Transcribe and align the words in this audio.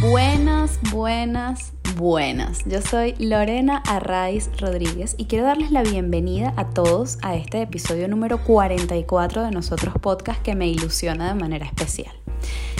Buenas, 0.00 0.80
buenas, 0.90 1.74
buenas. 1.94 2.60
Yo 2.64 2.80
soy 2.80 3.14
Lorena 3.18 3.82
Arraiz 3.86 4.48
Rodríguez 4.58 5.14
y 5.18 5.26
quiero 5.26 5.44
darles 5.44 5.72
la 5.72 5.82
bienvenida 5.82 6.54
a 6.56 6.70
todos 6.70 7.18
a 7.20 7.34
este 7.34 7.60
episodio 7.60 8.08
número 8.08 8.42
44 8.42 9.42
de 9.42 9.50
Nosotros 9.50 9.92
Podcast 10.00 10.40
que 10.40 10.54
me 10.54 10.68
ilusiona 10.68 11.28
de 11.28 11.38
manera 11.38 11.66
especial. 11.66 12.14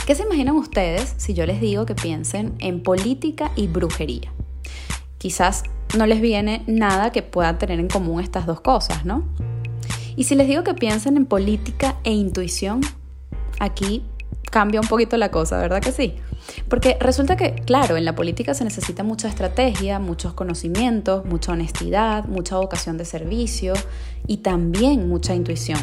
¿Qué 0.06 0.14
se 0.14 0.23
imaginan 0.23 0.56
ustedes 0.56 1.12
si 1.19 1.34
yo 1.34 1.45
les 1.45 1.61
digo 1.61 1.84
que 1.84 1.95
piensen 1.95 2.55
en 2.59 2.83
política 2.83 3.50
y 3.55 3.66
brujería? 3.66 4.32
Quizás 5.18 5.64
no 5.98 6.07
les 6.07 6.23
viene 6.23 6.64
nada 6.66 7.12
que 7.12 7.23
pueda 7.23 7.59
tener 7.59 7.80
en 7.80 7.89
común 7.89 8.23
estas 8.23 8.46
dos 8.46 8.62
cosas, 8.62 9.05
¿no? 9.05 9.29
Y 10.16 10.25
si 10.25 10.37
les 10.37 10.48
digo 10.48 10.64
que 10.64 10.73
piensen 10.73 11.18
en 11.18 11.27
política 11.27 11.96
e 12.02 12.12
intuición, 12.12 12.80
aquí 13.59 14.05
cambia 14.51 14.80
un 14.80 14.88
poquito 14.88 15.18
la 15.18 15.30
cosa, 15.30 15.59
¿verdad 15.59 15.82
que 15.82 15.93
sí? 15.93 16.15
Porque 16.69 16.97
resulta 17.01 17.37
que, 17.37 17.55
claro, 17.55 17.97
en 17.97 18.05
la 18.05 18.15
política 18.15 18.55
se 18.55 18.65
necesita 18.65 19.03
mucha 19.03 19.29
estrategia, 19.29 19.99
muchos 19.99 20.33
conocimientos, 20.35 21.25
mucha 21.25 21.53
honestidad, 21.53 22.25
mucha 22.25 22.57
vocación 22.57 22.97
de 22.97 23.05
servicio 23.05 23.75
y 24.27 24.39
también 24.39 25.09
mucha 25.09 25.35
intuición. 25.35 25.80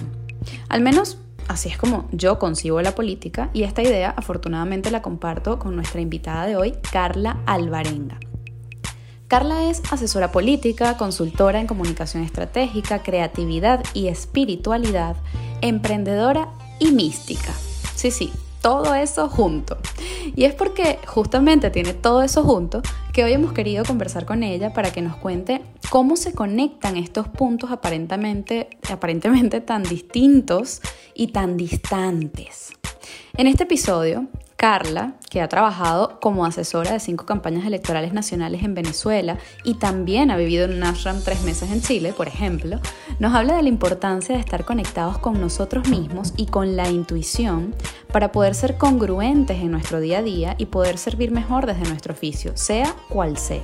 Al 0.69 0.81
menos 0.81 1.17
así 1.47 1.69
es 1.69 1.77
como 1.77 2.07
yo 2.11 2.39
concibo 2.39 2.81
la 2.81 2.95
política 2.95 3.49
y 3.53 3.63
esta 3.63 3.81
idea 3.81 4.13
afortunadamente 4.15 4.91
la 4.91 5.01
comparto 5.01 5.59
con 5.59 5.75
nuestra 5.75 6.01
invitada 6.01 6.45
de 6.45 6.57
hoy, 6.57 6.73
Carla 6.91 7.39
Alvarenga. 7.45 8.19
Carla 9.27 9.69
es 9.69 9.81
asesora 9.91 10.31
política, 10.31 10.95
consultora 10.95 11.59
en 11.59 11.67
comunicación 11.67 12.23
estratégica, 12.23 13.03
creatividad 13.03 13.83
y 13.93 14.07
espiritualidad, 14.07 15.17
emprendedora 15.61 16.47
y 16.79 16.91
mística. 16.91 17.51
Sí, 17.95 18.09
sí, 18.09 18.31
todo 18.61 18.95
eso 18.95 19.29
junto. 19.29 19.77
Y 20.35 20.43
es 20.45 20.53
porque 20.53 20.99
justamente 21.05 21.69
tiene 21.69 21.93
todo 21.93 22.21
eso 22.21 22.43
junto 22.43 22.81
que 23.13 23.23
hoy 23.23 23.33
hemos 23.33 23.53
querido 23.53 23.83
conversar 23.85 24.25
con 24.25 24.43
ella 24.43 24.73
para 24.73 24.91
que 24.91 25.01
nos 25.01 25.15
cuente 25.17 25.61
cómo 25.89 26.15
se 26.15 26.33
conectan 26.33 26.97
estos 26.97 27.27
puntos 27.27 27.71
aparentemente, 27.71 28.69
aparentemente 28.89 29.61
tan 29.61 29.83
distintos 29.83 30.81
y 31.13 31.27
tan 31.27 31.57
distantes. 31.57 32.69
En 33.37 33.47
este 33.47 33.63
episodio 33.63 34.27
Carla, 34.57 35.13
que 35.29 35.39
ha 35.39 35.47
trabajado 35.47 36.19
como 36.19 36.43
asesora 36.43 36.91
de 36.91 36.99
cinco 36.99 37.27
campañas 37.27 37.67
electorales 37.67 38.11
nacionales 38.11 38.63
en 38.63 38.73
Venezuela 38.73 39.37
y 39.63 39.75
también 39.75 40.31
ha 40.31 40.35
vivido 40.35 40.65
en 40.65 40.73
un 40.73 40.83
ashram 40.83 41.21
tres 41.23 41.43
meses 41.43 41.71
en 41.71 41.83
Chile, 41.83 42.11
por 42.11 42.27
ejemplo, 42.27 42.79
nos 43.19 43.35
habla 43.35 43.55
de 43.55 43.61
la 43.61 43.69
importancia 43.69 44.33
de 44.33 44.41
estar 44.41 44.65
conectados 44.65 45.19
con 45.19 45.39
nosotros 45.39 45.87
mismos 45.89 46.33
y 46.37 46.47
con 46.47 46.75
la 46.75 46.89
intuición 46.89 47.75
para 48.11 48.31
poder 48.31 48.55
ser 48.55 48.79
congruentes 48.79 49.59
en 49.59 49.69
nuestro 49.69 49.99
día 49.99 50.19
a 50.19 50.23
día 50.23 50.55
y 50.57 50.65
poder 50.65 50.97
servir 50.97 51.29
mejor 51.29 51.67
desde 51.67 51.87
nuestro 51.87 52.13
oficio, 52.13 52.57
sea 52.57 52.91
cual 53.09 53.37
sea. 53.37 53.61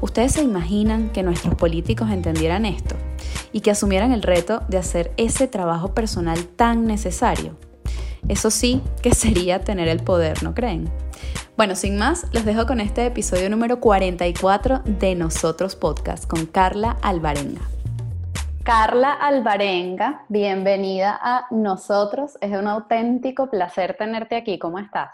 ¿Ustedes 0.00 0.32
se 0.32 0.42
imaginan 0.42 1.10
que 1.10 1.22
nuestros 1.22 1.54
políticos 1.54 2.10
entendieran 2.10 2.64
esto 2.64 2.96
y 3.52 3.60
que 3.60 3.72
asumieran 3.72 4.12
el 4.12 4.22
reto 4.22 4.62
de 4.68 4.78
hacer 4.78 5.12
ese 5.18 5.48
trabajo 5.48 5.92
personal 5.92 6.46
tan 6.46 6.86
necesario? 6.86 7.67
Eso 8.28 8.50
sí 8.50 8.82
que 9.02 9.14
sería 9.14 9.60
tener 9.60 9.88
el 9.88 10.02
poder, 10.02 10.42
¿no 10.42 10.54
creen? 10.54 10.90
Bueno, 11.56 11.74
sin 11.74 11.96
más, 11.96 12.26
los 12.32 12.44
dejo 12.44 12.66
con 12.66 12.80
este 12.80 13.06
episodio 13.06 13.50
número 13.50 13.80
44 13.80 14.82
de 14.84 15.14
Nosotros 15.14 15.76
Podcast 15.76 16.28
con 16.28 16.46
Carla 16.46 16.96
Alvarenga. 17.02 17.62
Carla 18.64 19.14
Alvarenga, 19.14 20.26
bienvenida 20.28 21.18
a 21.20 21.46
Nosotros. 21.50 22.36
Es 22.40 22.50
un 22.50 22.66
auténtico 22.66 23.48
placer 23.48 23.96
tenerte 23.96 24.36
aquí. 24.36 24.58
¿Cómo 24.58 24.78
estás? 24.78 25.10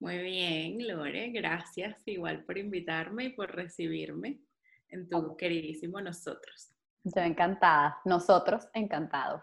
Muy 0.00 0.18
bien, 0.18 0.86
Lore, 0.86 1.30
gracias 1.30 1.96
igual 2.06 2.44
por 2.44 2.56
invitarme 2.56 3.24
y 3.24 3.28
por 3.30 3.54
recibirme 3.54 4.40
en 4.88 5.08
tu 5.08 5.36
queridísimo 5.36 6.00
Nosotros. 6.00 6.70
Yo 7.04 7.20
encantada, 7.20 7.98
nosotros 8.04 8.68
encantados. 8.74 9.42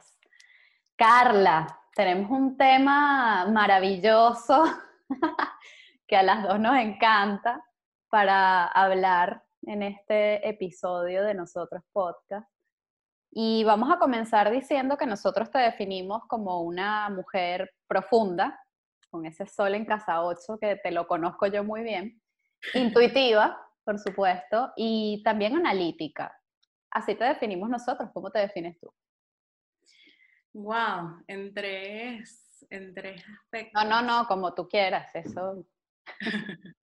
Carla, 0.95 1.67
tenemos 1.95 2.29
un 2.29 2.57
tema 2.57 3.47
maravilloso 3.47 4.65
que 6.07 6.17
a 6.17 6.23
las 6.23 6.43
dos 6.43 6.59
nos 6.59 6.75
encanta 6.75 7.63
para 8.09 8.65
hablar 8.67 9.43
en 9.63 9.81
este 9.81 10.47
episodio 10.47 11.23
de 11.23 11.33
Nosotros 11.33 11.81
Podcast. 11.93 12.47
Y 13.31 13.63
vamos 13.63 13.89
a 13.91 13.97
comenzar 13.97 14.51
diciendo 14.51 14.97
que 14.97 15.05
nosotros 15.05 15.49
te 15.49 15.57
definimos 15.59 16.23
como 16.27 16.61
una 16.61 17.09
mujer 17.09 17.73
profunda, 17.87 18.59
con 19.09 19.25
ese 19.25 19.45
sol 19.45 19.73
en 19.73 19.85
casa 19.85 20.21
8, 20.21 20.57
que 20.59 20.75
te 20.75 20.91
lo 20.91 21.07
conozco 21.07 21.47
yo 21.47 21.63
muy 21.63 21.81
bien, 21.81 22.21
intuitiva, 22.73 23.57
por 23.85 23.99
supuesto, 23.99 24.73
y 24.75 25.23
también 25.23 25.55
analítica. 25.55 26.37
Así 26.91 27.15
te 27.15 27.23
definimos 27.23 27.69
nosotros, 27.69 28.09
¿cómo 28.13 28.31
te 28.31 28.39
defines 28.39 28.77
tú? 28.79 28.93
Wow, 30.55 31.21
en 31.27 31.53
tres, 31.53 32.65
en 32.69 32.93
tres 32.93 33.21
aspectos. 33.27 33.73
No, 33.73 33.89
no, 33.89 34.01
no, 34.01 34.25
como 34.25 34.53
tú 34.53 34.69
quieras, 34.69 35.13
eso. 35.13 35.67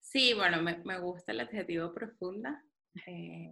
sí, 0.00 0.34
bueno, 0.34 0.60
me, 0.60 0.78
me, 0.78 0.98
gusta 0.98 1.30
el 1.30 1.38
adjetivo 1.38 1.94
profunda, 1.94 2.64
eh, 3.06 3.48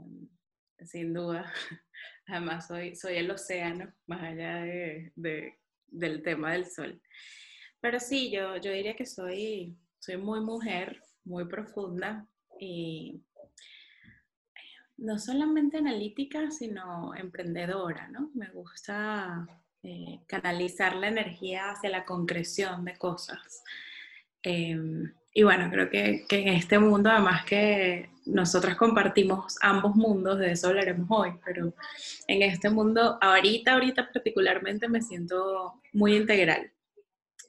sin 0.85 1.15
duda. 1.15 1.53
Además, 2.27 2.67
soy, 2.67 2.97
soy 2.97 3.19
el 3.19 3.31
océano, 3.31 3.95
más 4.09 4.25
allá 4.25 4.57
de, 4.57 5.13
de, 5.15 5.57
del 5.87 6.25
tema 6.25 6.55
del 6.55 6.67
sol. 6.67 7.01
Pero 7.81 8.01
sí, 8.01 8.29
yo, 8.33 8.57
yo 8.57 8.73
diría 8.73 8.97
que 8.97 9.07
soy, 9.07 9.79
soy 10.01 10.17
muy 10.17 10.41
mujer, 10.41 11.01
muy 11.23 11.45
profunda 11.45 12.27
y 12.59 13.23
no 15.03 15.19
solamente 15.19 15.79
analítica, 15.79 16.51
sino 16.51 17.15
emprendedora, 17.17 18.09
¿no? 18.09 18.31
Me 18.35 18.49
gusta 18.51 19.47
eh, 19.83 20.21
canalizar 20.29 20.95
la 20.95 21.09
energía 21.09 21.71
hacia 21.71 21.91
la 21.91 22.05
concreción 22.05 22.85
de 22.85 22.97
cosas. 22.97 23.65
Em, 24.43 25.13
y 25.35 25.43
bueno, 25.43 25.69
creo 25.71 25.91
que, 25.91 26.25
que, 26.29 26.43
en 26.43 26.49
este 26.49 26.79
mundo, 26.79 27.11
además 27.11 27.45
que 27.45 28.11
nosotras 28.27 28.77
compartimos 28.77 29.59
ambos 29.61 29.97
mundos, 29.97 30.39
de 30.39 30.53
eso 30.53 30.69
hablaremos 30.69 31.09
hoy, 31.11 31.33
pero 31.45 31.75
en 32.29 32.43
este 32.43 32.71
mundo, 32.71 33.19
ahorita, 33.21 33.73
ahorita 33.73 34.09
particularmente 34.13 34.89
me 34.89 35.03
siento 35.03 35.81
muy 35.93 36.15
integral, 36.15 36.71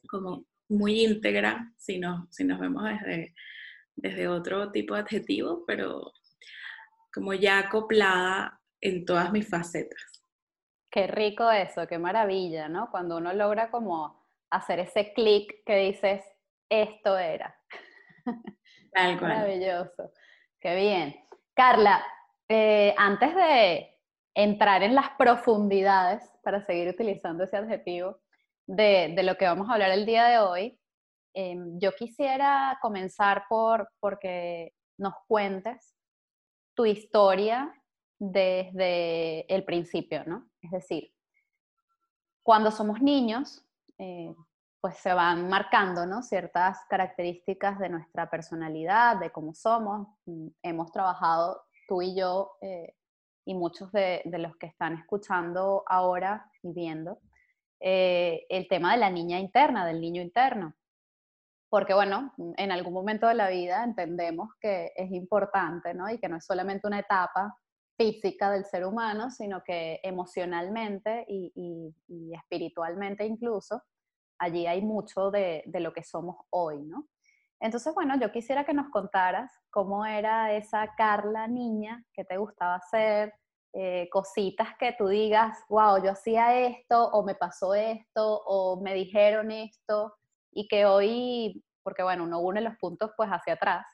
como 0.07 0.45
muy 0.69 1.03
íntegra, 1.03 1.71
si, 1.77 1.99
no, 1.99 2.27
si 2.31 2.45
nos 2.45 2.59
vemos 2.59 2.83
desde, 2.83 3.35
desde 3.95 4.27
otro 4.27 4.71
tipo 4.71 4.95
de 4.95 5.01
adjetivo, 5.01 5.63
pero 5.67 6.13
como 7.13 7.33
ya 7.33 7.59
acoplada 7.59 8.59
en 8.81 9.05
todas 9.05 9.31
mis 9.31 9.49
facetas. 9.49 10.23
Qué 10.91 11.07
rico 11.07 11.49
eso, 11.49 11.87
qué 11.87 11.97
maravilla, 11.97 12.67
¿no? 12.67 12.89
Cuando 12.91 13.17
uno 13.17 13.33
logra 13.33 13.71
como 13.71 14.25
hacer 14.49 14.79
ese 14.79 15.13
clic 15.13 15.63
que 15.65 15.75
dices, 15.77 16.23
esto 16.69 17.17
era. 17.17 17.55
Tal 18.93 19.19
cual. 19.19 19.31
Maravilloso. 19.31 20.11
Qué 20.59 20.75
bien. 20.75 21.15
Carla, 21.55 22.03
eh, 22.47 22.93
antes 22.97 23.33
de 23.35 23.99
entrar 24.35 24.83
en 24.83 24.95
las 24.95 25.09
profundidades, 25.17 26.23
para 26.43 26.65
seguir 26.65 26.89
utilizando 26.89 27.43
ese 27.43 27.57
adjetivo, 27.57 28.19
de, 28.67 29.13
de 29.15 29.23
lo 29.23 29.37
que 29.37 29.45
vamos 29.45 29.69
a 29.69 29.73
hablar 29.73 29.91
el 29.91 30.05
día 30.05 30.25
de 30.25 30.39
hoy, 30.39 30.79
em, 31.33 31.79
yo 31.79 31.93
quisiera 31.93 32.77
comenzar 32.81 33.45
por 33.49 33.89
porque 33.99 34.73
nos 34.97 35.13
cuentes 35.27 35.95
tu 36.75 36.85
historia 36.85 37.73
desde 38.19 39.53
el 39.53 39.63
principio, 39.63 40.23
¿no? 40.25 40.49
Es 40.61 40.71
decir, 40.71 41.13
cuando 42.41 42.71
somos 42.71 43.01
niños, 43.01 43.65
eh, 43.97 44.33
pues 44.81 44.97
se 44.97 45.13
van 45.13 45.49
marcando, 45.49 46.05
¿no? 46.05 46.21
Ciertas 46.21 46.79
características 46.89 47.79
de 47.79 47.89
nuestra 47.89 48.29
personalidad, 48.29 49.17
de 49.17 49.31
cómo 49.31 49.53
somos. 49.53 50.07
Mm, 50.25 50.47
hemos 50.61 50.91
trabajado 50.91 51.63
tú 51.87 52.01
y 52.01 52.15
yo 52.15 52.51
eh, 52.61 52.95
y 53.45 53.55
muchos 53.55 53.91
de, 53.91 54.21
los 54.25 54.55
que 54.57 54.67
están 54.67 54.97
escuchando 54.97 55.83
ahora 55.87 56.49
y 56.61 56.73
viendo 56.73 57.19
eh, 57.79 58.45
el 58.49 58.67
tema 58.67 58.93
de 58.93 58.99
la 58.99 59.09
niña 59.09 59.39
interna, 59.39 59.85
del 59.85 59.99
niño 59.99 60.21
interno 60.21 60.73
porque 61.73 61.95
bueno, 61.95 62.31
en 62.57 62.71
algún 62.71 62.93
momento 62.93 63.25
de 63.25 63.33
la 63.33 63.49
vida 63.49 63.83
entendemos 63.83 64.51
que 64.61 64.91
es 64.95 65.11
importante, 65.11 65.95
¿no? 65.95 66.07
Y 66.07 66.19
que 66.19 66.29
no 66.29 66.37
es 66.37 66.45
solamente 66.45 66.85
una 66.85 66.99
etapa 66.99 67.57
física 67.97 68.51
del 68.51 68.63
ser 68.65 68.85
humano, 68.85 69.31
sino 69.31 69.63
que 69.63 69.99
emocionalmente 70.03 71.25
y, 71.27 71.91
espiritualmente 72.31 73.25
incluso, 73.25 73.81
allí 74.37 74.67
hay 74.67 74.83
mucho 74.83 75.31
de, 75.31 75.63
lo 75.65 75.93
que 75.93 76.03
somos 76.03 76.35
hoy, 76.51 76.83
¿no? 76.83 77.07
Entonces, 77.59 77.91
bueno, 77.95 78.19
yo 78.21 78.31
quisiera 78.31 78.65
que 78.65 78.75
nos 78.75 78.91
contaras 78.91 79.51
cómo 79.71 80.05
era 80.05 80.53
esa 80.53 80.93
Carla 80.95 81.47
niña 81.47 82.05
que 82.13 82.23
te 82.23 82.37
gustaba 82.37 82.75
hacer, 82.75 83.33
eh, 83.73 84.09
cositas 84.11 84.77
que 84.77 84.93
tú 84.95 85.07
digas, 85.07 85.57
wow, 85.69 86.03
yo 86.03 86.11
hacía 86.11 86.55
esto, 86.67 87.09
o 87.13 87.23
me 87.23 87.33
pasó 87.33 87.73
esto, 87.73 88.43
o 88.45 88.79
me 88.79 88.93
dijeron 88.93 89.49
esto, 89.49 90.13
y 90.55 90.67
que 90.67 90.85
hoy 90.85 91.63
porque 91.83 92.03
bueno, 92.03 92.23
uno 92.23 92.39
une 92.39 92.61
los 92.61 92.77
puntos 92.77 93.11
pues 93.15 93.29
hacia 93.29 93.53
atrás, 93.53 93.85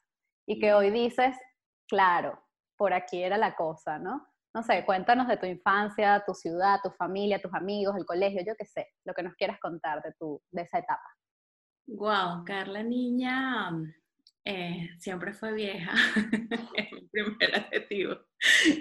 y 0.48 0.60
que 0.60 0.74
hoy 0.74 0.92
dices, 0.92 1.36
claro, 1.88 2.42
por 2.78 2.94
aquí 2.94 3.22
era 3.22 3.38
la 3.38 3.56
cosa, 3.56 4.00
¿no? 4.00 4.26
No 4.54 4.64
sé, 4.64 4.84
cuéntanos 4.86 5.28
de 5.28 5.38
tu 5.38 5.46
infancia, 5.46 6.24
tu 6.26 6.34
ciudad, 6.34 6.80
tu 6.82 6.90
familia, 6.92 7.42
tus 7.42 7.54
amigos, 7.54 7.96
el 7.98 8.06
colegio, 8.06 8.42
yo 8.46 8.56
qué 8.58 8.66
sé, 8.66 8.88
lo 9.06 9.14
que 9.14 9.22
nos 9.22 9.36
quieras 9.36 9.60
contar 9.60 10.02
de, 10.02 10.14
tu, 10.18 10.42
de 10.52 10.64
esa 10.64 10.80
etapa. 10.80 11.04
Wow, 11.88 12.44
Carla 12.46 12.82
niña 12.82 13.72
eh, 14.46 14.90
siempre 14.98 15.34
fue 15.34 15.54
vieja, 15.54 15.94
es 16.76 16.92
el 16.92 17.10
primer 17.12 17.56
adjetivo. 17.56 18.16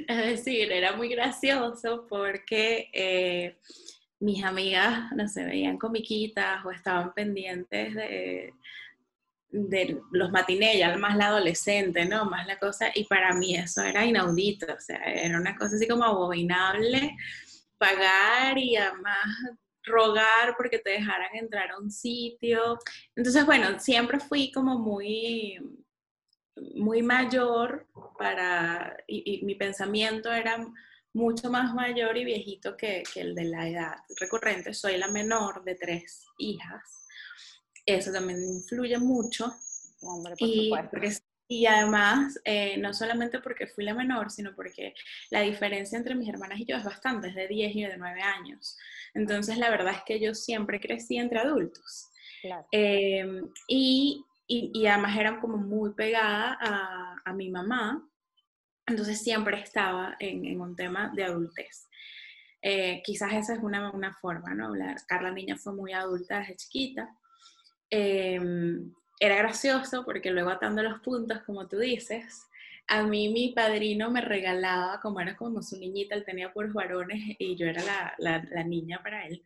Es 0.08 0.16
decir, 0.16 0.72
era 0.72 0.96
muy 0.96 1.08
gracioso 1.08 2.06
porque 2.08 2.90
eh, 2.94 3.58
mis 4.20 4.44
amigas, 4.44 5.12
no 5.12 5.28
sé, 5.28 5.44
veían 5.44 5.78
comiquitas 5.78 6.64
o 6.64 6.70
estaban 6.70 7.12
pendientes 7.14 7.94
de, 7.94 8.52
de 9.50 10.00
los 10.12 10.30
matinés, 10.30 10.98
más 10.98 11.16
la 11.16 11.28
adolescente, 11.28 12.04
¿no? 12.04 12.24
Más 12.24 12.46
la 12.46 12.58
cosa, 12.58 12.90
y 12.94 13.04
para 13.04 13.34
mí 13.34 13.54
eso 13.56 13.82
era 13.82 14.04
inaudito, 14.04 14.66
o 14.66 14.80
sea, 14.80 14.98
era 15.04 15.38
una 15.38 15.56
cosa 15.56 15.76
así 15.76 15.86
como 15.86 16.04
abominable 16.04 17.16
pagar 17.78 18.58
y 18.58 18.76
además 18.76 19.26
rogar 19.84 20.54
porque 20.56 20.78
te 20.78 20.90
dejaran 20.90 21.34
entrar 21.34 21.70
a 21.70 21.78
un 21.78 21.90
sitio. 21.90 22.78
Entonces, 23.16 23.46
bueno, 23.46 23.78
siempre 23.78 24.20
fui 24.20 24.52
como 24.52 24.78
muy, 24.78 25.58
muy 26.74 27.02
mayor 27.02 27.86
para, 28.18 28.96
y, 29.06 29.44
mi 29.44 29.54
pensamiento 29.54 30.32
era 30.32 30.66
mucho 31.18 31.50
más 31.50 31.74
mayor 31.74 32.16
y 32.16 32.24
viejito 32.24 32.76
que, 32.76 33.02
que 33.12 33.20
el 33.20 33.34
de 33.34 33.44
la 33.44 33.68
edad 33.68 33.94
recurrente. 34.18 34.72
Soy 34.72 34.96
la 34.96 35.08
menor 35.08 35.64
de 35.64 35.74
tres 35.74 36.24
hijas 36.38 36.98
eso 37.88 38.12
también 38.12 38.42
influye 38.44 38.98
mucho. 38.98 39.54
y, 40.38 40.70
y 41.50 41.66
además, 41.66 42.38
eh, 42.44 42.76
no 42.76 42.92
solamente 42.92 43.40
porque 43.40 43.66
fui 43.66 43.84
la 43.84 43.94
menor, 43.94 44.30
sino 44.30 44.54
porque 44.54 44.94
la 45.30 45.40
diferencia 45.40 45.96
entre 45.96 46.14
mis 46.14 46.28
hermanas 46.28 46.60
y 46.60 46.66
yo 46.66 46.76
es 46.76 46.84
bastante, 46.84 47.28
es 47.28 47.34
de 47.34 47.48
10 47.48 47.76
y 47.76 47.82
de 47.84 47.96
9 47.96 48.20
años. 48.20 48.76
Entonces, 49.14 49.56
la 49.56 49.70
verdad 49.70 49.94
es 49.94 50.02
que 50.04 50.20
yo 50.20 50.34
siempre 50.34 50.80
crecí 50.80 51.16
entre 51.16 51.38
adultos. 51.38 52.10
Em, 52.70 53.48
y, 53.66 54.22
y, 54.46 54.86
además 54.86 55.18
eran 55.18 55.40
como 55.40 55.56
muy 55.56 55.94
pegada 55.94 56.58
a, 56.60 57.16
a, 57.24 57.32
mi 57.32 57.50
mamá, 57.50 58.06
entonces 58.88 59.22
siempre 59.22 59.60
estaba 59.60 60.16
en, 60.18 60.44
en 60.44 60.60
un 60.60 60.74
tema 60.74 61.12
de 61.14 61.24
adultez. 61.24 61.88
Eh, 62.60 63.02
quizás 63.04 63.32
esa 63.34 63.54
es 63.54 63.60
una, 63.60 63.90
una 63.92 64.14
forma, 64.14 64.54
¿no? 64.54 64.72
Carla 65.06 65.30
Niña 65.30 65.56
fue 65.56 65.74
muy 65.74 65.92
adulta 65.92 66.40
desde 66.40 66.56
chiquita. 66.56 67.16
Em, 67.90 68.92
era 69.20 69.36
gracioso 69.36 70.04
porque 70.04 70.30
luego 70.30 70.50
atando 70.50 70.82
los 70.82 71.00
puntos, 71.00 71.42
como 71.44 71.68
tú 71.68 71.78
dices, 71.78 72.46
a 72.88 73.02
mí 73.02 73.28
mi 73.28 73.52
padrino 73.52 74.10
me 74.10 74.20
regalaba, 74.20 75.00
como 75.00 75.20
era 75.20 75.36
como 75.36 75.62
su 75.62 75.78
niñita, 75.78 76.14
él 76.14 76.24
tenía 76.24 76.52
puros 76.52 76.72
varones 76.72 77.36
y 77.38 77.56
yo 77.56 77.66
era 77.66 77.82
la, 77.84 78.14
la, 78.18 78.44
la 78.50 78.64
niña 78.64 79.00
para 79.02 79.26
él, 79.26 79.42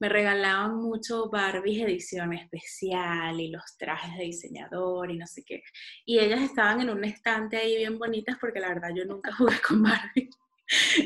me 0.00 0.08
regalaban 0.08 0.76
mucho 0.76 1.30
Barbies 1.30 1.82
edición 1.82 2.32
especial 2.32 3.40
y 3.40 3.50
los 3.50 3.76
trajes 3.78 4.16
de 4.16 4.24
diseñador 4.24 5.10
y 5.10 5.18
no 5.18 5.26
sé 5.26 5.42
qué. 5.46 5.62
Y 6.04 6.18
ellas 6.18 6.40
estaban 6.40 6.80
en 6.80 6.90
un 6.90 7.04
estante 7.04 7.58
ahí 7.58 7.76
bien 7.76 7.98
bonitas 7.98 8.36
porque 8.40 8.60
la 8.60 8.68
verdad 8.68 8.90
yo 8.94 9.04
nunca 9.04 9.32
jugué 9.36 9.56
con 9.66 9.82
Barbie. 9.82 10.30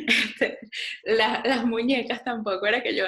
Este, 0.06 0.58
las 1.04 1.64
muñecas 1.64 2.22
tampoco 2.22 2.66
era 2.66 2.82
que 2.82 2.94
yo 2.94 3.04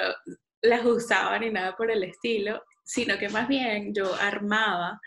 las 0.61 0.83
usaba 0.85 1.37
ni 1.37 1.51
nada 1.51 1.75
por 1.75 1.91
el 1.91 2.03
estilo 2.03 2.63
sino 2.87 3.17
que 3.17 3.29
más 3.29 3.47
bien 3.47 3.93
yo 3.93 4.15
armaba 4.15 4.99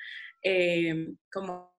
eh, 0.43 1.15
como 1.33 1.75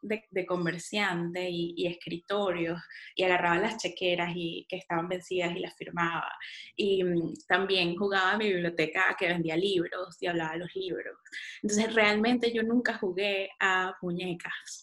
de, 0.00 0.24
de, 0.30 0.46
comerciante 0.46 1.48
y, 1.50 1.86
escritorios 1.86 2.80
y 3.14 3.24
agarraba 3.24 3.58
las 3.58 3.78
chequeras 3.78 4.32
y 4.34 4.66
que 4.68 4.76
estaban 4.76 5.08
vencidas 5.08 5.54
y 5.54 5.60
las 5.60 5.74
firmaba. 5.76 6.30
Y 6.76 7.04
mm, 7.04 7.34
también 7.46 7.96
jugaba 7.96 8.32
en 8.32 8.38
mi 8.38 8.52
biblioteca 8.52 9.16
que 9.18 9.28
vendía 9.28 9.56
libros 9.56 10.16
y 10.20 10.26
hablaba 10.26 10.52
de 10.52 10.58
los 10.58 10.74
libros. 10.74 11.18
Entonces 11.62 11.94
realmente 11.94 12.52
yo 12.52 12.62
nunca 12.62 12.94
jugué 12.94 13.50
a 13.60 13.94
muñecas. 14.02 14.82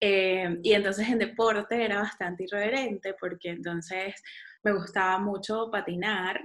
Eh, 0.00 0.58
y 0.62 0.72
entonces 0.72 1.08
en 1.08 1.18
deporte 1.18 1.82
era 1.84 2.00
bastante 2.00 2.44
irreverente 2.44 3.14
porque 3.18 3.50
entonces 3.50 4.14
me 4.62 4.72
gustaba 4.72 5.18
mucho 5.18 5.70
patinar 5.70 6.40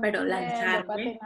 pero 0.00 0.24
lanzarme, 0.24 1.18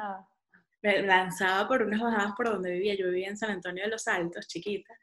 me 0.83 1.03
lanzaba 1.03 1.69
por 1.69 1.83
unas 1.83 2.01
bajadas 2.01 2.33
por 2.37 2.49
donde 2.49 2.73
vivía. 2.73 2.95
Yo 2.95 3.07
vivía 3.07 3.29
en 3.29 3.37
San 3.37 3.51
Antonio 3.51 3.85
de 3.85 3.91
los 3.91 4.07
Altos, 4.09 4.47
chiquita. 4.47 4.95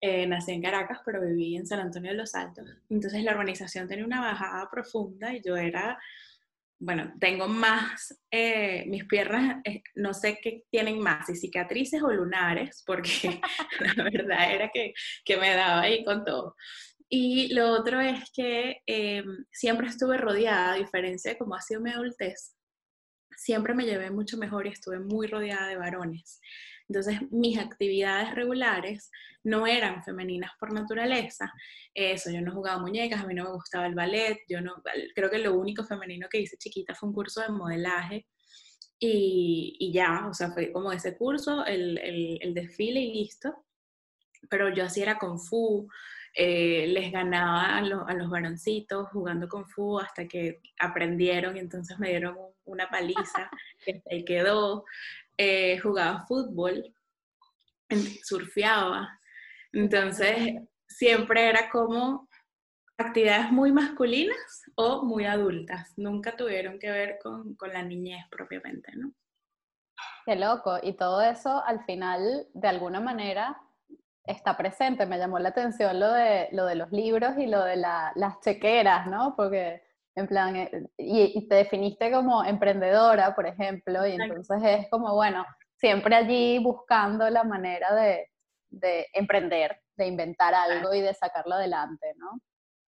Eh, 0.00 0.26
nací 0.26 0.52
en 0.52 0.62
Caracas, 0.62 1.00
pero 1.04 1.22
viví 1.22 1.56
en 1.56 1.66
San 1.66 1.80
Antonio 1.80 2.10
de 2.10 2.18
los 2.18 2.34
Altos. 2.34 2.68
Entonces 2.90 3.22
la 3.22 3.32
urbanización 3.32 3.88
tenía 3.88 4.04
una 4.04 4.20
bajada 4.20 4.68
profunda 4.70 5.34
y 5.34 5.40
yo 5.42 5.56
era, 5.56 5.98
bueno, 6.78 7.14
tengo 7.18 7.48
más, 7.48 8.14
eh, 8.30 8.84
mis 8.88 9.04
piernas, 9.06 9.62
eh, 9.64 9.82
no 9.94 10.12
sé 10.12 10.38
qué 10.42 10.64
tienen 10.70 10.98
más, 11.00 11.26
si 11.26 11.36
cicatrices 11.36 12.02
o 12.02 12.12
lunares, 12.12 12.82
porque 12.86 13.40
la 13.96 14.04
verdad 14.04 14.52
era 14.54 14.70
que, 14.72 14.92
que 15.24 15.36
me 15.38 15.54
daba 15.54 15.82
ahí 15.82 16.04
con 16.04 16.24
todo. 16.24 16.56
Y 17.08 17.54
lo 17.54 17.70
otro 17.70 18.00
es 18.00 18.30
que 18.32 18.82
siempre 19.52 19.86
estuve 19.86 20.18
rodeada, 20.18 20.72
a 20.72 20.76
diferencia 20.76 21.30
de 21.30 21.38
cómo 21.38 21.54
ha 21.54 21.62
sido 21.62 21.80
mi 21.80 21.90
adultez, 21.90 22.56
siempre 23.36 23.74
me 23.74 23.84
llevé 23.84 24.10
mucho 24.10 24.36
mejor 24.36 24.66
y 24.66 24.70
estuve 24.70 24.98
muy 24.98 25.26
rodeada 25.26 25.68
de 25.68 25.76
varones. 25.76 26.40
Entonces, 26.88 27.20
mis 27.30 27.58
actividades 27.58 28.34
regulares 28.34 29.10
no 29.42 29.66
eran 29.66 30.02
femeninas 30.04 30.52
por 30.58 30.72
naturaleza. 30.72 31.52
Eso, 31.94 32.30
yo 32.30 32.40
no 32.40 32.52
jugaba 32.52 32.80
muñecas, 32.80 33.22
a 33.22 33.26
mí 33.26 33.34
no 33.34 33.44
me 33.44 33.52
gustaba 33.52 33.86
el 33.86 33.94
ballet, 33.94 34.38
yo 34.48 34.60
no, 34.60 34.82
creo 35.14 35.30
que 35.30 35.38
lo 35.38 35.54
único 35.54 35.84
femenino 35.84 36.28
que 36.30 36.40
hice 36.40 36.56
chiquita 36.56 36.94
fue 36.94 37.08
un 37.08 37.14
curso 37.14 37.40
de 37.40 37.48
modelaje 37.48 38.26
y, 38.98 39.90
ya, 39.92 40.26
o 40.28 40.34
sea, 40.34 40.50
fue 40.52 40.72
como 40.72 40.92
ese 40.92 41.16
curso, 41.16 41.64
el 41.66 42.52
desfile 42.54 43.00
y 43.00 43.14
listo. 43.14 43.64
Pero 44.48 44.72
yo 44.72 44.84
así 44.84 45.02
era 45.02 45.18
con 45.18 45.40
fu, 45.40 45.88
eh, 46.38 46.86
les 46.88 47.10
ganaba 47.10 47.78
a, 47.78 47.80
los 47.80 48.28
varoncitos 48.28 49.08
jugando 49.08 49.48
con 49.48 49.66
fu 49.66 49.98
hasta 49.98 50.28
que 50.28 50.60
aprendieron 50.78 51.56
y 51.56 51.60
entonces 51.60 51.98
me 51.98 52.10
dieron 52.10 52.36
una 52.66 52.90
paliza 52.90 53.50
que 53.84 54.02
ahí 54.10 54.22
quedó. 54.22 54.84
Eh, 55.38 55.78
jugaba 55.78 56.24
fútbol, 56.26 56.94
surfeaba. 58.22 59.18
Entonces 59.72 60.54
siempre 60.88 61.48
era 61.48 61.70
como 61.70 62.28
actividades 62.96 63.50
muy 63.52 63.72
masculinas 63.72 64.64
o 64.74 65.04
muy 65.04 65.26
adultas. 65.26 65.92
Nunca 65.96 66.36
tuvieron 66.36 66.78
que 66.78 66.90
ver 66.90 67.18
con, 67.22 67.54
con 67.56 67.72
la 67.72 67.82
niñez 67.82 68.24
propiamente, 68.30 68.92
¿no? 68.96 69.12
Qué 70.24 70.34
loco. 70.36 70.78
Y 70.82 70.94
todo 70.94 71.22
eso 71.22 71.62
al 71.64 71.84
final, 71.84 72.48
de 72.52 72.68
alguna 72.68 73.00
manera, 73.00 73.60
está 74.24 74.56
presente. 74.56 75.06
Me 75.06 75.18
llamó 75.18 75.38
la 75.38 75.50
atención 75.50 76.00
lo 76.00 76.12
de, 76.12 76.48
lo 76.52 76.66
de 76.66 76.74
los 76.74 76.90
libros 76.90 77.38
y 77.38 77.46
lo 77.46 77.62
de 77.62 77.76
las 77.76 78.40
chequeras, 78.40 79.06
¿no? 79.06 79.34
Porque, 79.36 79.82
en 80.16 80.26
plan, 80.26 80.56
eh, 80.56 80.88
y, 80.98 81.46
te 81.48 81.56
definiste 81.56 82.10
como 82.10 82.42
emprendedora, 82.42 83.34
por 83.34 83.46
ejemplo, 83.46 84.06
y 84.06 84.12
entonces 84.12 84.58
es 84.64 84.90
como, 84.90 85.14
bueno, 85.14 85.44
siempre 85.76 86.16
allí 86.16 86.58
buscando 86.58 87.28
la 87.30 87.44
manera 87.44 87.94
de, 87.94 88.30
de 88.70 89.06
emprender, 89.12 89.80
de 89.96 90.06
inventar 90.06 90.54
algo 90.54 90.92
y 90.94 91.00
de 91.00 91.14
sacarlo 91.14 91.54
adelante, 91.54 92.14
¿no? 92.16 92.40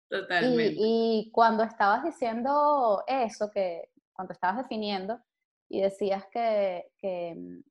Totalmente. 0.10 0.74
Y, 0.78 1.28
y, 1.28 1.32
cuando 1.32 1.64
estabas 1.64 2.04
diciendo 2.04 3.04
eso, 3.08 3.50
que 3.52 3.90
cuando 4.14 4.34
estabas 4.34 4.58
definiendo 4.58 5.20
y 5.70 5.82
decías 5.82 6.26
que, 6.34 6.92
que 6.98 7.62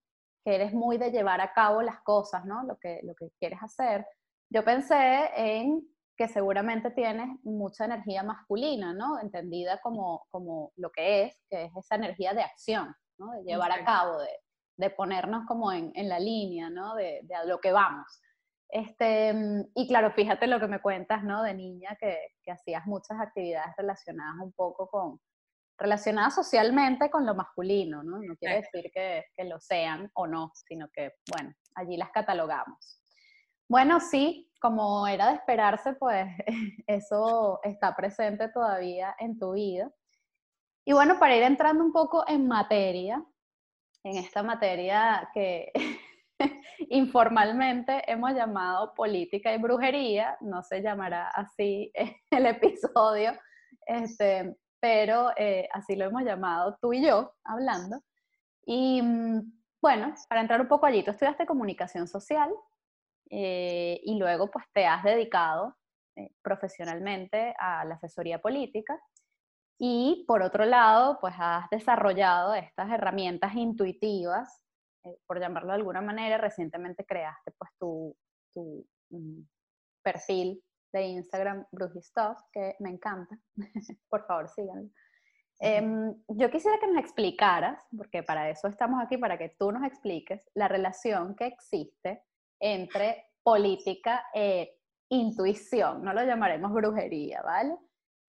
que 0.44 0.54
eres 0.54 0.72
muy 0.72 0.96
de 0.96 1.10
llevar 1.10 1.40
a 1.40 1.52
cabo 1.52 1.82
las 1.82 2.00
cosas, 2.00 2.44
¿no? 2.44 2.62
Lo 2.64 2.78
que, 2.78 3.00
lo 3.02 3.14
que 3.14 3.30
quieres 3.38 3.62
hacer. 3.62 4.06
Yo 4.50 4.64
pensé 4.64 5.30
en 5.36 5.86
que 6.20 6.28
seguramente 6.28 6.90
tienes 6.90 7.30
mucha 7.44 7.86
energía 7.86 8.22
masculina, 8.22 8.92
¿no? 8.92 9.18
Entendida 9.18 9.80
como, 9.80 10.26
como 10.28 10.70
lo 10.76 10.90
que 10.90 11.22
es, 11.22 11.42
que 11.48 11.64
es 11.64 11.72
esa 11.74 11.94
energía 11.94 12.34
de 12.34 12.42
acción, 12.42 12.94
¿no? 13.16 13.32
De 13.32 13.42
llevar 13.42 13.72
a 13.72 13.82
cabo, 13.86 14.20
de, 14.20 14.28
de, 14.76 14.90
ponernos 14.90 15.46
como 15.46 15.72
en, 15.72 15.90
en 15.94 16.10
la 16.10 16.18
línea, 16.20 16.68
¿no? 16.68 16.94
De, 16.94 17.20
de, 17.22 17.34
a 17.34 17.46
lo 17.46 17.58
que 17.58 17.72
vamos. 17.72 18.20
Este, 18.68 19.32
y 19.74 19.88
claro, 19.88 20.10
fíjate 20.10 20.46
lo 20.46 20.60
que 20.60 20.66
me 20.66 20.82
cuentas, 20.82 21.24
¿no? 21.24 21.42
De 21.42 21.54
niña, 21.54 21.96
que, 21.98 22.18
que 22.42 22.50
hacías 22.50 22.84
muchas 22.84 23.18
actividades 23.18 23.74
relacionadas 23.78 24.34
un 24.42 24.52
poco 24.52 24.88
con, 24.88 25.18
relacionadas 25.78 26.34
socialmente 26.34 27.08
con 27.08 27.24
lo 27.24 27.34
masculino, 27.34 28.02
¿no? 28.02 28.18
No 28.18 28.36
quiere 28.36 28.56
decir 28.56 28.90
que, 28.92 29.24
que, 29.34 29.44
lo 29.44 29.58
sean 29.58 30.10
o 30.12 30.26
no, 30.26 30.52
sino 30.68 30.86
que, 30.92 31.14
bueno, 31.34 31.54
allí 31.76 31.96
las 31.96 32.10
catalogamos. 32.10 33.00
Bueno, 33.66 34.00
sí, 34.00 34.49
como 34.60 35.08
era 35.08 35.28
de 35.28 35.34
esperarse, 35.36 35.94
pues 35.94 36.28
eso 36.86 37.60
está 37.64 37.96
presente 37.96 38.48
todavía 38.48 39.14
en 39.18 39.38
tu 39.38 39.52
vida. 39.52 39.90
Y 40.84 40.92
bueno, 40.92 41.18
para 41.18 41.36
ir 41.36 41.42
entrando 41.42 41.84
un 41.84 41.92
poco 41.92 42.24
en 42.28 42.46
materia, 42.46 43.24
en 44.04 44.16
esta 44.16 44.42
materia 44.42 45.28
que 45.34 45.72
informalmente 46.90 48.02
hemos 48.10 48.32
llamado 48.32 48.94
política 48.94 49.52
y 49.52 49.58
brujería, 49.58 50.36
no 50.40 50.62
se 50.62 50.82
llamará 50.82 51.28
así 51.28 51.92
el 52.30 52.46
episodio, 52.46 53.32
este, 53.86 54.56
pero 54.80 55.30
eh, 55.36 55.68
así 55.72 55.96
lo 55.96 56.06
hemos 56.06 56.22
llamado 56.22 56.78
tú 56.80 56.92
y 56.92 57.04
yo 57.04 57.32
hablando. 57.44 58.00
Y 58.64 59.02
mm, 59.02 59.52
bueno, 59.82 60.14
para 60.28 60.40
entrar 60.42 60.60
un 60.60 60.68
poco 60.68 60.86
allí, 60.86 61.02
tú 61.02 61.10
estudiaste 61.10 61.46
comunicación 61.46 62.06
social 62.06 62.50
eh, 63.30 64.00
y 64.04 64.18
luego 64.18 64.50
pues 64.50 64.64
te 64.72 64.86
has 64.86 65.04
dedicado 65.04 65.76
eh, 66.16 66.30
profesionalmente 66.42 67.54
a 67.58 67.84
la 67.84 67.94
asesoría 67.94 68.40
política. 68.40 69.00
Y 69.78 70.24
por 70.26 70.42
otro 70.42 70.64
lado 70.66 71.18
pues 71.20 71.34
has 71.38 71.70
desarrollado 71.70 72.54
estas 72.54 72.90
herramientas 72.90 73.54
intuitivas, 73.54 74.62
eh, 75.04 75.16
por 75.26 75.40
llamarlo 75.40 75.68
de 75.68 75.76
alguna 75.76 76.02
manera, 76.02 76.36
recientemente 76.36 77.06
creaste 77.06 77.52
pues 77.56 77.70
tu, 77.78 78.14
tu 78.52 78.86
mm, 79.10 79.40
perfil 80.02 80.62
de 80.92 81.02
Instagram 81.04 81.66
Brujistuff, 81.70 82.38
que 82.52 82.74
me 82.80 82.90
encanta, 82.90 83.38
por 84.10 84.26
favor 84.26 84.48
síganlo. 84.48 84.90
Em, 85.62 86.14
yo 86.26 86.50
quisiera 86.50 86.78
que 86.78 86.86
nos 86.86 87.02
explicaras, 87.02 87.86
porque 87.96 88.22
para 88.22 88.48
eso 88.48 88.66
estamos 88.66 89.00
aquí, 89.02 89.18
para 89.18 89.36
que 89.36 89.54
tú 89.58 89.70
nos 89.70 89.84
expliques 89.84 90.50
la 90.54 90.68
relación 90.68 91.36
que 91.36 91.46
existe 91.46 92.22
entre 92.60 93.30
política 93.42 94.26
e 94.34 94.78
intuición, 95.08 96.04
no 96.04 96.12
lo 96.12 96.22
llamaremos 96.22 96.72
brujería, 96.72 97.42
¿vale? 97.42 97.76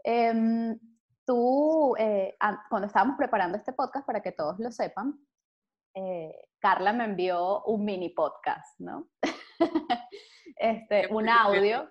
Em, 0.03 0.79
tú, 1.25 1.95
eh, 1.97 2.35
cuando 2.69 2.87
estábamos 2.87 3.17
preparando 3.17 3.57
este 3.57 3.73
podcast, 3.73 4.05
para 4.07 4.21
que 4.21 4.31
todos 4.31 4.57
lo 4.59 4.71
sepan, 4.71 5.19
eh, 5.93 6.33
Carla 6.59 6.93
me 6.93 7.03
envió 7.03 7.63
un 7.65 7.85
mini 7.85 8.09
podcast, 8.09 8.79
¿no? 8.79 9.09
este, 10.55 11.13
un 11.13 11.29
audio 11.29 11.87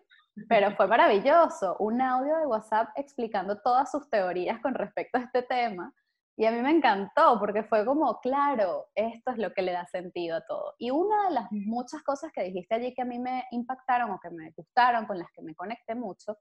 pero 0.48 0.74
fue 0.76 0.86
maravilloso, 0.86 1.76
un 1.78 2.00
audio 2.00 2.36
de 2.38 2.46
WhatsApp 2.46 2.90
explicando 2.96 3.60
todas 3.60 3.90
sus 3.90 4.08
teorías 4.08 4.60
con 4.60 4.74
respecto 4.74 5.18
a 5.18 5.22
este 5.22 5.42
tema. 5.42 5.92
Y 6.40 6.46
a 6.46 6.52
mí 6.52 6.62
me 6.62 6.70
encantó 6.70 7.38
porque 7.38 7.64
fue 7.64 7.84
como, 7.84 8.18
claro, 8.20 8.86
esto 8.94 9.30
es 9.30 9.36
lo 9.36 9.52
que 9.52 9.60
le 9.60 9.72
da 9.72 9.84
sentido 9.84 10.38
a 10.38 10.40
todo. 10.40 10.74
Y 10.78 10.90
una 10.90 11.28
de 11.28 11.34
las 11.34 11.52
muchas 11.52 12.02
cosas 12.02 12.32
que 12.32 12.42
dijiste 12.42 12.76
allí 12.76 12.94
que 12.94 13.02
a 13.02 13.04
mí 13.04 13.18
me 13.18 13.44
impactaron 13.50 14.10
o 14.10 14.18
que 14.18 14.30
me 14.30 14.50
gustaron, 14.52 15.04
con 15.04 15.18
las 15.18 15.30
que 15.32 15.42
me 15.42 15.54
conecté 15.54 15.94
mucho, 15.94 16.38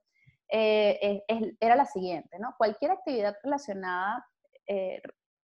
eh, 0.50 1.22
era 1.60 1.76
la 1.76 1.84
siguiente, 1.84 2.38
¿no? 2.38 2.54
Cualquier 2.56 2.92
actividad 2.92 3.36
relacionada 3.42 4.26
eh, 4.66 5.02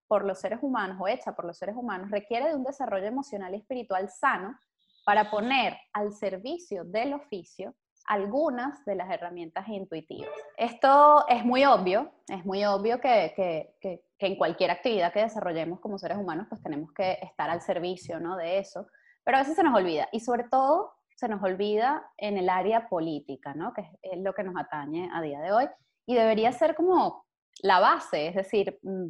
por 0.09 0.25
los 0.25 0.41
seres 0.41 0.61
humanos 0.63 0.97
o 1.03 1.07
hecha 1.07 1.37
por 1.37 1.45
los 1.45 1.59
seres 1.59 1.77
humanos 1.77 2.11
requiere 2.11 2.49
de 2.49 2.55
un 2.55 2.65
desarrollo 2.65 3.05
emocional 3.05 3.55
y 3.55 3.59
espiritual 3.59 4.09
sano 4.09 4.59
para 5.05 5.31
poner 5.31 5.77
al 5.93 6.15
servicio 6.15 6.83
del 6.83 7.13
oficio 7.13 7.75
algunas 8.07 8.85
de 8.85 8.95
las 8.95 9.11
herramientas 9.11 9.67
intuitivas. 9.69 10.31
Esto 10.57 11.27
es 11.29 11.45
muy 11.45 11.65
obvio, 11.65 12.13
es 12.29 12.45
muy 12.45 12.65
obvio 12.65 13.01
que, 13.01 13.33
que, 13.37 13.77
que, 13.81 14.05
en 14.19 14.37
cualquier 14.37 14.71
actividad 14.71 15.13
que 15.13 15.21
desarrollemos 15.23 15.81
como 15.81 15.99
seres 15.99 16.17
humanos, 16.17 16.47
pues 16.49 16.63
tenemos 16.63 16.93
que 16.93 17.19
estar 17.23 17.51
al 17.51 17.61
servicio 17.61 18.19
¿no? 18.21 18.37
de 18.37 18.59
eso, 18.59 18.87
pero 19.25 19.37
a 19.37 19.41
veces 19.41 19.57
se 19.57 19.63
nos 19.63 19.75
olvida 19.75 20.09
y 20.13 20.21
sobre 20.21 20.45
todo 20.45 20.95
se 21.17 21.29
nos 21.29 21.43
olvida 21.43 22.11
en 22.17 22.37
el 22.39 22.49
área 22.49 22.89
política, 22.89 23.55
¿no? 23.55 23.73
que 23.73 23.83
es 24.03 24.19
lo 24.19 24.33
que 24.35 24.45
nos 24.45 24.57
atañe 24.57 25.11
a 25.13 25.21
día 25.21 25.41
de 25.41 25.53
hoy 25.53 25.69
y 26.07 26.15
debería 26.15 26.53
ser 26.53 26.75
como 26.75 27.27
la 27.63 27.81
base, 27.81 28.29
es 28.29 28.35
decir, 28.35 28.79
mm, 28.83 29.09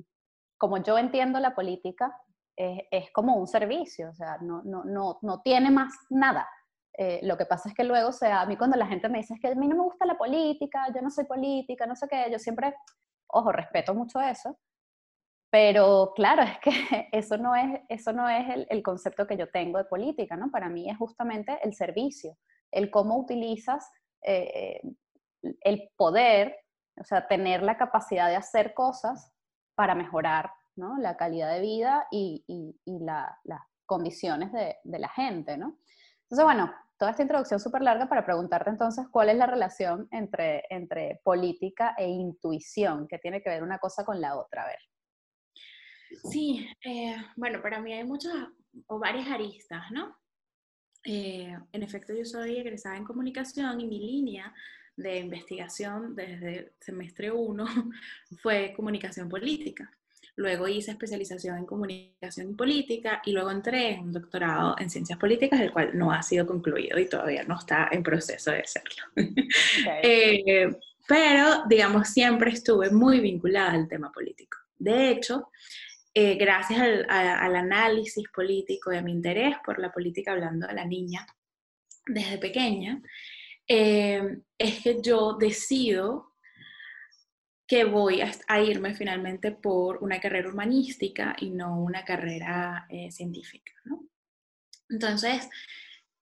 como 0.57 0.79
yo 0.79 0.97
entiendo 0.99 1.39
la 1.39 1.55
política, 1.55 2.17
es, 2.57 2.83
es 2.91 3.13
como 3.13 3.37
un 3.37 3.47
servicio, 3.47 4.09
o 4.11 4.15
sea, 4.15 4.39
no, 4.41 4.63
no, 4.65 4.85
no, 4.85 5.19
no 5.21 5.43
tiene 5.43 5.71
más 5.71 5.93
nada 6.09 6.49
eh, 6.99 7.21
lo 7.23 7.37
que 7.37 7.47
pasa 7.47 7.69
es 7.69 7.75
que 7.75 7.85
luego, 7.85 8.09
o 8.09 8.13
sea, 8.13 8.41
a 8.41 8.47
mí 8.47 8.57
cuando 8.57 8.77
la 8.77 8.87
gente 8.87 9.09
me 9.09 9.19
dice 9.19 9.35
es 9.35 9.41
que 9.41 9.49
a 9.49 9.55
mí 9.55 9.69
no 9.69 9.77
me 9.77 9.83
gusta 9.83 10.07
la 10.07 10.17
política, 10.17 10.87
yo 10.95 11.03
no 11.03 11.11
soy 11.11 11.25
política, 11.25 11.87
no 11.87 11.95
sé 11.95 12.09
qué, 12.09 12.29
yo 12.31 12.39
siempre, 12.39 12.75
ojo, 13.27 13.53
respeto 13.53 13.95
mucho 13.95 14.21
eso, 14.21 14.59
pero 15.51 16.13
claro, 16.15 16.43
es 16.43 16.59
que 16.61 17.09
eso 17.13 17.37
no 17.37 17.55
es, 17.55 17.81
eso 17.89 18.13
no 18.13 18.29
es 18.29 18.49
el, 18.49 18.67
el, 18.71 18.83
concepto 18.83 19.27
que 19.27 19.37
yo 19.37 19.51
tengo 19.51 19.79
de 19.79 19.85
política, 19.85 20.37
¿no? 20.37 20.51
Para 20.51 20.69
mí 20.69 20.89
es 20.89 20.97
justamente 20.97 21.59
el 21.63 21.75
servicio, 21.75 22.37
el 22.71 22.91
cómo 22.91 23.19
utilizas 23.19 23.91
eh, 24.23 24.81
el 25.61 25.91
poder, 25.97 26.57
o 26.99 27.05
sea, 27.05 27.29
tener 27.29 27.63
la 27.63 27.77
capacidad 27.77 28.29
de 28.29 28.37
hacer 28.37 28.75
cosas 28.75 29.33
para 29.75 29.95
mejorar 29.95 30.51
¿no? 30.77 30.97
la 30.99 31.17
calidad 31.17 31.53
de 31.53 31.61
vida 31.61 32.07
y, 32.11 32.43
y, 32.47 32.81
y 32.85 32.99
la, 33.01 33.39
las 33.45 33.61
condiciones 33.85 34.53
de, 34.53 34.77
de 34.83 34.99
la 34.99 35.09
gente, 35.11 35.57
¿no? 35.57 35.79
Entonces, 36.23 36.45
bueno, 36.45 36.73
toda 36.99 37.11
esta 37.11 37.23
introducción 37.23 37.61
súper 37.61 37.83
larga 37.83 38.09
para 38.09 38.25
preguntarte 38.25 38.71
entonces 38.71 39.07
cuál 39.11 39.29
es 39.29 39.37
la 39.37 39.47
relación 39.47 40.09
entre, 40.11 40.65
entre 40.71 41.21
política 41.23 41.95
e 41.99 42.09
intuición, 42.09 43.07
que 43.07 43.19
tiene 43.19 43.43
que 43.43 43.51
ver 43.51 43.63
una 43.63 43.79
cosa 43.79 44.05
con 44.05 44.21
la 44.21 44.37
otra. 44.37 44.67
Ver. 44.67 44.79
Sí, 46.31 46.67
eh, 46.85 47.17
bueno, 47.37 47.61
para 47.61 47.81
mí 47.81 47.93
hay 47.93 48.05
muchas 48.05 48.33
o 48.87 48.99
varias 48.99 49.29
aristas, 49.29 49.91
¿no? 49.91 50.17
Eh, 51.05 51.57
en 51.73 51.83
efecto, 51.83 52.13
yo 52.15 52.25
soy 52.25 52.57
egresada 52.57 52.97
en 52.97 53.05
comunicación 53.05 53.81
y 53.81 53.87
mi 53.87 53.99
línea 53.99 54.53
de 54.97 55.19
investigación 55.19 56.17
desde 56.17 56.75
semestre 56.81 57.31
1 57.31 57.65
fue 58.43 58.73
comunicación 58.75 59.29
política. 59.29 59.91
Luego 60.37 60.69
hice 60.69 60.91
especialización 60.91 61.57
en 61.57 61.67
comunicación 61.67 62.51
y 62.51 62.55
política 62.55 63.23
y 63.25 63.33
luego 63.33 63.51
entré 63.51 63.93
en 63.93 64.01
un 64.01 64.13
doctorado 64.13 64.77
en 64.79 64.91
ciencias 64.91 65.19
políticas, 65.19 65.61
el 65.61 65.73
cual 65.73 65.97
no 65.97 66.13
ha 66.13 66.23
sido 66.23 66.47
concluido 66.47 66.99
y 66.99 67.09
todavía 67.09 67.43
no 67.45 67.59
está 67.59 67.89
en 67.91 68.03
proceso 68.03 68.51
de 68.51 68.61
hacerlo. 68.61 69.05
Eh, 70.03 70.69
pero, 71.09 71.65
digamos, 71.69 72.09
siempre 72.09 72.51
estuve 72.51 72.91
muy 72.91 73.21
vinculada 73.21 73.73
al 73.73 73.89
tema 73.89 74.11
político. 74.11 74.59
De 74.77 75.11
hecho, 75.11 75.51
eh, 76.13 76.35
gracias 76.35 76.81
al, 76.81 77.07
al, 77.09 77.57
análisis 77.57 78.29
político 78.35 78.93
y 78.93 78.97
a 78.97 79.03
mi 79.03 79.13
interés 79.13 79.57
por 79.65 79.79
la 79.79 79.93
política 79.93 80.33
hablando 80.33 80.67
de 80.67 80.75
la 80.75 80.85
niña 80.85 81.27
desde 82.07 82.39
pequeña, 82.39 83.01
eh, 83.69 84.39
es 84.59 84.83
que 84.83 85.01
yo 85.03 85.35
decido 85.35 86.36
que 87.67 87.85
voy 87.85 88.21
a, 88.21 88.61
irme 88.61 88.95
finalmente 88.95 89.51
por 89.51 90.03
una 90.03 90.21
carrera 90.21 90.49
humanística 90.49 91.35
y 91.39 91.51
no 91.51 91.81
una 91.83 92.05
carrera 92.05 92.87
eh, 92.89 93.11
científica. 93.11 93.73
¿no? 93.85 94.05
Entonces, 94.89 95.49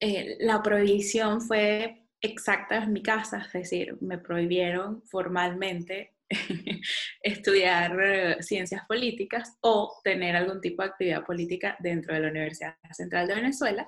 eh, 0.00 0.36
la 0.40 0.62
prohibición 0.62 1.42
fue 1.42 2.06
exacta 2.20 2.76
en 2.78 2.92
mi 2.92 3.02
casa, 3.02 3.44
es 3.46 3.52
decir, 3.52 3.98
me 4.00 4.16
prohibieron 4.16 5.02
formalmente 5.02 6.14
estudiar 7.22 8.00
eh, 8.00 8.42
ciencias 8.42 8.86
políticas 8.86 9.58
o 9.60 10.00
tener 10.02 10.34
algún 10.36 10.62
tipo 10.62 10.82
de 10.82 10.88
actividad 10.88 11.24
política 11.26 11.76
dentro 11.80 12.14
de 12.14 12.20
la 12.20 12.28
Universidad 12.28 12.76
Central 12.92 13.28
de 13.28 13.34
Venezuela. 13.34 13.86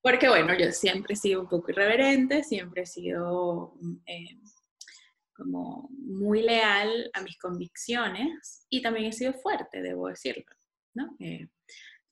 porque 0.00 0.28
bueno, 0.28 0.56
yo 0.56 0.70
siempre 0.70 1.14
he 1.14 1.16
sido 1.16 1.40
un 1.40 1.48
poco 1.48 1.72
irreverente, 1.72 2.44
siempre 2.44 2.82
he 2.82 2.86
sido 2.86 3.74
mm, 3.80 3.96
como 5.36 5.88
muy 5.90 6.42
leal 6.42 7.10
a 7.12 7.22
mis 7.22 7.38
convicciones 7.38 8.66
y 8.70 8.80
también 8.80 9.06
he 9.06 9.12
sido 9.12 9.34
fuerte, 9.34 9.82
debo 9.82 10.08
decirlo. 10.08 10.44
¿no? 10.94 11.14
Eh, 11.20 11.48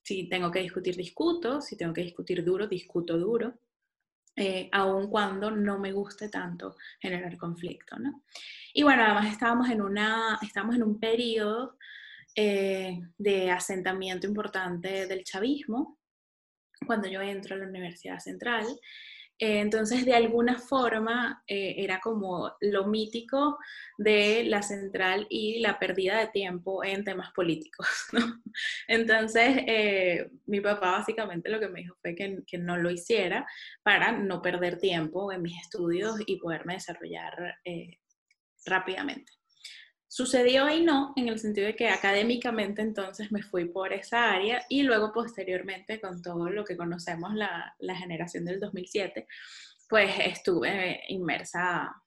si 0.02 0.28
tengo 0.28 0.50
que 0.50 0.60
discutir, 0.60 0.96
discuto, 0.96 1.60
si 1.60 1.76
tengo 1.76 1.92
que 1.92 2.02
discutir 2.02 2.44
duro, 2.44 2.66
discuto 2.66 3.16
duro, 3.16 3.58
eh, 4.36 4.68
aun 4.72 5.08
cuando 5.08 5.50
no 5.50 5.78
me 5.78 5.92
guste 5.92 6.28
tanto 6.28 6.76
generar 7.00 7.36
conflicto. 7.38 7.98
¿no? 7.98 8.24
Y 8.74 8.82
bueno, 8.82 9.04
además 9.04 9.32
estábamos 9.32 9.70
en, 9.70 9.80
una, 9.80 10.38
estábamos 10.42 10.76
en 10.76 10.82
un 10.82 11.00
periodo 11.00 11.78
eh, 12.36 13.00
de 13.16 13.50
asentamiento 13.50 14.26
importante 14.26 15.06
del 15.06 15.24
chavismo, 15.24 15.98
cuando 16.84 17.08
yo 17.08 17.22
entro 17.22 17.54
a 17.54 17.58
la 17.58 17.66
Universidad 17.66 18.18
Central, 18.18 18.66
eh, 19.38 19.60
entonces, 19.60 20.04
de 20.04 20.14
alguna 20.14 20.58
forma, 20.58 21.42
eh, 21.46 21.74
era 21.78 22.00
como 22.00 22.52
lo 22.60 22.86
mítico 22.86 23.58
de 23.98 24.44
la 24.44 24.62
central 24.62 25.26
y 25.28 25.60
la 25.60 25.78
pérdida 25.78 26.18
de 26.20 26.28
tiempo 26.28 26.84
en 26.84 27.04
temas 27.04 27.32
políticos. 27.32 27.86
Entonces, 28.88 29.64
eh, 29.66 30.30
mi 30.46 30.60
papá 30.60 30.92
básicamente 30.92 31.50
lo 31.50 31.58
que 31.58 31.68
me 31.68 31.80
dijo 31.80 31.96
fue 32.00 32.14
que, 32.14 32.42
que, 32.46 32.58
no 32.58 32.76
lo 32.76 32.90
hiciera 32.90 33.46
para 33.82 34.12
no 34.12 34.40
perder 34.40 34.78
tiempo 34.78 35.32
en 35.32 35.42
mis 35.42 35.60
estudios 35.60 36.16
y 36.26 36.36
poderme 36.38 36.74
desarrollar 36.74 37.56
rápidamente. 38.64 39.32
Sucedió 40.14 40.70
y 40.70 40.80
no, 40.80 41.12
en 41.16 41.26
el 41.26 41.40
sentido 41.40 41.66
de 41.66 41.74
que 41.74 41.88
académicamente 41.88 42.82
entonces 42.82 43.32
me 43.32 43.42
fui 43.42 43.64
por 43.64 43.92
esa 43.92 44.30
área 44.30 44.64
y 44.68 44.84
luego 44.84 45.12
posteriormente 45.12 46.00
con 46.00 46.22
todo 46.22 46.50
lo 46.50 46.64
que 46.64 46.76
conocemos 46.76 47.34
la, 47.34 47.74
la 47.80 47.96
generación 47.96 48.44
del 48.44 48.60
2007, 48.60 49.26
pues 49.88 50.14
estuve 50.20 51.00
inmersa 51.08 52.00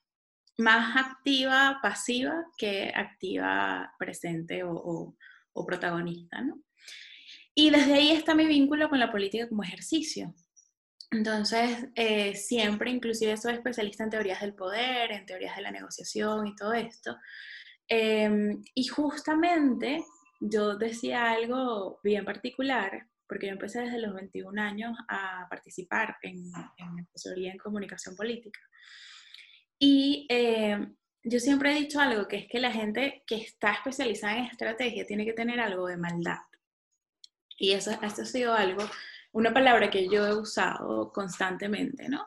más 0.58 0.96
activa, 0.96 1.80
pasiva, 1.84 2.46
que 2.58 2.94
activa, 2.96 3.94
presente 4.00 4.64
o, 4.64 5.14
o, 5.52 5.66
protagonista, 5.66 6.40
¿no? 6.40 6.62
Y 7.54 7.72
desde 7.72 7.94
ahí 7.96 8.12
está 8.12 8.34
mi 8.34 8.46
vínculo 8.46 8.88
con 8.88 9.00
la 9.00 9.12
política 9.12 9.50
como 9.50 9.64
ejercicio. 9.64 10.34
Entonces, 11.12 11.90
eh, 11.96 12.36
siempre, 12.36 12.90
inclusive 12.90 13.36
soy 13.36 13.56
especialista 13.56 14.06
en 14.06 14.12
teorías 14.12 14.40
del 14.40 14.54
poder, 14.54 15.12
en 15.12 15.26
teorías 15.26 15.58
de 15.58 15.64
la 15.64 15.72
negociación 15.72 16.48
y 16.48 16.56
todo 16.56 16.74
esto. 16.74 17.18
Em, 17.88 18.62
y 18.74 18.88
justamente 18.88 20.04
yo 20.40 20.78
decía 20.78 21.32
algo 21.32 22.00
bien 22.04 22.26
particular, 22.26 23.08
porque 23.28 23.48
yo 23.48 23.54
empecé 23.54 23.82
desde 23.82 24.00
los 24.00 24.14
21 24.14 24.62
años 24.62 24.98
a 25.10 25.48
participar 25.50 26.18
en, 26.22 26.52
en 26.78 27.08
asesoría 27.14 27.52
en 27.52 27.58
comunicación 27.58 28.16
política. 28.16 28.60
Y 29.80 30.26
em, 30.30 30.96
yo 31.24 31.40
siempre 31.40 31.72
he 31.72 31.80
dicho 31.80 32.00
algo, 32.00 32.28
que 32.28 32.38
es 32.38 32.48
que 32.48 32.60
la 32.60 32.72
gente 32.72 33.24
que 33.28 33.36
está 33.36 33.74
especializada 33.74 34.38
en 34.38 34.46
estrategia 34.46 35.06
tiene 35.06 35.26
que 35.26 35.34
tener 35.34 35.60
algo 35.60 35.88
de 35.88 35.98
maldad. 35.98 36.40
Y 37.58 37.72
eso, 37.72 37.92
esto 38.02 38.22
ha 38.22 38.26
sido 38.26 38.54
algo, 38.54 38.84
una 39.34 39.54
palabra 39.54 39.90
que 39.90 40.08
yo 40.08 40.26
he 40.26 40.36
usado 40.36 41.12
constantemente, 41.12 42.08
¿no? 42.08 42.26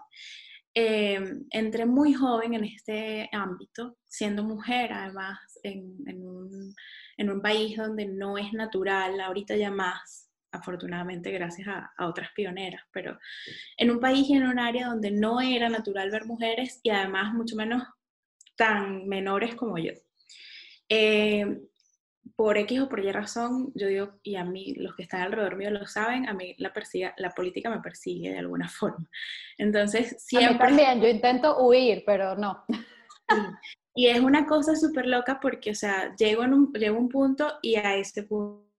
Em, 0.72 1.46
entré 1.50 1.84
muy 1.84 2.14
joven 2.14 2.54
en 2.54 2.64
este 2.64 3.28
ámbito, 3.32 3.96
siendo 4.06 4.44
mujer, 4.44 4.92
además, 4.92 5.38
en, 5.64 5.96
en, 6.06 6.26
un, 6.26 6.74
en, 7.16 7.30
un, 7.30 7.42
país 7.42 7.76
donde 7.76 8.06
no 8.06 8.38
es 8.38 8.52
natural, 8.52 9.20
ahorita 9.20 9.56
ya 9.56 9.70
más, 9.70 10.30
afortunadamente 10.52 11.32
gracias 11.32 11.66
a, 11.66 11.90
a, 11.96 12.06
otras 12.06 12.30
pioneras, 12.36 12.82
pero 12.92 13.18
en 13.76 13.90
un 13.90 13.98
país 13.98 14.28
y 14.28 14.34
en 14.34 14.46
un 14.46 14.60
área 14.60 14.88
donde 14.88 15.10
no 15.10 15.40
era 15.40 15.68
natural 15.68 16.10
ver 16.10 16.24
mujeres 16.24 16.78
y 16.84 16.90
además 16.90 17.34
mucho 17.34 17.56
menos 17.56 17.82
tan 18.56 19.08
menores 19.08 19.56
como 19.56 19.76
yo. 19.78 19.92
Eh, 20.88 21.62
por 22.36 22.58
X 22.58 22.80
o 22.80 22.88
por 22.88 23.00
Y 23.00 23.12
razón, 23.12 23.72
yo 23.74 23.86
digo, 23.86 24.18
y 24.22 24.36
a 24.36 24.44
mí, 24.44 24.74
los 24.74 24.94
que 24.96 25.02
están 25.02 25.22
alrededor 25.22 25.56
mío 25.56 25.70
lo 25.70 25.86
saben, 25.86 26.28
a 26.28 26.34
mí 26.34 26.54
la, 26.58 26.72
persigue, 26.72 27.12
la 27.16 27.30
política 27.30 27.70
me 27.70 27.80
persigue 27.80 28.30
de 28.30 28.38
alguna 28.38 28.68
forma. 28.68 29.08
Entonces, 29.58 30.16
siempre... 30.22 30.58
también, 30.58 31.00
yo 31.00 31.08
intento 31.08 31.58
huir, 31.64 32.02
pero 32.06 32.36
no. 32.36 32.64
Y 33.94 34.06
es 34.06 34.20
una 34.20 34.46
cosa 34.46 34.76
súper 34.76 35.06
loca 35.06 35.40
porque, 35.40 35.72
o 35.72 35.74
sea, 35.74 36.14
llego, 36.16 36.44
en 36.44 36.54
un, 36.54 36.72
llego 36.72 36.96
a 36.96 37.00
un 37.00 37.08
punto 37.08 37.58
y 37.62 37.76
a 37.76 37.96
este 37.96 38.22
punto 38.22 38.70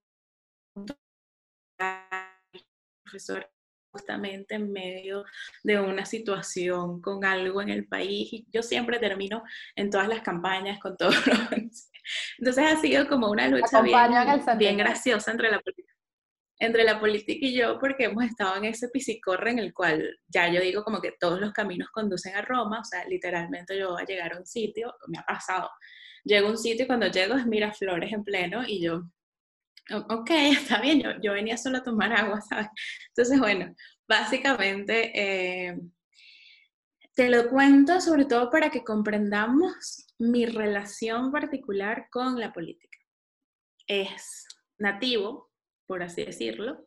el 1.78 2.64
profesor 3.04 3.51
justamente 3.92 4.54
en 4.54 4.72
medio 4.72 5.24
de 5.62 5.78
una 5.78 6.06
situación 6.06 7.00
con 7.00 7.24
algo 7.24 7.60
en 7.60 7.68
el 7.68 7.86
país 7.86 8.32
y 8.32 8.46
yo 8.50 8.62
siempre 8.62 8.98
termino 8.98 9.44
en 9.76 9.90
todas 9.90 10.08
las 10.08 10.22
campañas 10.22 10.80
con 10.80 10.96
todo. 10.96 11.10
Entonces 12.38 12.64
ha 12.64 12.80
sido 12.80 13.06
como 13.06 13.30
una 13.30 13.48
lucha 13.48 13.82
bien, 14.56 14.76
graciosa 14.76 15.30
entre 15.30 15.50
la, 15.50 15.60
entre 16.58 16.84
la 16.84 16.98
política 16.98 17.46
y 17.46 17.54
yo 17.54 17.78
porque 17.78 18.04
hemos 18.04 18.24
estado 18.24 18.56
en 18.56 18.64
ese 18.64 18.88
pisicorre 18.88 19.50
en 19.50 19.58
el 19.58 19.74
cual 19.74 20.18
ya 20.26 20.48
yo 20.48 20.60
digo 20.60 20.82
como 20.82 21.00
que 21.00 21.12
todos 21.20 21.40
los 21.40 21.52
caminos 21.52 21.88
conducen 21.90 22.34
a 22.34 22.42
Roma, 22.42 22.80
o 22.80 22.84
sea, 22.84 23.04
literalmente 23.06 23.78
yo 23.78 23.90
voy 23.90 24.02
a 24.02 24.06
llegar 24.06 24.32
a 24.32 24.38
un 24.38 24.46
sitio, 24.46 24.94
me 25.08 25.18
ha 25.18 25.24
pasado, 25.24 25.70
llego 26.24 26.48
a 26.48 26.50
un 26.52 26.58
sitio 26.58 26.84
y 26.84 26.86
cuando 26.86 27.06
llego 27.08 27.36
es 27.36 27.46
Miraflores 27.46 28.12
en 28.12 28.24
pleno 28.24 28.62
y 28.66 28.82
yo 28.82 29.02
ok, 29.98 30.30
está 30.60 30.80
bien, 30.80 31.00
yo, 31.00 31.10
yo, 31.22 31.32
venía 31.32 31.56
solo 31.56 31.78
a 31.78 31.82
tomar 31.82 32.12
agua, 32.12 32.40
¿sabes? 32.40 32.68
Entonces, 33.08 33.38
bueno, 33.38 33.74
básicamente 34.08 35.12
eh, 35.14 35.78
te 37.14 37.28
lo 37.28 37.48
cuento 37.48 38.00
sobre 38.00 38.24
todo 38.24 38.50
para 38.50 38.70
que 38.70 38.84
comprendamos 38.84 40.06
mi 40.18 40.46
relación 40.46 41.30
particular 41.30 42.08
con 42.10 42.38
la 42.38 42.52
política. 42.52 42.98
Es 43.86 44.46
nativo, 44.78 45.50
por 45.86 46.02
así 46.02 46.24
decirlo, 46.24 46.86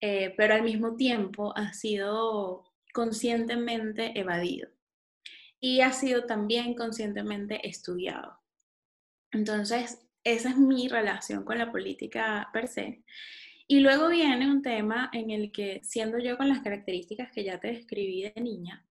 eh, 0.00 0.34
pero 0.36 0.54
al 0.54 0.62
mismo 0.62 0.96
tiempo 0.96 1.56
ha 1.56 1.72
sido 1.72 2.72
conscientemente 2.92 4.18
evadido 4.18 4.70
y 5.60 5.80
ha 5.80 5.92
sido 5.92 6.26
también 6.26 6.74
conscientemente 6.74 7.66
estudiado. 7.68 8.40
Entonces, 9.32 10.05
esa 10.26 10.48
es 10.50 10.56
mi 10.56 10.88
relación 10.88 11.44
con 11.44 11.56
la 11.56 11.70
política 11.70 12.50
per 12.52 12.66
se. 12.66 13.04
Y 13.68 13.78
luego 13.78 14.08
viene 14.08 14.50
un 14.50 14.60
tema 14.60 15.08
en 15.12 15.30
el 15.30 15.52
que, 15.52 15.80
siendo 15.84 16.18
yo 16.18 16.36
con 16.36 16.48
las 16.48 16.60
características 16.62 17.30
que 17.30 17.44
ya 17.44 17.60
te 17.60 17.68
describí 17.68 18.22
de 18.22 18.40
niña, 18.40 18.84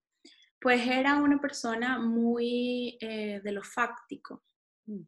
pues 0.61 0.87
era 0.87 1.17
una 1.17 1.39
persona 1.41 1.99
muy 1.99 2.97
eh, 3.01 3.41
de 3.43 3.51
lo 3.51 3.63
fáctico. 3.63 4.45
Mm. 4.85 5.01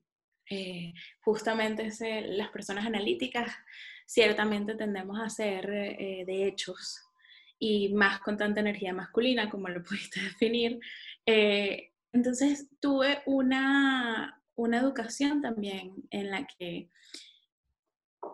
Eh, 0.49 0.93
justamente 1.21 1.89
las 2.27 2.49
personas 2.49 2.85
analíticas 2.85 3.49
ciertamente 4.05 4.75
tendemos 4.75 5.19
a 5.19 5.29
ser 5.29 5.69
eh, 5.69 6.23
de 6.25 6.47
hechos 6.47 7.01
y 7.57 7.93
más 7.93 8.19
con 8.19 8.37
tanta 8.37 8.59
energía 8.59 8.93
masculina, 8.93 9.49
como 9.49 9.69
lo 9.69 9.81
pudiste 9.83 10.21
definir. 10.21 10.77
entonces 11.25 12.69
tuve 12.81 13.21
una, 13.25 14.36
una 14.57 14.79
educación 14.79 15.41
también 15.41 15.93
en 16.09 16.31
la 16.31 16.45
que 16.45 16.89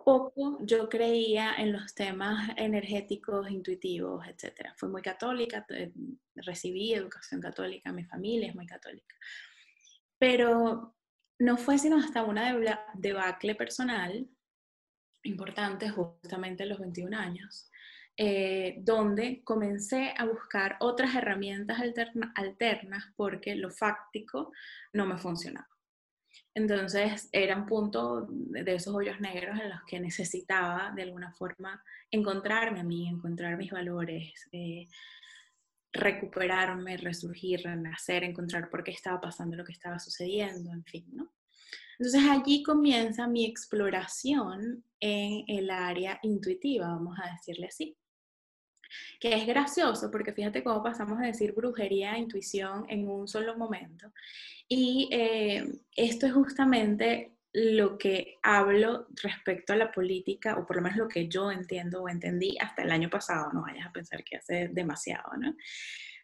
poco 0.04 0.58
yo 0.62 0.88
creía 0.88 1.54
en 1.56 1.72
los 1.72 1.94
temas 1.94 2.50
energéticos, 2.56 3.50
intuitivos, 3.50 4.26
etc. 4.26 4.70
Fui 4.76 4.88
muy 4.88 5.02
católica, 5.02 5.66
recibí 6.34 6.94
educación 6.94 7.40
católica, 7.40 7.92
mi 7.92 8.04
familia 8.04 8.48
es 8.48 8.54
muy 8.54 8.66
católica. 8.66 9.14
Pero 10.18 10.94
no 11.38 11.56
fue 11.56 11.78
sino 11.78 11.98
hasta 11.98 12.22
una 12.22 12.56
debacle 12.94 13.54
personal, 13.54 14.26
importante 15.22 15.90
justamente 15.90 16.62
a 16.64 16.66
los 16.66 16.78
21 16.78 17.16
años, 17.16 17.70
eh, 18.16 18.76
donde 18.78 19.42
comencé 19.42 20.14
a 20.16 20.24
buscar 20.24 20.76
otras 20.80 21.14
herramientas 21.14 21.78
alternas 22.34 23.04
porque 23.16 23.56
lo 23.56 23.70
fáctico 23.70 24.52
no 24.92 25.06
me 25.06 25.18
funcionaba. 25.18 25.73
Entonces 26.54 27.28
era 27.32 27.56
un 27.56 27.66
punto 27.66 28.26
de 28.30 28.74
esos 28.74 28.94
hoyos 28.94 29.20
negros 29.20 29.58
en 29.60 29.70
los 29.70 29.82
que 29.86 29.98
necesitaba 29.98 30.92
de 30.94 31.02
alguna 31.02 31.32
forma 31.32 31.82
encontrarme 32.10 32.80
a 32.80 32.84
mí, 32.84 33.08
encontrar 33.08 33.56
mis 33.56 33.72
valores, 33.72 34.48
eh, 34.52 34.86
recuperarme, 35.92 36.96
resurgir, 36.96 37.62
renacer, 37.62 38.22
encontrar 38.22 38.70
por 38.70 38.84
qué 38.84 38.92
estaba 38.92 39.20
pasando 39.20 39.56
lo 39.56 39.64
que 39.64 39.72
estaba 39.72 39.98
sucediendo, 39.98 40.72
en 40.72 40.84
fin, 40.84 41.06
¿no? 41.12 41.32
Entonces 41.98 42.22
allí 42.28 42.62
comienza 42.62 43.26
mi 43.26 43.46
exploración 43.46 44.84
en 45.00 45.44
el 45.48 45.70
área 45.70 46.18
intuitiva, 46.22 46.88
vamos 46.88 47.18
a 47.20 47.32
decirle 47.32 47.66
así 47.66 47.96
que 49.20 49.34
es 49.34 49.46
gracioso 49.46 50.10
porque 50.10 50.32
fíjate 50.32 50.62
cómo 50.62 50.82
pasamos 50.82 51.18
a 51.20 51.26
decir 51.26 51.52
brujería 51.52 52.14
e 52.14 52.20
intuición 52.20 52.86
en 52.88 53.08
un 53.08 53.28
solo 53.28 53.56
momento. 53.56 54.12
Y 54.68 55.08
eh, 55.12 55.64
esto 55.96 56.26
es 56.26 56.32
justamente 56.32 57.34
lo 57.54 57.96
que 57.96 58.38
hablo 58.42 59.06
respecto 59.22 59.72
a 59.72 59.76
la 59.76 59.92
política, 59.92 60.56
o 60.58 60.66
por 60.66 60.76
lo 60.76 60.82
menos 60.82 60.98
lo 60.98 61.08
que 61.08 61.28
yo 61.28 61.52
entiendo 61.52 62.02
o 62.02 62.08
entendí 62.08 62.56
hasta 62.60 62.82
el 62.82 62.90
año 62.90 63.08
pasado, 63.08 63.52
no 63.52 63.62
vayas 63.62 63.86
a 63.86 63.92
pensar 63.92 64.24
que 64.24 64.36
hace 64.36 64.68
demasiado, 64.68 65.30
¿no? 65.38 65.54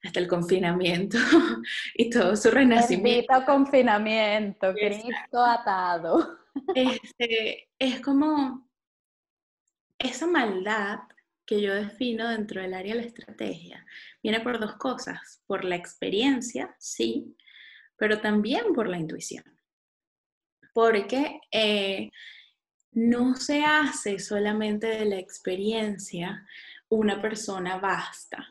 Hasta 0.03 0.19
el 0.19 0.27
confinamiento 0.27 1.19
y 1.95 2.11
todo 2.11 2.35
su 2.35 2.51
renacimiento. 2.51 3.33
Bendito 3.33 3.47
confinamiento, 3.47 4.75
Cristo 4.75 5.45
atado. 5.45 6.37
Este, 6.75 7.69
es 7.79 8.01
como 8.01 8.69
esa 9.97 10.27
maldad 10.27 10.99
que 11.51 11.61
yo 11.61 11.75
defino 11.75 12.29
dentro 12.29 12.63
del 12.63 12.75
área 12.75 12.95
de 12.95 13.01
la 13.01 13.07
estrategia 13.09 13.85
viene 14.23 14.39
por 14.39 14.61
dos 14.61 14.77
cosas, 14.77 15.43
por 15.49 15.65
la 15.65 15.75
experiencia, 15.75 16.77
sí, 16.79 17.37
pero 17.97 18.21
también 18.21 18.73
por 18.73 18.89
la 18.89 18.99
intuición. 18.99 19.43
Porque 20.73 21.41
eh, 21.51 22.13
no 22.93 23.35
se 23.35 23.65
hace 23.65 24.21
solamente 24.21 24.87
de 24.87 25.05
la 25.07 25.19
experiencia 25.19 26.47
una 26.89 27.21
persona 27.21 27.79
basta, 27.79 28.47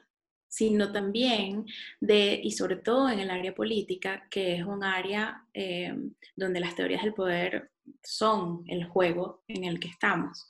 sino 0.50 0.92
también 0.92 1.66
de, 2.02 2.38
y 2.44 2.52
sobre 2.52 2.76
todo 2.76 3.10
en 3.10 3.20
el 3.20 3.30
área 3.30 3.56
política, 3.56 4.28
que 4.30 4.56
es 4.56 4.66
un 4.66 4.84
área 4.84 5.46
eh, 5.54 5.96
donde 6.36 6.60
las 6.60 6.76
teorías 6.76 7.04
del 7.04 7.14
poder 7.14 7.72
son 8.04 8.66
el 8.68 8.84
juego 8.84 9.46
en 9.48 9.64
el 9.64 9.80
que 9.80 9.88
estamos. 9.88 10.50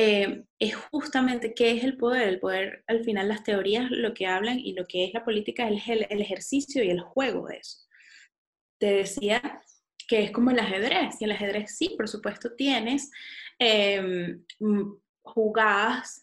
Eh, 0.00 0.44
es 0.60 0.76
justamente 0.76 1.54
qué 1.54 1.72
es 1.72 1.82
el 1.82 1.96
poder. 1.96 2.28
El 2.28 2.38
poder, 2.38 2.84
al 2.86 3.02
final, 3.02 3.26
las 3.26 3.42
teorías 3.42 3.90
lo 3.90 4.14
que 4.14 4.28
hablan 4.28 4.60
y 4.60 4.72
lo 4.74 4.86
que 4.86 5.04
es 5.04 5.12
la 5.12 5.24
política 5.24 5.68
es 5.68 5.88
el, 5.88 6.04
ejercicio 6.22 6.84
y 6.84 6.90
el 6.90 7.00
juego 7.00 7.48
de 7.48 7.56
eso. 7.56 7.78
Te 8.78 8.92
decía 8.92 9.42
que 10.06 10.22
es 10.22 10.30
como 10.30 10.52
el 10.52 10.58
ajedrez, 10.60 11.20
y 11.20 11.24
el 11.24 11.32
ajedrez 11.32 11.76
sí, 11.76 11.94
por 11.96 12.08
supuesto, 12.08 12.54
tienes 12.54 13.10
em, 13.58 14.44
jugadas 15.22 16.22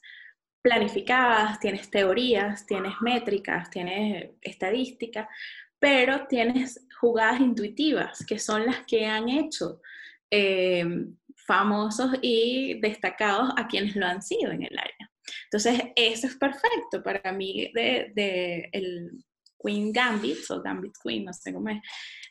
planificadas, 0.62 1.60
tienes 1.60 1.90
teorías, 1.90 2.66
tienes 2.66 2.94
métricas, 3.02 3.70
tienes 3.70 4.32
estadística, 4.42 5.28
pero 5.80 6.28
tienes 6.28 6.88
jugadas 7.02 7.42
intuitivas, 7.42 8.26
que 8.26 8.40
son 8.40 8.66
las 8.66 8.86
que 8.86 9.06
han 9.06 9.28
hecho 9.28 9.82
em, 10.30 11.18
famosos 11.46 12.12
y 12.22 12.80
destacados 12.82 13.52
a 13.58 13.68
quienes 13.68 13.96
lo 13.96 14.06
han 14.06 14.22
sido 14.22 14.52
en 14.52 14.64
el 14.64 14.78
área. 14.78 15.12
Entonces, 15.46 15.82
eso 15.96 16.28
es 16.28 16.36
perfecto 16.38 17.02
para 17.04 17.32
mí 17.32 17.72
de, 17.74 18.70
el 18.72 19.12
Queen 19.64 19.92
Gambit 19.92 20.50
o 20.50 20.62
Gambit 20.62 20.94
Queen, 21.04 21.26
no 21.26 21.34
sé 21.34 21.54
cómo 21.54 21.70
es, 21.70 21.82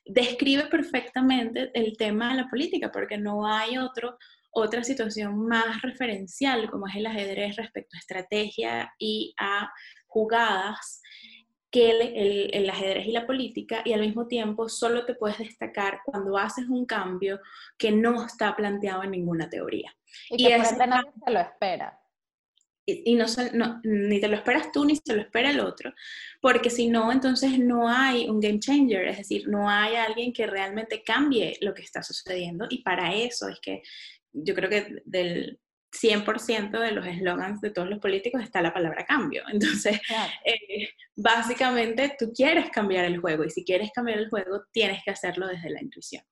describe 0.05 0.67
perfectamente 0.67 1.71
el 1.75 1.97
tema 1.97 2.31
de 2.31 2.43
la 2.43 2.49
política 2.49 2.91
porque 2.93 3.19
no 3.19 3.47
hay 3.47 3.79
otro 3.79 4.17
otra 4.57 4.85
situación 4.85 5.47
más 5.47 5.83
referencial 5.83 6.71
como 6.71 6.87
es 6.87 6.95
el 6.95 7.07
ajedrez 7.07 7.57
respecto 7.57 7.97
a 7.97 7.99
estrategia 7.99 8.93
y 8.99 9.35
a 9.39 9.69
jugadas 10.07 11.03
que 11.75 11.91
el, 11.91 12.51
el, 12.55 12.71
ajedrez 12.71 13.05
y 13.05 13.11
la 13.11 13.27
política 13.27 13.83
y 13.85 13.93
al 13.95 14.01
mismo 14.01 14.29
tiempo 14.29 14.69
solo 14.69 15.05
te 15.05 15.17
puedes 15.17 15.39
destacar 15.39 16.03
cuando 16.05 16.39
haces 16.39 16.69
un 16.69 16.87
cambio 16.87 17.41
que 17.77 17.91
no 17.91 18.25
está 18.25 18.55
planteado 18.55 19.03
en 19.03 19.11
ninguna 19.11 19.51
teoría. 19.51 19.93
Y, 20.31 20.47
que 20.47 20.57
por 20.57 20.87
nadie 20.87 21.11
se 21.27 21.33
lo 21.33 21.41
espera. 21.41 22.01
Y, 22.87 23.17
no, 23.17 23.25
no, 23.55 23.81
ni 23.83 24.21
te 24.21 24.29
lo 24.29 24.37
esperas 24.37 24.71
tú 24.71 24.85
ni 24.85 24.95
se 24.95 25.17
lo 25.17 25.23
espera 25.23 25.51
el 25.51 25.59
otro, 25.59 25.93
porque 26.41 26.71
si 26.71 26.87
no, 26.87 27.11
entonces 27.11 27.59
no 27.59 27.89
hay 27.89 28.29
un 28.29 28.39
game 28.39 28.61
changer, 28.61 29.09
es 29.09 29.19
decir, 29.19 29.49
no 29.49 29.69
hay 29.69 29.97
alguien 29.97 30.33
que 30.33 30.47
realmente 30.47 31.03
cambie 31.03 31.59
lo 31.61 31.75
que 31.75 31.83
está 31.83 32.05
sucediendo 32.05 32.67
y 32.71 32.83
para 32.85 33.13
eso 33.17 33.49
es 33.49 33.59
que 33.61 33.83
yo 34.33 34.55
creo 34.55 34.71
que 34.71 35.03
del 35.07 35.59
100% 35.95 36.79
de 36.81 36.91
los 36.93 37.07
eslogans 37.07 37.61
de 37.61 37.71
todos 37.71 37.89
los 37.89 38.01
políticos 38.01 38.43
está 38.43 38.61
la 38.61 38.75
palabra 38.75 39.05
cambio. 39.05 39.43
Entonces, 39.53 40.01
eh, 40.45 40.89
básicamente 41.17 42.17
tú 42.19 42.33
quieres 42.35 42.71
cambiar 42.71 43.05
el 43.05 43.19
juego 43.19 43.45
y 43.45 43.51
si 43.51 43.65
quieres 43.65 43.91
cambiar 43.95 44.19
el 44.19 44.29
juego 44.29 44.65
tienes 44.73 45.03
que 45.05 45.11
hacerlo 45.11 45.47
desde 45.47 45.71
la 45.71 45.83
intuición. 45.83 46.25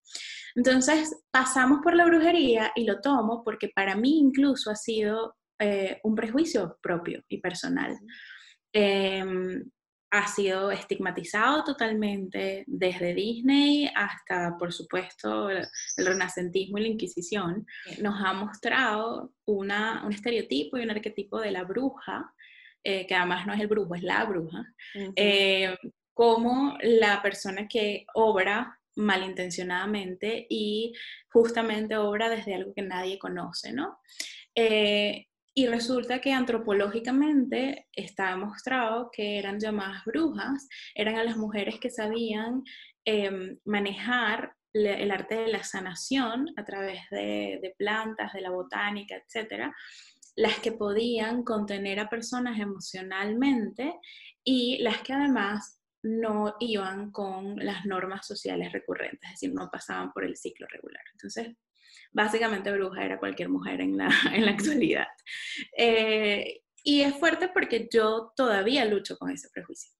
Entonces, 0.54 1.22
pasamos 1.30 1.80
por 1.82 1.94
la 1.94 2.04
brujería 2.04 2.72
y 2.74 2.84
lo 2.84 3.00
tomo 3.00 3.42
porque 3.44 3.70
para 3.74 3.96
mí 3.96 4.18
incluso 4.18 4.70
ha 4.70 4.76
sido 4.76 5.36
eh, 5.58 6.00
un 6.02 6.14
prejuicio 6.14 6.78
propio 6.82 7.22
y 7.28 7.40
personal 7.40 7.96
ha 10.12 10.28
sido 10.28 10.70
estigmatizado 10.70 11.64
totalmente 11.64 12.64
desde 12.66 13.14
Disney 13.14 13.90
hasta, 13.94 14.58
por 14.58 14.70
supuesto, 14.70 15.48
el, 15.48 15.66
renacentismo 15.96 16.76
y 16.76 16.82
la 16.82 16.88
Inquisición. 16.88 17.66
Nos 17.98 18.22
ha 18.22 18.34
mostrado 18.34 19.32
una, 19.46 20.04
un 20.04 20.12
estereotipo 20.12 20.76
y 20.76 20.82
un 20.82 20.90
arquetipo 20.90 21.40
de 21.40 21.50
la 21.50 21.64
bruja, 21.64 22.30
eh, 22.84 23.06
que 23.06 23.14
además 23.14 23.46
no 23.46 23.54
es 23.54 23.60
el 23.60 23.68
brujo, 23.68 23.94
es 23.94 24.02
la 24.02 24.22
bruja, 24.26 24.66
eh, 25.16 25.74
como 26.12 26.76
la 26.82 27.22
persona 27.22 27.66
que 27.66 28.04
obra 28.12 28.78
malintencionadamente 28.96 30.46
y 30.50 30.92
justamente 31.30 31.96
obra 31.96 32.28
desde 32.28 32.54
algo 32.54 32.74
que 32.74 32.82
nadie 32.82 33.18
conoce, 33.18 33.72
¿no? 33.72 33.98
Eh, 34.54 35.28
y 35.54 35.66
resulta 35.66 36.20
que 36.20 36.32
antropológicamente 36.32 37.88
está 37.92 38.30
demostrado 38.30 39.10
que 39.12 39.38
eran 39.38 39.60
llamadas 39.60 40.04
brujas, 40.04 40.68
eran 40.94 41.16
a 41.16 41.24
las 41.24 41.36
mujeres 41.36 41.78
que 41.78 41.90
sabían 41.90 42.62
em, 43.04 43.58
manejar 43.64 44.54
el 44.72 45.10
arte 45.10 45.34
de 45.34 45.48
la 45.48 45.62
sanación 45.62 46.46
a 46.56 46.64
través 46.64 47.00
de, 47.10 47.74
plantas, 47.76 48.32
de 48.32 48.40
la 48.40 48.50
botánica, 48.50 49.16
etcétera, 49.16 49.74
las 50.34 50.58
que 50.60 50.72
podían 50.72 51.42
contener 51.42 52.00
a 52.00 52.08
personas 52.08 52.58
emocionalmente 52.58 53.92
y 54.42 54.78
las 54.78 55.02
que 55.02 55.12
además 55.12 55.82
no 56.02 56.54
iban 56.58 57.12
con 57.12 57.56
las 57.56 57.84
normas 57.84 58.26
sociales 58.26 58.72
recurrentes, 58.72 59.20
es 59.24 59.40
decir, 59.40 59.52
no 59.52 59.68
pasaban 59.70 60.10
por 60.12 60.24
el 60.24 60.36
ciclo 60.36 60.66
regular. 60.68 61.04
Entonces, 61.12 61.54
básicamente 62.12 62.72
bruja 62.72 63.04
era 63.04 63.18
cualquier 63.18 63.48
mujer 63.48 63.80
en 63.80 63.96
la, 63.96 64.08
en 64.32 64.44
la 64.44 64.52
actualidad. 64.52 65.08
Eh, 65.76 66.62
y 66.84 67.02
es 67.02 67.14
fuerte 67.16 67.48
porque 67.48 67.88
yo 67.92 68.32
todavía 68.36 68.84
lucho 68.84 69.16
con 69.16 69.30
ese 69.30 69.48
prejuicio. 69.50 69.92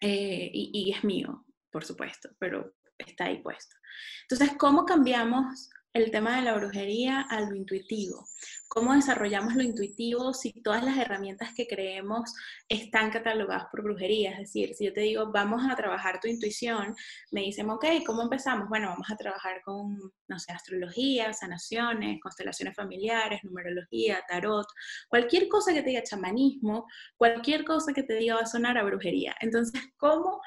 Eh, 0.00 0.50
y, 0.52 0.70
y, 0.72 0.92
es 0.92 1.04
mío, 1.04 1.44
por 1.70 1.84
supuesto, 1.84 2.30
pero 2.38 2.74
está 2.96 3.26
ahí 3.26 3.42
puesto. 3.42 3.76
Entonces, 4.22 4.56
¿cómo 4.56 4.84
cambiamos 4.86 5.70
el 5.92 6.10
tema 6.12 6.36
de 6.36 6.42
la 6.42 6.56
brujería 6.56 7.22
a 7.22 7.40
lo 7.40 7.54
intuitivo. 7.54 8.24
¿Cómo 8.68 8.94
desarrollamos 8.94 9.56
lo 9.56 9.62
intuitivo 9.62 10.32
si 10.32 10.52
todas 10.62 10.84
las 10.84 10.96
herramientas 10.96 11.52
que 11.52 11.66
creemos 11.66 12.32
están 12.68 13.10
catalogadas 13.10 13.66
por 13.72 13.82
brujería? 13.82 14.32
Es 14.32 14.38
decir, 14.38 14.74
si 14.74 14.84
yo 14.84 14.92
te 14.92 15.00
digo, 15.00 15.32
vamos 15.32 15.62
a 15.68 15.74
trabajar 15.74 16.20
tu 16.20 16.28
intuición, 16.28 16.94
me 17.32 17.40
dicen, 17.40 17.68
ok, 17.70 17.84
¿cómo 18.06 18.22
empezamos? 18.22 18.68
Bueno, 18.68 18.88
vamos 18.88 19.10
a 19.10 19.16
trabajar 19.16 19.62
con, 19.64 19.98
no 20.28 20.38
sé, 20.38 20.52
astrología, 20.52 21.32
sanaciones, 21.32 22.20
constelaciones 22.20 22.76
familiares, 22.76 23.42
numerología, 23.42 24.22
tarot, 24.28 24.68
cualquier 25.08 25.48
cosa 25.48 25.72
que 25.72 25.82
te 25.82 25.90
diga 25.90 26.04
chamanismo, 26.04 26.86
cualquier 27.16 27.64
cosa 27.64 27.92
que 27.92 28.04
te 28.04 28.14
diga 28.14 28.36
va 28.36 28.42
a 28.42 28.46
sonar 28.46 28.78
a 28.78 28.84
brujería. 28.84 29.34
Entonces, 29.40 29.82
¿cómo, 29.96 30.40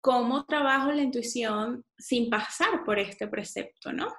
cómo 0.00 0.44
trabajo 0.44 0.90
la 0.90 1.02
intuición 1.02 1.84
sin 1.96 2.28
pasar 2.28 2.84
por 2.84 2.98
este 2.98 3.28
precepto, 3.28 3.92
no? 3.92 4.12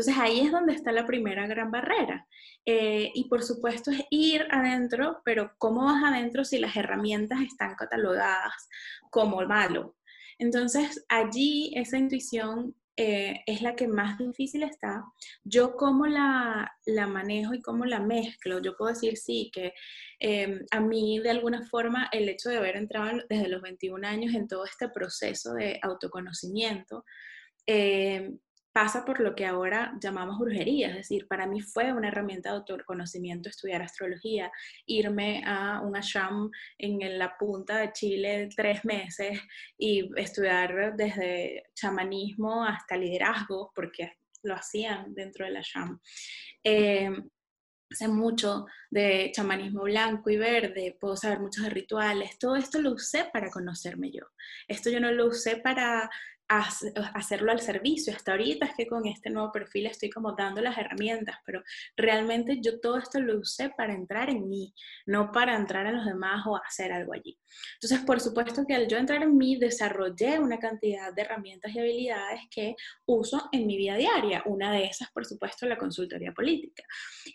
Entonces 0.00 0.18
ahí 0.18 0.40
es 0.40 0.50
donde 0.50 0.72
está 0.72 0.92
la 0.92 1.06
primera 1.06 1.46
gran 1.46 1.70
barrera. 1.70 2.26
Eh, 2.64 3.12
y 3.14 3.28
por 3.28 3.42
supuesto 3.42 3.90
es 3.90 4.00
ir 4.08 4.46
adentro, 4.50 5.20
pero 5.26 5.52
¿cómo 5.58 5.84
vas 5.84 6.02
adentro 6.02 6.42
si 6.42 6.58
las 6.58 6.74
herramientas 6.74 7.40
están 7.42 7.74
catalogadas 7.74 8.66
como 9.10 9.42
malo? 9.42 9.98
Entonces 10.38 11.04
allí 11.10 11.74
esa 11.76 11.98
intuición 11.98 12.74
eh, 12.96 13.42
es 13.44 13.60
la 13.60 13.76
que 13.76 13.88
más 13.88 14.16
difícil 14.16 14.62
está. 14.62 15.04
Yo 15.44 15.76
cómo 15.76 16.06
la, 16.06 16.72
manejo 16.86 17.52
y 17.52 17.60
cómo 17.60 17.84
la 17.84 18.00
mezclo, 18.00 18.62
yo 18.62 18.78
puedo 18.78 18.94
decir 18.94 19.18
sí, 19.18 19.50
que 19.52 19.74
em, 20.18 20.64
a 20.70 20.80
mí 20.80 21.18
de 21.18 21.28
alguna 21.28 21.66
forma 21.66 22.08
el 22.10 22.26
hecho 22.26 22.48
de 22.48 22.56
haber 22.56 22.76
entrado 22.76 23.22
desde 23.28 23.48
los 23.48 23.60
21 23.60 24.08
años 24.08 24.34
en 24.34 24.48
todo 24.48 24.64
este 24.64 24.88
proceso 24.88 25.52
de 25.52 25.78
autoconocimiento, 25.82 27.04
eh, 27.66 28.30
pasa 28.72 29.04
por 29.04 29.20
lo 29.20 29.34
que 29.34 29.46
ahora 29.46 29.92
llamamos 30.00 30.38
brujería, 30.38 30.88
es 30.88 30.96
decir, 30.96 31.26
para 31.26 31.46
mí 31.46 31.60
fue 31.60 31.92
una 31.92 32.08
herramienta 32.08 32.50
de 32.50 32.56
autoconocimiento 32.56 33.48
estudiar 33.48 33.82
astrología, 33.82 34.50
irme 34.86 35.42
a 35.44 35.80
un 35.80 35.96
ashram 35.96 36.50
en 36.78 37.18
la 37.18 37.36
punta 37.36 37.78
de 37.78 37.92
Chile 37.92 38.48
tres 38.54 38.84
meses 38.84 39.40
y 39.76 40.08
estudiar 40.16 40.94
desde 40.96 41.64
chamanismo 41.74 42.64
hasta 42.64 42.96
liderazgo, 42.96 43.72
porque 43.74 44.18
lo 44.42 44.54
hacían 44.54 45.14
dentro 45.14 45.44
del 45.44 45.56
ashram. 45.56 46.00
Eh, 46.62 47.10
sé 47.90 48.06
mucho 48.06 48.66
de 48.88 49.32
chamanismo 49.34 49.82
blanco 49.82 50.30
y 50.30 50.36
verde, 50.36 50.96
puedo 51.00 51.16
saber 51.16 51.40
muchos 51.40 51.68
rituales, 51.70 52.38
todo 52.38 52.56
esto 52.56 52.80
lo 52.80 52.92
usé 52.92 53.24
para 53.32 53.50
conocerme 53.50 54.12
yo. 54.12 54.26
Esto 54.68 54.90
yo 54.90 55.00
no 55.00 55.10
lo 55.10 55.26
usé 55.26 55.56
para 55.56 56.08
hacerlo 56.50 57.52
al 57.52 57.60
servicio. 57.60 58.12
Hasta 58.12 58.32
ahorita 58.32 58.66
es 58.66 58.74
que 58.74 58.86
con 58.86 59.06
este 59.06 59.30
nuevo 59.30 59.52
perfil 59.52 59.86
estoy 59.86 60.10
como 60.10 60.32
dando 60.32 60.60
las 60.60 60.76
herramientas, 60.76 61.36
pero 61.46 61.62
realmente 61.96 62.58
yo 62.60 62.80
todo 62.80 62.98
esto 62.98 63.20
lo 63.20 63.38
usé 63.38 63.70
para 63.70 63.94
entrar 63.94 64.30
en 64.30 64.48
mí, 64.48 64.74
no 65.06 65.30
para 65.30 65.54
entrar 65.54 65.86
en 65.86 65.96
los 65.96 66.04
demás 66.04 66.44
o 66.46 66.56
hacer 66.56 66.92
algo 66.92 67.12
allí. 67.12 67.38
Entonces, 67.74 68.04
por 68.04 68.20
supuesto 68.20 68.64
que 68.66 68.74
al 68.74 68.88
yo 68.88 68.96
entrar 68.96 69.22
en 69.22 69.36
mí, 69.36 69.56
desarrollé 69.56 70.40
una 70.40 70.58
cantidad 70.58 71.14
de 71.14 71.22
herramientas 71.22 71.72
y 71.72 71.78
habilidades 71.78 72.40
que 72.50 72.74
uso 73.06 73.48
en 73.52 73.66
mi 73.66 73.76
vida 73.76 73.94
diaria. 73.96 74.42
Una 74.46 74.72
de 74.72 74.86
esas, 74.86 75.10
por 75.12 75.24
supuesto, 75.24 75.66
la 75.66 75.78
consultoría 75.78 76.32
política. 76.32 76.82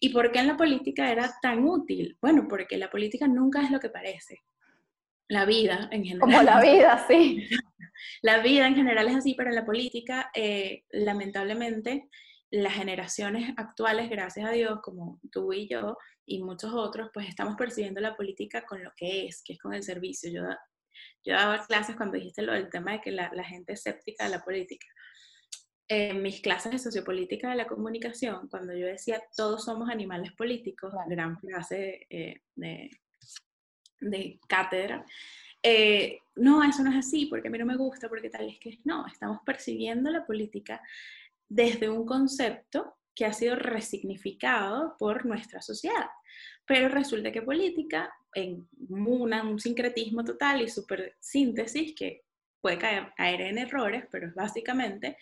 ¿Y 0.01 0.09
por 0.09 0.31
qué 0.31 0.39
en 0.39 0.47
la 0.47 0.57
política 0.57 1.09
era 1.09 1.33
tan 1.41 1.63
útil? 1.63 2.17
Bueno, 2.19 2.47
porque 2.49 2.77
la 2.77 2.89
política 2.89 3.27
nunca 3.27 3.63
es 3.63 3.71
lo 3.71 3.79
que 3.79 3.89
parece. 3.89 4.43
La 5.29 5.45
vida 5.45 5.87
en 5.91 6.03
general. 6.03 6.19
Como 6.19 6.41
la 6.43 6.61
vida, 6.61 7.05
sí. 7.07 7.47
La 8.21 8.41
vida 8.41 8.67
en 8.67 8.75
general 8.75 9.07
es 9.07 9.15
así, 9.15 9.33
pero 9.35 9.49
en 9.49 9.55
la 9.55 9.65
política, 9.65 10.31
eh, 10.33 10.83
lamentablemente, 10.91 12.09
las 12.51 12.73
generaciones 12.73 13.53
actuales, 13.57 14.09
gracias 14.09 14.47
a 14.47 14.51
Dios, 14.51 14.79
como 14.81 15.19
tú 15.31 15.53
y 15.53 15.67
yo 15.67 15.97
y 16.25 16.41
muchos 16.41 16.73
otros, 16.73 17.09
pues 17.13 17.27
estamos 17.27 17.55
percibiendo 17.55 18.01
la 18.01 18.15
política 18.15 18.65
con 18.65 18.83
lo 18.83 18.91
que 18.95 19.27
es, 19.27 19.43
que 19.43 19.53
es 19.53 19.59
con 19.59 19.73
el 19.73 19.83
servicio. 19.83 20.31
Yo, 20.31 20.43
yo 21.23 21.33
daba 21.33 21.65
clases 21.65 21.95
cuando 21.95 22.15
dijiste 22.15 22.41
lo 22.41 22.53
del 22.53 22.69
tema 22.69 22.93
de 22.93 23.01
que 23.01 23.11
la, 23.11 23.29
gente 23.43 23.73
es 23.73 23.79
escéptica 23.79 24.25
de 24.25 24.31
la 24.31 24.43
política. 24.43 24.87
En 25.87 26.23
mis 26.23 26.41
clases 26.41 26.71
de 26.71 26.79
sociopolítica 26.79 27.49
de 27.49 27.57
la 27.57 27.67
comunicación, 27.67 28.47
cuando 28.49 28.73
yo 28.73 28.87
decía 28.87 29.21
todos 29.35 29.65
somos 29.65 29.89
animales 29.89 30.31
políticos, 30.33 30.93
gran 31.07 31.39
frase 31.39 32.07
eh, 32.09 32.41
de, 32.55 32.89
de 33.99 34.39
cátedra, 34.47 35.05
eh, 35.67 36.19
no, 36.35 36.63
eso 36.63 36.83
no 36.83 36.91
es 36.91 36.97
así, 36.97 37.25
porque 37.25 37.47
a 37.47 37.51
mí 37.51 37.57
no 37.57 37.65
me 37.65 37.75
gusta, 37.75 38.07
porque 38.07 38.29
tal 38.29 38.47
es 38.47 38.59
que 38.59 38.77
no, 38.83 39.07
estamos 39.07 39.39
percibiendo 39.43 40.11
la 40.11 40.23
política 40.23 40.79
desde 41.49 41.89
un 41.89 42.05
concepto 42.05 42.97
que 43.15 43.25
ha 43.25 43.33
sido 43.33 43.55
resignificado 43.55 44.95
por 44.99 45.25
nuestra 45.25 45.63
sociedad. 45.63 46.07
Pero 46.67 46.87
resulta 46.89 47.31
que 47.31 47.41
política, 47.41 48.13
en 48.35 48.67
un 48.89 49.59
sincretismo 49.59 50.23
total 50.23 50.61
y 50.61 50.69
súper 50.69 51.15
síntesis, 51.19 51.95
que 51.95 52.25
puede 52.61 52.77
caer, 52.77 53.11
caer 53.17 53.41
en 53.41 53.57
errores, 53.57 54.05
pero 54.11 54.27
es 54.27 54.35
básicamente 54.35 55.17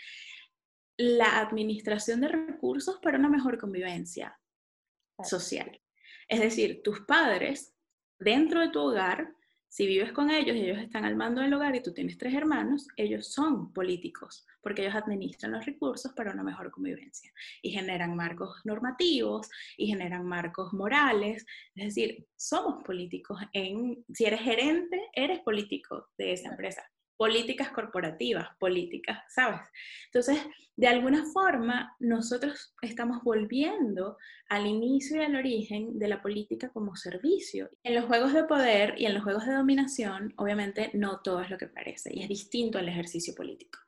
la 0.98 1.40
administración 1.40 2.20
de 2.20 2.28
recursos 2.28 3.00
para 3.02 3.18
una 3.18 3.30
mejor 3.30 3.58
convivencia 3.58 4.38
social. 5.24 5.80
Es 6.28 6.42
decir, 6.42 6.82
tus 6.84 7.00
padres 7.02 7.74
dentro 8.20 8.60
de 8.60 8.70
tu 8.70 8.82
hogar 8.82 9.34
si 9.74 9.88
vives 9.88 10.12
con 10.12 10.30
ellos 10.30 10.56
y 10.56 10.66
ellos 10.66 10.78
están 10.78 11.04
al 11.04 11.16
mando 11.16 11.42
del 11.42 11.52
hogar 11.52 11.76
y 11.76 11.82
tú 11.82 11.92
tienes 11.96 12.20
tres 12.20 12.36
hermanos, 12.36 12.88
ellos 12.96 13.34
son 13.34 13.74
políticos, 13.74 14.46
porque 14.62 14.84
ellos 14.84 14.94
administran 14.94 15.54
los 15.54 15.66
recursos 15.66 16.14
para 16.14 16.32
una 16.32 16.44
mejor 16.44 16.70
convivencia 16.70 17.32
y 17.64 17.72
generan 17.72 18.16
marcos 18.16 18.62
normativos 18.66 19.50
y 19.76 19.88
generan 19.88 20.28
marcos 20.28 20.74
morales. 20.74 21.44
Es 21.74 21.86
decir, 21.86 22.28
somos 22.36 22.84
políticos. 22.84 23.40
En, 23.52 24.06
si 24.14 24.26
eres 24.26 24.42
gerente, 24.42 25.10
eres 25.12 25.40
político 25.40 26.12
de 26.20 26.34
esa 26.34 26.50
empresa 26.50 26.84
políticas 27.24 27.70
corporativas, 27.70 28.50
políticas, 28.60 29.20
¿sabes? 29.30 29.62
Entonces, 30.08 30.40
de 30.76 30.88
alguna 30.88 31.24
forma, 31.32 31.96
nosotros 32.02 32.76
estamos 32.82 33.24
volviendo 33.24 34.18
al 34.50 34.68
inicio 34.68 35.22
y 35.22 35.24
al 35.24 35.38
origen 35.38 35.98
de 35.98 36.10
la 36.10 36.22
política 36.22 36.68
como 36.68 36.98
servicio. 36.98 37.70
En 37.82 37.96
los 37.96 38.04
juegos 38.08 38.34
de 38.34 38.44
poder 38.44 38.96
y 38.98 39.06
en 39.06 39.14
los 39.14 39.24
juegos 39.24 39.46
de 39.46 39.54
dominación, 39.54 40.34
obviamente, 40.36 40.92
no 40.96 41.22
todo 41.22 41.40
es 41.40 41.50
lo 41.50 41.58
que 41.58 41.68
parece 41.68 42.14
y 42.14 42.24
es 42.24 42.28
distinto 42.28 42.78
al 42.78 42.90
ejercicio 42.90 43.34
político. 43.34 43.80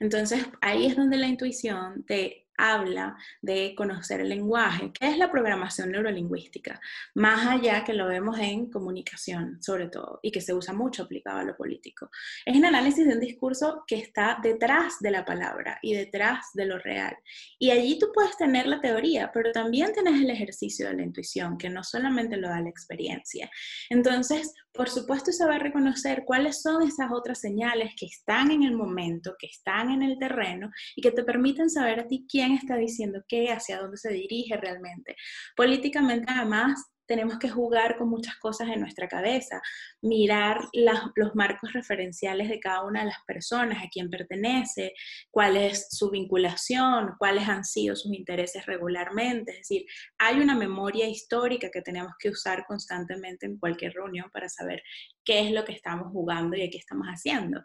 Entonces, 0.00 0.44
ahí 0.60 0.86
es 0.86 0.96
donde 0.96 1.18
la 1.18 1.28
intuición 1.28 2.02
te 2.04 2.41
habla 2.56 3.16
de 3.40 3.74
conocer 3.76 4.20
el 4.20 4.28
lenguaje, 4.28 4.92
que 4.92 5.08
es 5.08 5.18
la 5.18 5.30
programación 5.30 5.90
neurolingüística, 5.90 6.80
más 7.14 7.46
allá 7.46 7.84
que 7.84 7.94
lo 7.94 8.06
vemos 8.06 8.38
en 8.38 8.70
comunicación, 8.70 9.62
sobre 9.62 9.88
todo, 9.88 10.20
y 10.22 10.30
que 10.30 10.40
se 10.40 10.54
usa 10.54 10.72
mucho 10.72 11.04
aplicado 11.04 11.38
a 11.38 11.44
lo 11.44 11.56
político. 11.56 12.10
Es 12.44 12.56
un 12.56 12.64
análisis 12.64 13.06
de 13.06 13.14
un 13.14 13.20
discurso 13.20 13.84
que 13.86 13.96
está 13.96 14.38
detrás 14.42 14.98
de 15.00 15.10
la 15.10 15.24
palabra 15.24 15.78
y 15.82 15.94
detrás 15.94 16.46
de 16.54 16.66
lo 16.66 16.78
real. 16.78 17.16
Y 17.58 17.70
allí 17.70 17.98
tú 17.98 18.10
puedes 18.12 18.36
tener 18.36 18.66
la 18.66 18.80
teoría, 18.80 19.30
pero 19.32 19.52
también 19.52 19.92
tienes 19.92 20.20
el 20.20 20.30
ejercicio 20.30 20.88
de 20.88 20.94
la 20.94 21.02
intuición, 21.02 21.58
que 21.58 21.68
no 21.68 21.82
solamente 21.82 22.36
lo 22.36 22.48
da 22.48 22.60
la 22.60 22.68
experiencia. 22.68 23.50
Entonces, 23.90 24.54
por 24.72 24.88
supuesto, 24.88 25.32
saber 25.32 25.62
reconocer 25.62 26.24
cuáles 26.24 26.62
son 26.62 26.82
esas 26.82 27.10
otras 27.12 27.40
señales 27.40 27.92
que 27.96 28.06
están 28.06 28.50
en 28.50 28.62
el 28.62 28.74
momento, 28.74 29.34
que 29.38 29.46
están 29.46 29.90
en 29.90 30.02
el 30.02 30.18
terreno 30.18 30.70
y 30.96 31.02
que 31.02 31.10
te 31.10 31.24
permiten 31.24 31.68
saber 31.68 32.00
a 32.00 32.06
ti 32.06 32.26
quién 32.28 32.52
está 32.52 32.76
diciendo 32.76 33.22
qué, 33.28 33.52
hacia 33.52 33.78
dónde 33.78 33.98
se 33.98 34.12
dirige 34.12 34.56
realmente. 34.56 35.16
Políticamente, 35.56 36.32
además, 36.34 36.91
tenemos 37.06 37.38
que 37.38 37.48
jugar 37.48 37.96
con 37.96 38.08
muchas 38.08 38.36
cosas 38.36 38.68
en 38.68 38.80
nuestra 38.80 39.08
cabeza, 39.08 39.60
mirar 40.00 40.60
los 40.72 41.34
marcos 41.34 41.72
referenciales 41.72 42.48
de 42.48 42.60
cada 42.60 42.84
una 42.84 43.00
de 43.00 43.06
las 43.06 43.22
personas, 43.26 43.82
a 43.84 43.88
quién 43.90 44.10
pertenece, 44.10 44.94
cuál 45.30 45.56
es 45.56 45.88
su 45.90 46.10
vinculación, 46.10 47.14
cuáles 47.18 47.48
han 47.48 47.64
sido 47.64 47.96
sus 47.96 48.12
intereses 48.12 48.66
regularmente. 48.66 49.52
Es 49.52 49.58
decir, 49.58 49.86
hay 50.18 50.40
una 50.40 50.54
memoria 50.54 51.08
histórica 51.08 51.70
que 51.70 51.82
tenemos 51.82 52.12
que 52.18 52.30
usar 52.30 52.64
constantemente 52.66 53.46
en 53.46 53.58
cualquier 53.58 53.92
reunión 53.92 54.30
para 54.32 54.48
saber 54.48 54.82
qué 55.24 55.40
es 55.40 55.52
lo 55.52 55.64
que 55.64 55.72
estamos 55.72 56.12
jugando 56.12 56.56
y 56.56 56.70
qué 56.70 56.78
estamos 56.78 57.06
haciendo. 57.06 57.62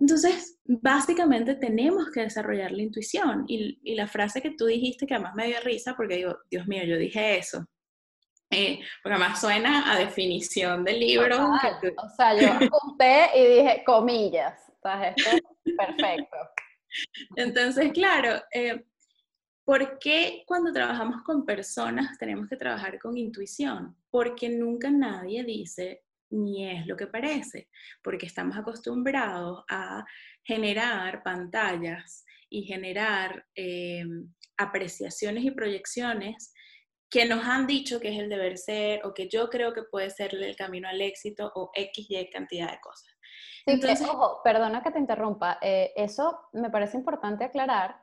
Entonces, 0.00 0.58
básicamente 0.64 1.56
tenemos 1.56 2.10
que 2.10 2.22
desarrollar 2.22 2.72
la 2.72 2.82
intuición. 2.82 3.44
Y, 3.48 3.78
y, 3.82 3.94
la 3.94 4.06
frase 4.06 4.40
que 4.40 4.52
tú 4.56 4.66
dijiste, 4.66 5.06
que 5.06 5.14
además 5.14 5.34
me 5.34 5.46
dio 5.46 5.60
risa, 5.60 5.94
porque 5.94 6.16
digo, 6.16 6.38
Dios 6.50 6.66
mío, 6.66 6.84
yo 6.84 6.96
dije 6.96 7.38
eso. 7.38 7.66
Eh, 8.54 8.80
porque 9.02 9.16
además 9.16 9.40
suena 9.40 9.92
a 9.92 9.98
definición 9.98 10.84
del 10.84 11.00
libro. 11.00 11.50
O 11.50 12.08
sea, 12.16 12.38
yo 12.38 12.52
apunté 12.70 13.30
y 13.34 13.46
dije 13.56 13.82
comillas. 13.84 14.60
Entonces, 14.76 15.42
perfecto. 15.76 16.36
Entonces, 17.36 17.92
claro, 17.92 18.42
eh, 18.52 18.84
¿por 19.64 19.98
qué 19.98 20.44
cuando 20.46 20.72
trabajamos 20.72 21.22
con 21.22 21.44
personas 21.44 22.16
tenemos 22.18 22.48
que 22.48 22.56
trabajar 22.56 22.98
con 22.98 23.16
intuición? 23.16 23.96
Porque 24.10 24.48
nunca 24.48 24.90
nadie 24.90 25.42
dice 25.42 26.04
ni 26.30 26.68
es 26.68 26.86
lo 26.86 26.96
que 26.96 27.06
parece, 27.06 27.68
porque 28.02 28.26
estamos 28.26 28.56
acostumbrados 28.56 29.64
a 29.68 30.04
generar 30.42 31.22
pantallas 31.22 32.24
y 32.50 32.64
generar 32.64 33.46
eh, 33.54 34.04
apreciaciones 34.56 35.44
y 35.44 35.50
proyecciones 35.50 36.53
que 37.14 37.26
nos 37.26 37.44
han 37.44 37.68
dicho 37.68 38.00
que 38.00 38.08
es 38.08 38.18
el 38.18 38.28
deber 38.28 38.58
ser 38.58 39.06
o 39.06 39.14
que 39.14 39.28
yo 39.28 39.48
creo 39.48 39.72
que 39.72 39.84
puede 39.84 40.10
ser 40.10 40.34
el 40.34 40.56
camino 40.56 40.88
al 40.88 41.00
éxito 41.00 41.52
o 41.54 41.70
X, 41.72 42.06
Y 42.08 42.28
cantidad 42.28 42.72
de 42.72 42.80
cosas. 42.80 43.08
Entonces, 43.64 44.04
ojo, 44.08 44.40
perdona 44.42 44.82
que 44.82 44.90
te 44.90 44.98
interrumpa, 44.98 45.58
eh, 45.62 45.92
eso 45.94 46.48
me 46.54 46.70
parece 46.70 46.96
importante 46.96 47.44
aclarar 47.44 47.96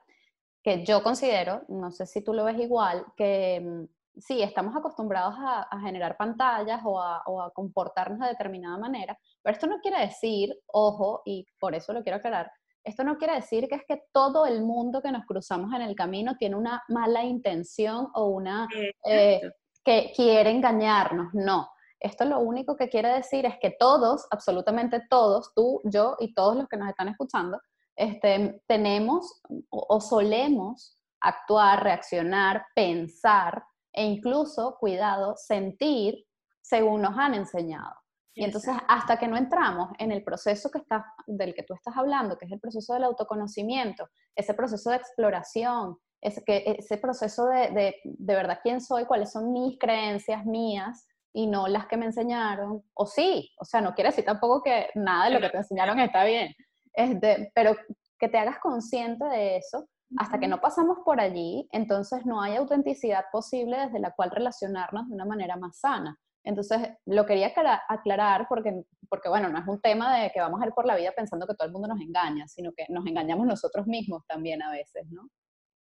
que 0.63 0.85
yo 0.85 1.03
considero, 1.03 1.63
no 1.67 1.91
sé 1.91 2.05
si 2.05 2.23
tú 2.23 2.33
lo 2.33 2.45
ves 2.45 2.57
igual, 2.57 3.05
que 3.17 3.59
mm, 3.59 4.19
sí, 4.21 4.41
estamos 4.41 4.77
acostumbrados 4.77 5.35
a, 5.37 5.67
generar 5.81 6.15
pantallas 6.15 6.79
o 6.85 7.01
a, 7.01 7.21
o 7.25 7.41
a, 7.41 7.51
comportarnos 7.51 8.19
de 8.21 8.29
determinada 8.29 8.77
manera, 8.77 9.19
pero 9.41 9.53
esto 9.53 9.67
no 9.67 9.81
quiere 9.81 9.99
decir, 9.99 10.57
ojo, 10.67 11.21
y 11.25 11.45
por 11.59 11.75
eso 11.75 11.91
lo 11.91 12.01
quiero 12.01 12.19
aclarar, 12.19 12.49
esto 12.83 13.03
no 13.03 13.17
quiere 13.17 13.35
decir 13.35 13.67
que 13.67 13.75
es 13.75 13.83
que 13.87 14.03
todo 14.11 14.45
el 14.45 14.61
mundo 14.61 15.01
que 15.01 15.11
nos 15.11 15.25
cruzamos 15.25 15.73
en 15.73 15.81
el 15.81 15.95
camino 15.95 16.35
tiene 16.37 16.55
una 16.55 16.83
mala 16.89 17.23
intención 17.23 18.09
o 18.13 18.27
una 18.27 18.67
eh, 19.05 19.41
que 19.83 20.11
quiere 20.15 20.51
engañarnos. 20.51 21.33
No. 21.33 21.69
Esto 21.99 22.25
lo 22.25 22.39
único 22.39 22.75
que 22.75 22.89
quiere 22.89 23.09
decir 23.09 23.45
es 23.45 23.55
que 23.61 23.75
todos, 23.77 24.25
absolutamente 24.31 25.03
todos, 25.09 25.53
tú, 25.53 25.81
yo 25.83 26.15
y 26.19 26.33
todos 26.33 26.55
los 26.55 26.67
que 26.67 26.77
nos 26.77 26.89
están 26.89 27.09
escuchando, 27.09 27.59
este, 27.95 28.63
tenemos 28.67 29.41
o 29.69 30.01
solemos 30.01 30.97
actuar, 31.19 31.83
reaccionar, 31.83 32.65
pensar 32.73 33.63
e 33.93 34.03
incluso, 34.03 34.77
cuidado, 34.79 35.35
sentir 35.37 36.25
según 36.61 37.01
nos 37.01 37.17
han 37.17 37.35
enseñado. 37.35 38.00
Y 38.33 38.45
entonces, 38.45 38.73
hasta 38.87 39.17
que 39.17 39.27
no 39.27 39.35
entramos 39.35 39.89
en 39.99 40.11
el 40.11 40.23
proceso 40.23 40.71
que 40.71 40.77
está, 40.77 41.05
del 41.27 41.53
que 41.53 41.63
tú 41.63 41.73
estás 41.73 41.97
hablando, 41.97 42.37
que 42.37 42.45
es 42.45 42.51
el 42.51 42.59
proceso 42.59 42.93
del 42.93 43.03
autoconocimiento, 43.03 44.07
ese 44.35 44.53
proceso 44.53 44.89
de 44.89 44.97
exploración, 44.97 45.97
ese, 46.21 46.43
que, 46.43 46.63
ese 46.65 46.97
proceso 46.97 47.47
de, 47.47 47.71
de, 47.71 47.95
de 48.03 48.35
verdad 48.35 48.59
quién 48.63 48.79
soy, 48.79 49.05
cuáles 49.05 49.31
son 49.31 49.51
mis 49.51 49.77
creencias 49.77 50.45
mías 50.45 51.07
y 51.33 51.47
no 51.47 51.67
las 51.67 51.87
que 51.87 51.97
me 51.97 52.05
enseñaron, 52.05 52.83
o 52.93 53.05
sí, 53.05 53.49
o 53.59 53.65
sea, 53.65 53.81
no 53.81 53.93
quiere 53.93 54.09
decir 54.09 54.25
tampoco 54.25 54.63
que 54.63 54.89
nada 54.95 55.25
de 55.25 55.31
lo 55.31 55.39
que 55.39 55.49
te 55.49 55.57
enseñaron 55.57 55.99
está 55.99 56.23
bien, 56.23 56.53
este, 56.93 57.51
pero 57.55 57.75
que 58.19 58.29
te 58.29 58.37
hagas 58.37 58.59
consciente 58.59 59.25
de 59.25 59.57
eso, 59.57 59.87
hasta 60.17 60.39
que 60.39 60.47
no 60.47 60.59
pasamos 60.59 60.99
por 61.05 61.19
allí, 61.21 61.67
entonces 61.71 62.25
no 62.25 62.41
hay 62.41 62.57
autenticidad 62.57 63.25
posible 63.31 63.77
desde 63.77 63.99
la 63.99 64.11
cual 64.11 64.31
relacionarnos 64.31 65.07
de 65.07 65.15
una 65.15 65.25
manera 65.25 65.55
más 65.55 65.79
sana. 65.79 66.17
Entonces, 66.43 66.79
lo 67.05 67.25
quería 67.25 67.53
aclarar 67.87 68.47
porque, 68.49 68.83
porque, 69.09 69.29
bueno, 69.29 69.49
no 69.49 69.59
es 69.59 69.67
un 69.67 69.81
tema 69.81 70.17
de 70.17 70.31
que 70.31 70.39
vamos 70.39 70.61
a 70.61 70.65
ir 70.65 70.73
por 70.73 70.85
la 70.85 70.95
vida 70.95 71.11
pensando 71.15 71.45
que 71.47 71.53
todo 71.55 71.67
el 71.67 71.73
mundo 71.73 71.87
nos 71.87 72.01
engaña, 72.01 72.47
sino 72.47 72.71
que 72.73 72.85
nos 72.89 73.05
engañamos 73.05 73.45
nosotros 73.45 73.87
mismos 73.87 74.23
también 74.27 74.61
a 74.63 74.71
veces, 74.71 75.05
¿no? 75.09 75.29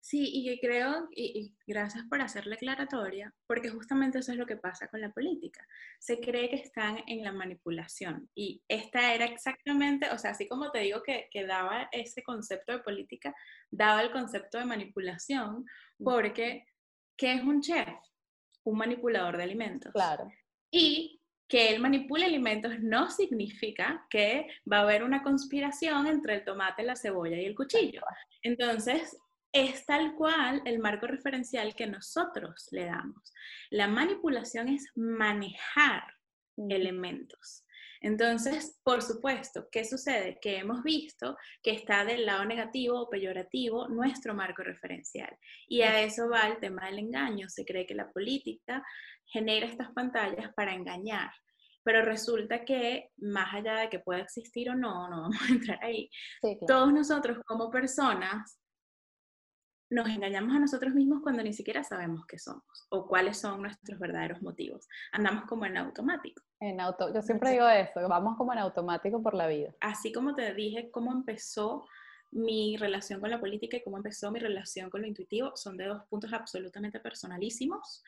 Sí, 0.02 0.30
y 0.32 0.58
creo, 0.60 1.08
y, 1.14 1.54
gracias 1.66 2.04
por 2.08 2.22
hacer 2.22 2.46
la 2.46 2.54
aclaratoria, 2.54 3.34
porque 3.46 3.68
justamente 3.68 4.18
eso 4.18 4.32
es 4.32 4.38
lo 4.38 4.46
que 4.46 4.56
pasa 4.56 4.88
con 4.88 5.00
la 5.00 5.12
política. 5.12 5.64
Se 5.98 6.20
cree 6.20 6.48
que 6.48 6.56
están 6.56 7.02
en 7.06 7.22
la 7.22 7.32
manipulación. 7.32 8.28
Y 8.34 8.62
esta 8.66 9.12
era 9.12 9.26
exactamente, 9.26 10.08
o 10.10 10.18
sea, 10.18 10.30
así 10.30 10.48
como 10.48 10.70
te 10.70 10.78
digo 10.80 11.02
que, 11.02 11.28
que 11.30 11.46
daba 11.46 11.88
ese 11.92 12.22
concepto 12.22 12.72
de 12.72 12.78
política, 12.78 13.34
daba 13.70 14.00
el 14.00 14.10
concepto 14.10 14.58
de 14.58 14.64
manipulación, 14.64 15.66
porque 16.02 16.64
¿qué 17.18 17.34
es 17.34 17.42
un 17.42 17.60
chef? 17.60 17.88
Un 18.64 18.78
manipulador 18.78 19.36
de 19.36 19.42
alimentos. 19.42 19.92
Claro. 19.92 20.30
Y 20.70 21.20
que 21.48 21.70
él 21.70 21.80
manipule 21.80 22.24
alimentos 22.24 22.78
no 22.78 23.10
significa 23.10 24.06
que 24.08 24.46
va 24.70 24.78
a 24.78 24.82
haber 24.82 25.02
una 25.02 25.22
conspiración 25.22 26.06
entre 26.06 26.34
el 26.34 26.44
tomate, 26.44 26.84
la 26.84 26.94
cebolla 26.94 27.36
y 27.36 27.44
el 27.44 27.56
cuchillo. 27.56 28.02
Entonces, 28.42 29.16
es 29.52 29.84
tal 29.84 30.14
cual 30.14 30.62
el 30.64 30.78
marco 30.78 31.08
referencial 31.08 31.74
que 31.74 31.88
nosotros 31.88 32.68
le 32.70 32.84
damos. 32.84 33.32
La 33.70 33.88
manipulación 33.88 34.68
es 34.68 34.86
manejar 34.94 36.04
elementos. 36.56 37.64
Entonces, 38.00 38.80
por 38.82 39.02
supuesto, 39.02 39.68
¿qué 39.70 39.84
sucede? 39.84 40.38
Que 40.40 40.56
hemos 40.56 40.82
visto 40.82 41.36
que 41.62 41.72
está 41.72 42.04
del 42.04 42.24
lado 42.24 42.44
negativo 42.46 43.00
o 43.00 43.10
peyorativo 43.10 43.88
nuestro 43.88 44.34
marco 44.34 44.62
referencial. 44.62 45.36
Y 45.68 45.82
a 45.82 46.00
eso 46.02 46.28
va 46.30 46.48
el 46.48 46.58
tema 46.58 46.86
del 46.86 46.98
engaño. 46.98 47.48
Se 47.50 47.64
cree 47.64 47.86
que 47.86 47.94
la 47.94 48.10
política 48.10 48.82
genera 49.26 49.66
estas 49.66 49.92
pantallas 49.92 50.52
para 50.54 50.74
engañar. 50.74 51.30
Pero 51.82 52.02
resulta 52.02 52.64
que, 52.64 53.10
más 53.18 53.54
allá 53.54 53.80
de 53.80 53.88
que 53.88 54.00
pueda 54.00 54.20
existir 54.20 54.70
o 54.70 54.74
no, 54.74 55.08
no 55.08 55.22
vamos 55.22 55.42
a 55.42 55.52
entrar 55.52 55.82
ahí, 55.82 56.10
todos 56.66 56.92
nosotros 56.92 57.38
como 57.46 57.70
personas 57.70 58.59
nos 59.90 60.08
engañamos 60.08 60.54
a 60.54 60.60
nosotros 60.60 60.94
mismos 60.94 61.20
cuando 61.22 61.42
ni 61.42 61.52
siquiera 61.52 61.82
sabemos 61.82 62.24
qué 62.26 62.38
somos 62.38 62.86
o 62.90 63.06
cuáles 63.08 63.38
son 63.38 63.62
nuestros 63.62 63.98
verdaderos 63.98 64.40
motivos. 64.40 64.88
Andamos 65.12 65.44
como 65.44 65.66
en 65.66 65.76
automático. 65.76 66.42
En 66.60 66.80
auto, 66.80 67.12
yo 67.12 67.20
siempre 67.22 67.50
digo 67.50 67.68
eso, 67.68 68.08
vamos 68.08 68.36
como 68.36 68.52
en 68.52 68.60
automático 68.60 69.22
por 69.22 69.34
la 69.34 69.48
vida. 69.48 69.74
Así 69.80 70.12
como 70.12 70.34
te 70.34 70.54
dije 70.54 70.90
cómo 70.90 71.12
empezó 71.12 71.84
mi 72.30 72.76
relación 72.76 73.20
con 73.20 73.30
la 73.30 73.40
política 73.40 73.76
y 73.76 73.82
cómo 73.82 73.96
empezó 73.96 74.30
mi 74.30 74.38
relación 74.38 74.88
con 74.88 75.00
lo 75.00 75.08
intuitivo 75.08 75.56
son 75.56 75.76
de 75.76 75.86
dos 75.86 76.04
puntos 76.08 76.32
absolutamente 76.32 77.00
personalísimos 77.00 78.04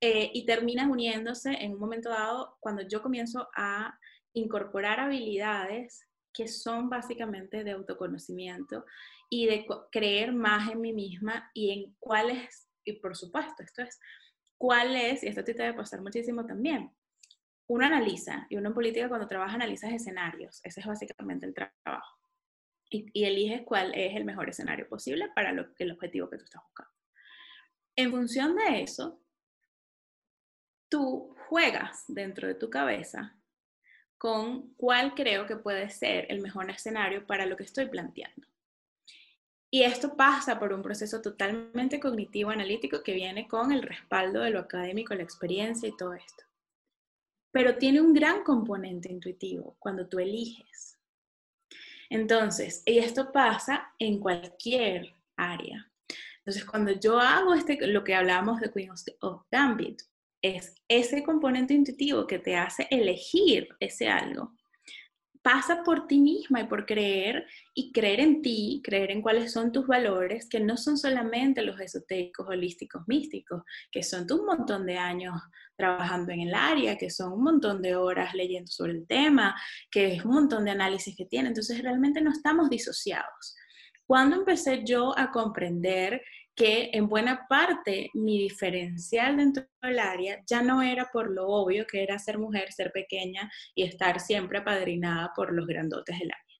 eh, 0.00 0.30
y 0.34 0.44
terminan 0.44 0.90
uniéndose 0.90 1.52
en 1.52 1.72
un 1.72 1.78
momento 1.78 2.10
dado 2.10 2.56
cuando 2.60 2.82
yo 2.82 3.00
comienzo 3.00 3.48
a 3.56 3.98
incorporar 4.34 5.00
habilidades 5.00 6.06
que 6.32 6.48
son 6.48 6.88
básicamente 6.88 7.64
de 7.64 7.72
autoconocimiento 7.72 8.84
y 9.28 9.46
de 9.46 9.66
creer 9.90 10.32
más 10.32 10.70
en 10.70 10.80
mí 10.80 10.92
misma 10.92 11.50
y 11.54 11.70
en 11.70 11.96
cuáles, 11.98 12.68
y 12.84 12.94
por 12.94 13.16
supuesto, 13.16 13.62
esto 13.62 13.82
es, 13.82 13.98
cuál 14.58 14.94
es, 14.96 15.22
y 15.22 15.28
esto 15.28 15.44
te 15.44 15.54
debe 15.54 15.74
pasar 15.74 16.00
muchísimo 16.00 16.46
también, 16.46 16.92
uno 17.66 17.86
analiza, 17.86 18.46
y 18.50 18.56
uno 18.56 18.68
en 18.68 18.74
política 18.74 19.08
cuando 19.08 19.28
trabaja 19.28 19.54
analizas 19.54 19.92
escenarios, 19.92 20.60
ese 20.64 20.80
es 20.80 20.86
básicamente 20.86 21.46
el 21.46 21.54
trabajo, 21.54 22.18
y, 22.90 23.06
y 23.12 23.24
eliges 23.24 23.62
cuál 23.64 23.94
es 23.94 24.14
el 24.14 24.24
mejor 24.24 24.48
escenario 24.50 24.88
posible 24.88 25.30
para 25.34 25.52
lo, 25.52 25.66
el 25.78 25.92
objetivo 25.92 26.28
que 26.28 26.36
tú 26.36 26.44
estás 26.44 26.62
buscando. 26.62 26.92
En 27.96 28.10
función 28.10 28.56
de 28.56 28.82
eso, 28.82 29.22
tú 30.88 31.34
juegas 31.48 32.04
dentro 32.08 32.48
de 32.48 32.54
tu 32.54 32.68
cabeza 32.68 33.34
con 34.22 34.72
cuál 34.76 35.16
creo 35.16 35.48
que 35.48 35.56
puede 35.56 35.90
ser 35.90 36.26
el 36.30 36.40
mejor 36.40 36.70
escenario 36.70 37.26
para 37.26 37.44
lo 37.44 37.56
que 37.56 37.64
estoy 37.64 37.86
planteando. 37.86 38.46
Y 39.68 39.82
esto 39.82 40.16
pasa 40.16 40.60
por 40.60 40.72
un 40.72 40.80
proceso 40.80 41.20
totalmente 41.20 41.98
cognitivo 41.98 42.50
analítico 42.50 43.02
que 43.02 43.14
viene 43.14 43.48
con 43.48 43.72
el 43.72 43.82
respaldo 43.82 44.42
de 44.42 44.50
lo 44.50 44.60
académico, 44.60 45.12
la 45.16 45.24
experiencia 45.24 45.88
y 45.88 45.96
todo 45.96 46.14
esto. 46.14 46.44
Pero 47.50 47.78
tiene 47.78 48.00
un 48.00 48.14
gran 48.14 48.44
componente 48.44 49.10
intuitivo 49.10 49.74
cuando 49.80 50.06
tú 50.06 50.20
eliges. 50.20 51.00
Entonces, 52.08 52.84
y 52.86 52.98
esto 52.98 53.32
pasa 53.32 53.92
en 53.98 54.20
cualquier 54.20 55.16
área. 55.34 55.90
Entonces, 56.38 56.64
cuando 56.64 56.92
yo 56.92 57.18
hago 57.18 57.54
este, 57.54 57.88
lo 57.88 58.04
que 58.04 58.14
hablábamos 58.14 58.60
de 58.60 58.70
Queen 58.70 58.92
of 59.18 59.42
Gambit, 59.50 60.02
es 60.42 60.74
ese 60.88 61.22
componente 61.22 61.72
intuitivo 61.72 62.26
que 62.26 62.40
te 62.40 62.56
hace 62.56 62.88
elegir 62.90 63.68
ese 63.80 64.08
algo. 64.08 64.52
Pasa 65.40 65.82
por 65.82 66.06
ti 66.06 66.20
misma 66.20 66.60
y 66.60 66.64
por 66.68 66.86
creer 66.86 67.46
y 67.74 67.92
creer 67.92 68.20
en 68.20 68.42
ti, 68.42 68.80
creer 68.84 69.10
en 69.10 69.22
cuáles 69.22 69.52
son 69.52 69.72
tus 69.72 69.88
valores, 69.88 70.48
que 70.48 70.60
no 70.60 70.76
son 70.76 70.96
solamente 70.96 71.62
los 71.62 71.80
esotéricos, 71.80 72.46
holísticos, 72.48 73.02
místicos, 73.08 73.62
que 73.90 74.04
son 74.04 74.26
un 74.30 74.46
montón 74.46 74.86
de 74.86 74.98
años 74.98 75.34
trabajando 75.76 76.30
en 76.32 76.42
el 76.42 76.54
área, 76.54 76.96
que 76.96 77.10
son 77.10 77.32
un 77.32 77.42
montón 77.42 77.82
de 77.82 77.96
horas 77.96 78.34
leyendo 78.34 78.70
sobre 78.70 78.92
el 78.92 79.06
tema, 79.06 79.56
que 79.90 80.14
es 80.14 80.24
un 80.24 80.34
montón 80.34 80.64
de 80.64 80.72
análisis 80.72 81.16
que 81.16 81.26
tiene. 81.26 81.48
Entonces 81.48 81.82
realmente 81.82 82.20
no 82.20 82.30
estamos 82.30 82.70
disociados. 82.70 83.56
Cuando 84.06 84.36
empecé 84.36 84.84
yo 84.84 85.18
a 85.18 85.30
comprender 85.32 86.22
que 86.54 86.90
en 86.92 87.08
buena 87.08 87.46
parte 87.48 88.10
mi 88.14 88.38
diferencial 88.38 89.36
dentro 89.36 89.64
del 89.80 89.98
área 89.98 90.42
ya 90.46 90.62
no 90.62 90.82
era 90.82 91.08
por 91.12 91.30
lo 91.30 91.48
obvio 91.48 91.86
que 91.86 92.02
era 92.02 92.18
ser 92.18 92.38
mujer, 92.38 92.72
ser 92.72 92.92
pequeña 92.92 93.50
y 93.74 93.84
estar 93.84 94.20
siempre 94.20 94.58
apadrinada 94.58 95.32
por 95.34 95.52
los 95.52 95.66
grandotes 95.66 96.18
del 96.18 96.30
área 96.30 96.51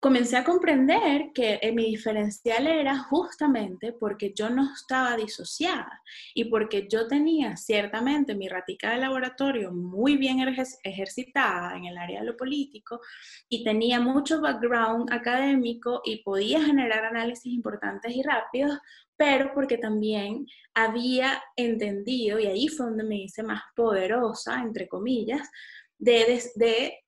comencé 0.00 0.36
a 0.36 0.44
comprender 0.44 1.32
que 1.34 1.58
eh, 1.60 1.72
mi 1.72 1.86
diferencial 1.86 2.68
era 2.68 2.98
justamente 2.98 3.92
porque 3.92 4.32
yo 4.32 4.48
no 4.48 4.72
estaba 4.72 5.16
disociada 5.16 6.02
y 6.34 6.44
porque 6.44 6.86
yo 6.88 7.08
tenía 7.08 7.56
ciertamente 7.56 8.36
mi 8.36 8.48
ratica 8.48 8.90
de 8.90 8.98
laboratorio 8.98 9.72
muy 9.72 10.16
bien 10.16 10.38
ejercitada 10.84 11.76
en 11.76 11.86
el 11.86 11.98
área 11.98 12.20
de 12.20 12.26
lo 12.26 12.36
político 12.36 13.00
y 13.48 13.64
tenía 13.64 14.00
mucho 14.00 14.40
background 14.40 15.12
académico 15.12 16.00
y 16.04 16.22
podía 16.22 16.62
generar 16.62 17.04
análisis 17.04 17.52
importantes 17.52 18.14
y 18.14 18.22
rápidos, 18.22 18.78
pero 19.16 19.52
porque 19.52 19.78
también 19.78 20.46
había 20.74 21.42
entendido, 21.56 22.38
y 22.38 22.46
ahí 22.46 22.68
fue 22.68 22.86
donde 22.86 23.02
me 23.02 23.16
hice 23.16 23.42
más 23.42 23.62
poderosa, 23.74 24.60
entre 24.62 24.86
comillas, 24.86 25.50
de, 25.98 26.40
de 26.54 27.00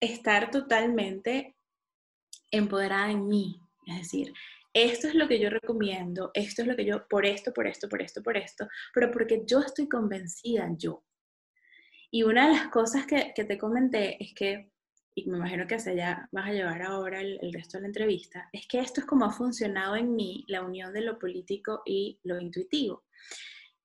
estar 0.00 0.50
totalmente 0.52 1.55
empoderada 2.56 3.10
en 3.10 3.28
mí. 3.28 3.60
Es 3.86 3.98
decir, 3.98 4.32
esto 4.72 5.08
es 5.08 5.14
lo 5.14 5.26
que 5.26 5.38
yo 5.40 5.48
recomiendo, 5.48 6.30
esto 6.34 6.62
es 6.62 6.68
lo 6.68 6.76
que 6.76 6.84
yo, 6.84 7.08
por 7.08 7.24
esto, 7.24 7.52
por 7.54 7.66
esto, 7.66 7.88
por 7.88 8.02
esto, 8.02 8.22
por 8.22 8.36
esto, 8.36 8.68
pero 8.92 9.10
porque 9.10 9.42
yo 9.46 9.60
estoy 9.60 9.88
convencida 9.88 10.68
yo. 10.76 11.02
Y 12.10 12.24
una 12.24 12.48
de 12.48 12.54
las 12.54 12.68
cosas 12.68 13.06
que, 13.06 13.32
te 13.32 13.58
comenté 13.58 14.22
es 14.22 14.34
que, 14.34 14.70
y 15.14 15.30
me 15.30 15.38
imagino 15.38 15.66
que 15.66 15.76
hacia 15.76 15.92
allá 15.92 16.28
vas 16.30 16.48
a 16.48 16.52
llevar 16.52 16.82
ahora 16.82 17.20
el, 17.20 17.38
el 17.40 17.52
resto 17.54 17.78
de 17.78 17.82
la 17.82 17.88
entrevista, 17.88 18.50
es 18.52 18.66
que 18.66 18.80
esto 18.80 19.00
es 19.00 19.06
como 19.06 19.24
ha 19.24 19.30
funcionado 19.30 19.96
en 19.96 20.14
mí, 20.14 20.44
la 20.48 20.62
unión 20.62 20.92
de 20.92 21.00
lo 21.00 21.18
político 21.18 21.80
y 21.86 22.20
lo 22.24 22.38
intuitivo. 22.38 23.04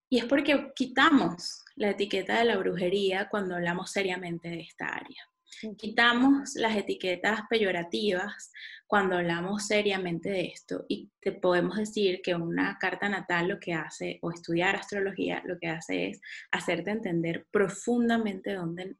Y 0.09 0.17
es 0.17 0.25
porque 0.25 0.73
quitamos 0.75 1.63
la 1.75 1.91
etiqueta 1.91 2.39
de 2.39 2.43
la 2.45 2.57
brujería 2.57 3.29
cuando 3.29 3.55
hablamos 3.55 3.91
seriamente 3.91 4.49
de 4.49 4.59
esta 4.59 4.87
área. 4.87 5.30
Quitamos 5.77 6.55
las 6.55 6.75
etiquetas 6.75 7.41
peyorativas 7.49 8.51
cuando 8.87 9.15
hablamos 9.15 9.67
seriamente 9.67 10.29
de 10.29 10.47
esto 10.47 10.85
y 10.89 11.09
te 11.21 11.31
podemos 11.31 11.77
decir 11.77 12.21
que 12.21 12.35
una 12.35 12.77
carta 12.79 13.07
natal 13.07 13.47
lo 13.47 13.59
que 13.59 13.73
hace, 13.73 14.19
o 14.21 14.31
estudiar 14.31 14.75
astrología, 14.75 15.41
lo 15.45 15.57
que 15.59 15.67
hace 15.67 16.09
es 16.09 16.21
hacerte 16.51 16.91
entender 16.91 17.45
profundamente 17.51 18.53
dónde, 18.53 18.97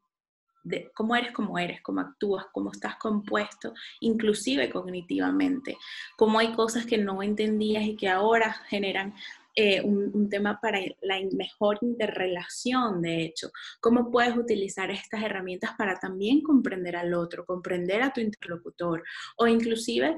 cómo 0.94 1.16
eres, 1.16 1.32
cómo 1.32 1.58
eres, 1.58 1.82
cómo 1.82 2.00
actúas, 2.00 2.46
cómo 2.52 2.70
estás 2.72 2.96
compuesto, 2.96 3.74
inclusive 4.00 4.70
cognitivamente, 4.70 5.76
cómo 6.16 6.38
hay 6.38 6.52
cosas 6.52 6.86
que 6.86 6.98
no 6.98 7.22
entendías 7.22 7.84
y 7.84 7.96
que 7.96 8.08
ahora 8.08 8.52
generan 8.68 9.14
eh, 9.54 9.82
un, 9.82 10.28
tema 10.30 10.58
para 10.60 10.80
la 11.02 11.20
mejor 11.36 11.78
interrelación, 11.82 13.02
de 13.02 13.22
hecho. 13.22 13.50
¿Cómo 13.80 14.10
puedes 14.10 14.36
utilizar 14.36 14.90
estas 14.90 15.22
herramientas 15.22 15.72
para 15.76 15.98
también 15.98 16.40
comprender 16.42 16.96
al 16.96 17.12
otro, 17.12 17.44
comprender 17.44 18.02
a 18.02 18.12
tu 18.12 18.20
interlocutor 18.20 19.02
o 19.36 19.46
inclusive 19.46 20.16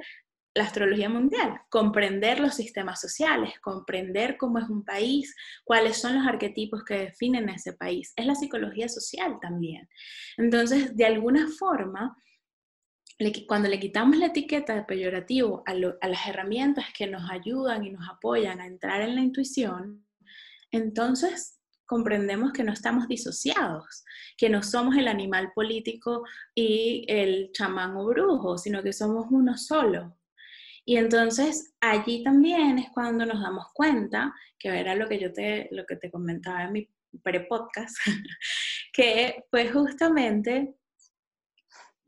la 0.54 0.64
astrología 0.64 1.08
mundial, 1.08 1.60
comprender 1.68 2.38
los 2.38 2.54
sistemas 2.54 3.00
sociales, 3.00 3.58
comprender 3.60 4.36
cómo 4.36 4.60
es 4.60 4.68
un 4.68 4.84
país, 4.84 5.34
cuáles 5.64 5.96
son 5.96 6.14
los 6.14 6.26
arquetipos 6.26 6.84
que 6.84 6.98
definen 6.98 7.48
ese 7.48 7.72
país. 7.72 8.12
Es 8.14 8.24
la 8.24 8.36
psicología 8.36 8.88
social 8.88 9.38
también. 9.40 9.88
Entonces, 10.36 10.96
de 10.96 11.06
alguna 11.06 11.48
forma, 11.58 12.16
cuando 13.46 13.68
le 13.68 13.78
quitamos 13.78 14.16
la 14.16 14.26
etiqueta 14.26 14.74
de 14.74 14.82
peyorativo 14.82 15.62
a, 15.66 15.74
las 15.74 16.26
herramientas 16.26 16.86
que 16.96 17.06
nos 17.06 17.30
ayudan 17.30 17.84
y 17.84 17.90
nos 17.90 18.08
apoyan 18.08 18.60
a 18.60 18.66
entrar 18.66 19.02
en 19.02 19.14
la 19.14 19.20
intuición, 19.20 20.04
entonces 20.70 21.60
comprendemos 21.86 22.52
que 22.52 22.64
no 22.64 22.72
estamos 22.72 23.06
disociados, 23.06 24.04
que 24.36 24.48
no 24.48 24.62
somos 24.62 24.96
el 24.96 25.06
animal 25.06 25.52
político 25.54 26.24
y 26.54 27.04
el 27.08 27.50
chamán 27.52 27.96
o 27.96 28.06
brujo, 28.06 28.58
sino 28.58 28.82
que 28.82 28.92
somos 28.92 29.26
uno 29.30 29.56
solo. 29.56 30.18
Y 30.84 30.96
entonces 30.96 31.74
allí 31.80 32.22
también 32.24 32.78
es 32.78 32.90
cuando 32.92 33.24
nos 33.24 33.40
damos 33.40 33.66
cuenta, 33.72 34.34
que 34.58 34.68
era 34.68 34.94
lo 34.94 35.08
que 35.08 35.18
yo 35.18 35.32
te, 35.32 35.68
lo 35.70 35.86
que 35.86 35.96
te 35.96 36.10
comentaba 36.10 36.64
en 36.64 36.72
mi 36.72 36.90
pre-podcast, 37.22 37.96
que 38.92 39.44
fue 39.50 39.70
justamente 39.70 40.74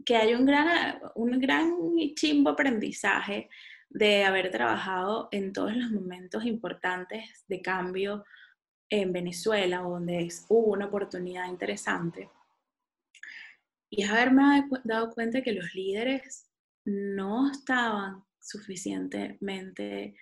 que 0.07 0.17
hay 0.17 0.35
un 0.35 0.47
gran, 0.47 1.01
un 1.17 1.39
gran 1.41 1.75
chimbo 2.15 2.51
aprendizaje 2.51 3.51
de 3.91 4.25
haber 4.25 4.51
trabajado 4.51 5.29
en 5.33 5.53
todos 5.53 5.77
los 5.77 5.91
momentos 5.91 6.45
importantes 6.45 7.45
de 7.49 7.61
cambio 7.61 8.25
en 8.89 9.13
Venezuela, 9.13 9.79
donde 9.81 10.29
hubo 10.49 10.73
una 10.73 10.87
oportunidad 10.87 11.49
interesante. 11.49 12.31
Y 13.91 14.05
es 14.05 14.11
haberme 14.11 14.69
dado 14.85 15.11
cuenta 15.11 15.43
que 15.43 15.53
los 15.53 15.75
líderes 15.75 16.49
no 16.85 17.51
estaban 17.51 18.25
suficientemente 18.41 20.17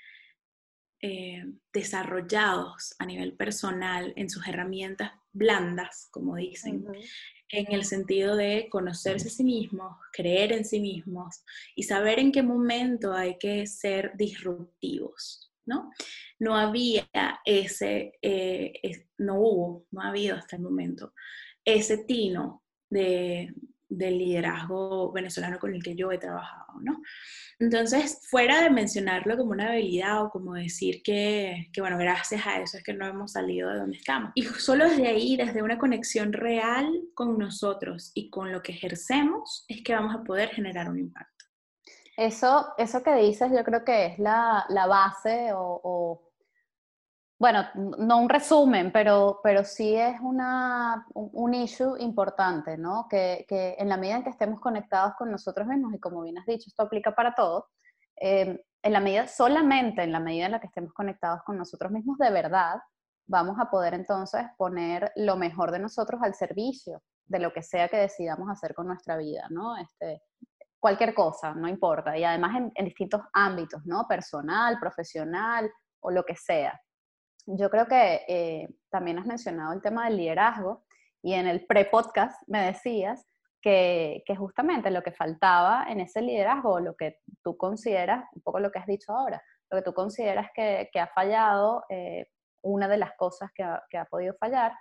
eh, 1.03 1.45
desarrollados 1.73 2.95
a 2.99 3.05
nivel 3.05 3.35
personal 3.37 4.15
en 4.17 4.31
sus 4.31 4.47
herramientas 4.47 5.13
blandas, 5.33 6.09
como 6.11 6.37
dicen, 6.37 6.87
en 7.55 7.73
el 7.73 7.85
sentido 7.85 8.37
de 8.37 8.69
conocerse 8.71 9.29
a 9.29 9.31
sí 9.31 9.45
mismos, 9.45 9.97
creer 10.13 10.53
en 10.53 10.65
sí 10.65 10.81
mismos 10.81 11.43
y 11.75 11.85
saber 11.85 12.19
en 12.19 12.33
qué 12.33 12.43
momento 12.43 13.13
hay 13.13 13.39
que 13.39 13.67
ser 13.67 14.13
disruptivos, 14.17 15.53
¿no? 15.67 15.91
No 16.39 16.57
había 16.57 17.09
ese, 17.45 18.19
eh, 18.21 19.07
no 19.19 19.41
hubo, 19.41 19.87
no 19.91 20.03
ha 20.03 20.09
habido 20.09 20.37
hasta 20.37 20.57
el 20.57 20.63
momento, 20.63 21.13
ese 21.65 21.99
tino 21.99 22.63
de, 22.91 23.53
del 23.89 24.19
liderazgo 24.19 25.13
venezolano 25.13 25.59
con 25.59 25.75
el 25.75 25.83
que 25.83 25.95
yo 25.95 26.11
he 26.13 26.19
trabajado, 26.19 26.81
¿no? 26.81 27.01
Entonces, 27.59 28.21
fuera 28.29 28.63
de 28.63 28.71
mencionarlo 28.71 29.37
como 29.37 29.53
una 29.53 29.71
habilidad 29.71 30.25
o 30.25 30.31
como 30.31 30.55
decir 30.55 31.03
que, 31.03 31.69
que, 31.73 31.81
bueno, 31.81 31.97
gracias 31.99 32.47
a 32.47 32.61
eso 32.61 32.79
es 32.79 32.83
que 32.83 32.95
no 32.95 33.07
hemos 33.07 33.33
salido 33.33 33.71
de 33.71 33.79
donde 33.79 33.97
estamos. 33.97 34.33
Y 34.35 34.43
solo 34.43 34.89
desde 34.89 35.07
ahí, 35.07 35.37
desde 35.37 35.63
una 35.63 35.79
conexión 35.79 36.33
real 36.33 36.91
con 37.15 37.39
nosotros 37.39 38.11
y 38.15 38.31
con 38.31 38.51
lo 38.53 38.63
que 38.63 38.73
ejercemos, 38.73 39.65
es 39.69 39.83
que 39.83 39.95
vamos 39.95 40.15
a 40.15 40.25
poder 40.25 40.49
generar 40.51 40.91
un 40.91 40.99
impacto. 40.99 41.45
Eso, 42.17 42.69
eso 42.79 43.03
que 43.03 43.15
dices 43.17 43.51
yo 43.53 43.65
creo 43.65 43.85
que 43.85 44.07
es 44.07 44.19
la, 44.19 44.65
la 44.69 44.87
base 44.87 45.51
o, 45.55 46.23
bueno, 47.39 47.65
no 47.75 48.19
un 48.19 48.29
resumen, 48.29 48.93
pero, 48.93 49.41
pero 49.43 49.65
sí 49.65 49.95
es 49.97 50.21
una, 50.21 51.07
un, 51.15 51.55
issue 51.55 51.97
importante, 51.99 52.79
¿no? 52.79 53.07
Que, 53.09 53.45
que, 53.49 53.75
en 53.79 53.89
la 53.89 53.97
medida 53.97 54.17
en 54.17 54.25
que 54.25 54.31
estemos 54.31 54.61
conectados 54.61 55.15
con 55.19 55.31
nosotros 55.31 55.67
mismos, 55.67 55.95
y 55.95 55.99
como 55.99 56.23
bien 56.23 56.39
has 56.39 56.47
dicho, 56.47 56.65
esto 56.69 56.85
aplica 56.85 57.15
para 57.15 57.35
todos, 57.35 57.65
eh, 58.21 58.63
en 58.83 58.93
la 58.93 59.01
medida, 59.01 59.27
solamente 59.27 60.03
en 60.03 60.13
la 60.13 60.21
medida 60.21 60.47
en 60.47 60.53
la 60.53 60.61
que 60.61 60.67
estemos 60.67 60.93
conectados 60.93 61.43
con 61.45 61.57
nosotros 61.57 61.91
mismos 61.91 62.19
de 62.19 62.31
verdad, 62.31 62.77
vamos 63.27 63.57
a 63.59 63.71
poder 63.71 63.95
entonces 63.95 64.43
poner 64.57 65.11
lo 65.17 65.37
mejor 65.37 65.71
de 65.71 65.79
nosotros 65.79 66.21
al 66.23 66.35
servicio 66.35 67.03
de 67.27 67.39
lo 67.39 67.53
que 67.53 67.63
sea 67.63 67.89
que 67.89 67.97
decidamos 67.97 68.51
hacer 68.51 68.75
con 68.75 68.87
nuestra 68.87 69.17
vida, 69.17 69.47
¿no? 69.51 69.77
Este, 69.77 70.23
cualquier 70.79 71.15
cosa, 71.15 71.55
no 71.55 71.67
importa, 71.67 72.17
y 72.19 72.25
además 72.25 72.71
en, 72.75 72.85
distintos 72.85 73.23
ámbitos, 73.33 73.81
¿no? 73.87 74.07
Personal, 74.07 74.79
profesional 74.79 75.71
o 76.01 76.11
lo 76.11 76.25
que 76.25 76.37
sea. 76.37 76.79
Yo 77.47 77.69
creo 77.69 77.87
que 77.87 78.25
eh, 78.27 78.69
también 78.91 79.19
has 79.19 79.27
mencionado 79.27 79.73
el 79.73 79.83
tema 79.83 80.07
del 80.07 80.17
liderazgo 80.17 80.85
y 81.23 81.35
en 81.35 81.47
el 81.47 81.67
pre-podcast 81.67 82.43
me 82.47 82.65
decías 82.67 83.27
que, 83.61 84.23
justamente 84.37 84.91
lo 84.91 85.03
que 85.03 85.13
faltaba 85.13 85.87
en 85.89 86.01
ese 86.01 86.23
liderazgo, 86.23 86.81
lo 86.81 86.97
que 86.97 87.21
tú 87.43 87.57
consideras, 87.57 88.25
un 88.35 88.43
poco 88.43 88.61
lo 88.61 88.71
que 88.71 88.79
has 88.79 88.87
dicho 88.87 89.13
ahora, 89.13 89.43
lo 89.71 89.79
que 89.79 89.83
tú 89.83 89.95
consideras 89.95 90.51
que, 90.55 90.89
ha 91.01 91.07
fallado, 91.09 91.85
eh, 91.89 92.27
una 92.63 92.89
de 92.89 92.99
las 92.99 93.13
cosas 93.17 93.51
que 93.55 93.63
ha, 93.63 93.83
que 93.89 93.99
ha, 93.99 94.05
podido 94.05 94.35
fallar, 94.35 94.73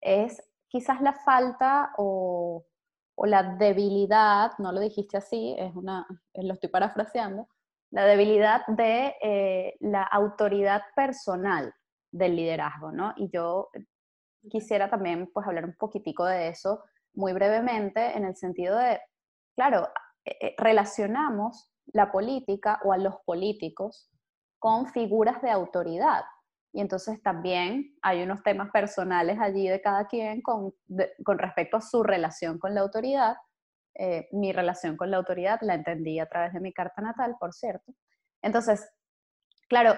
es 0.00 0.42
quizás 0.68 1.00
la 1.00 1.14
falta 1.14 1.92
o, 1.96 2.66
o, 3.14 3.26
la 3.26 3.42
debilidad, 3.42 4.52
no 4.58 4.72
lo 4.72 4.80
dijiste 4.80 5.16
así, 5.16 5.54
es 5.58 5.74
una, 5.74 6.06
lo 6.34 6.54
estoy 6.54 6.68
parafraseando, 6.68 7.48
la 7.90 8.04
debilidad 8.04 8.66
de 8.66 9.14
eh, 9.22 9.76
la 9.80 10.02
autoridad 10.02 10.82
personal 10.94 11.74
del 12.16 12.36
liderazgo, 12.36 12.92
¿no? 12.92 13.12
Y 13.16 13.28
yo 13.30 13.70
quisiera 14.50 14.88
también 14.88 15.30
pues 15.32 15.46
hablar 15.46 15.64
un 15.64 15.76
poquitico 15.76 16.24
de 16.24 16.48
eso 16.48 16.82
muy 17.14 17.32
brevemente 17.32 18.16
en 18.16 18.24
el 18.24 18.36
sentido 18.36 18.76
de, 18.76 19.00
claro, 19.54 19.88
eh, 20.24 20.36
eh, 20.40 20.54
relacionamos 20.58 21.70
la 21.86 22.12
política 22.12 22.80
o 22.84 22.92
a 22.92 22.98
los 22.98 23.16
políticos 23.24 24.10
con 24.58 24.86
figuras 24.88 25.40
de 25.42 25.50
autoridad. 25.50 26.24
Y 26.72 26.80
entonces 26.80 27.22
también 27.22 27.96
hay 28.02 28.22
unos 28.22 28.42
temas 28.42 28.70
personales 28.70 29.38
allí 29.40 29.68
de 29.68 29.80
cada 29.80 30.06
quien 30.06 30.42
con, 30.42 30.74
con 31.24 31.38
respecto 31.38 31.78
a 31.78 31.80
su 31.80 32.02
relación 32.02 32.58
con 32.58 32.74
la 32.74 32.82
autoridad. 32.82 33.36
Eh, 33.94 34.28
mi 34.32 34.52
relación 34.52 34.96
con 34.96 35.10
la 35.10 35.16
autoridad 35.16 35.58
la 35.62 35.74
entendí 35.74 36.18
a 36.18 36.28
través 36.28 36.52
de 36.52 36.60
mi 36.60 36.72
carta 36.72 37.00
natal, 37.00 37.36
por 37.40 37.54
cierto. 37.54 37.94
Entonces, 38.42 38.86
claro, 39.68 39.94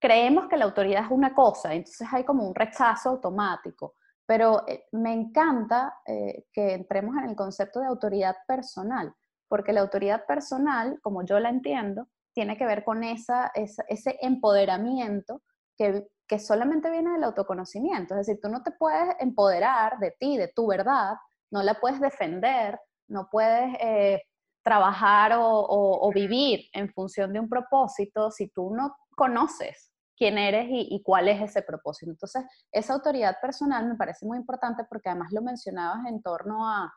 creemos 0.00 0.48
que 0.48 0.56
la 0.56 0.64
autoridad 0.66 1.04
es 1.04 1.10
una 1.10 1.34
cosa, 1.34 1.74
entonces 1.74 2.06
hay 2.12 2.24
como 2.24 2.46
un 2.46 2.54
rechazo 2.54 3.10
automático. 3.10 3.94
Pero 4.26 4.66
eh, 4.66 4.86
me 4.92 5.12
encanta 5.12 6.00
eh, 6.04 6.46
que 6.52 6.74
entremos 6.74 7.16
en 7.16 7.30
el 7.30 7.36
concepto 7.36 7.80
de 7.80 7.86
autoridad 7.86 8.36
personal, 8.46 9.14
porque 9.48 9.72
la 9.72 9.80
autoridad 9.80 10.26
personal, 10.26 10.98
como 11.00 11.24
yo 11.24 11.38
la 11.38 11.48
entiendo, 11.48 12.08
tiene 12.34 12.56
que 12.58 12.66
ver 12.66 12.84
con 12.84 13.04
esa, 13.04 13.50
ese 13.54 14.18
empoderamiento 14.20 15.42
que, 15.78 16.06
que, 16.26 16.38
solamente 16.38 16.90
viene 16.90 17.12
del 17.12 17.24
autoconocimiento. 17.24 18.14
Es 18.14 18.26
decir, 18.26 18.40
tú 18.42 18.50
no 18.50 18.62
te 18.62 18.72
puedes 18.72 19.14
empoderar 19.20 19.98
de 20.00 20.14
ti, 20.18 20.36
de 20.36 20.48
tu 20.48 20.66
verdad, 20.66 21.14
no 21.50 21.62
la 21.62 21.74
puedes 21.74 22.00
defender, 22.00 22.78
no 23.08 23.28
puedes 23.30 23.74
eh, 23.80 24.22
trabajar 24.62 25.32
o, 25.34 25.46
o, 25.46 26.12
vivir 26.12 26.60
en 26.72 26.92
función 26.92 27.32
de 27.32 27.40
un 27.40 27.48
propósito 27.48 28.30
si 28.30 28.48
tú 28.48 28.74
no 28.74 28.96
conoces 29.16 29.92
quién 30.16 30.38
eres 30.38 30.66
y, 30.70 31.02
cuál 31.02 31.28
es 31.28 31.40
ese 31.42 31.62
propósito. 31.62 32.10
Entonces, 32.10 32.44
esa 32.72 32.94
autoridad 32.94 33.36
personal 33.40 33.86
me 33.86 33.96
parece 33.96 34.24
muy 34.24 34.38
importante 34.38 34.84
porque 34.88 35.10
además 35.10 35.32
lo 35.32 35.42
mencionabas 35.42 36.06
en 36.06 36.22
torno 36.22 36.66
a, 36.68 36.92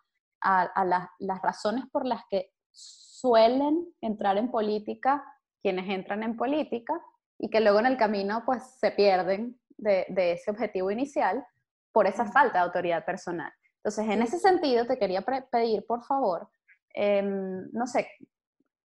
las, 0.86 1.41
razones 1.41 1.86
por 1.91 2.05
las 2.05 2.22
que 2.30 2.51
suelen 2.72 3.86
entrar 3.99 4.38
en 4.38 4.49
política 4.49 5.24
quienes 5.61 5.89
entran 5.89 6.24
en 6.24 6.38
política 6.38 7.01
y 7.38 7.49
que 7.49 7.59
luego 7.59 7.80
en 7.80 7.88
el 7.88 7.97
camino 7.97 8.43
pues 8.45 8.63
se 8.80 8.91
pierden 8.91 9.59
de, 9.76 10.05
ese 10.32 10.51
objetivo 10.51 10.89
inicial 10.91 11.45
por 11.91 12.07
esa 12.07 12.26
falta 12.26 12.59
de 12.59 12.65
autoridad 12.65 13.03
personal. 13.03 13.51
Entonces, 13.84 14.07
en 14.09 14.22
ese 14.22 14.39
sentido, 14.39 14.86
te 14.86 14.97
quería 14.97 15.22
pedir, 15.22 15.86
por 15.86 16.03
favor, 16.03 16.49
em, 16.93 17.70
no 17.72 17.88
sé, 17.88 18.07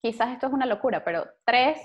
quizás 0.03 0.31
esto 0.31 0.47
es 0.49 0.53
una 0.53 0.67
locura, 0.67 1.05
pero 1.05 1.27
tres 1.45 1.79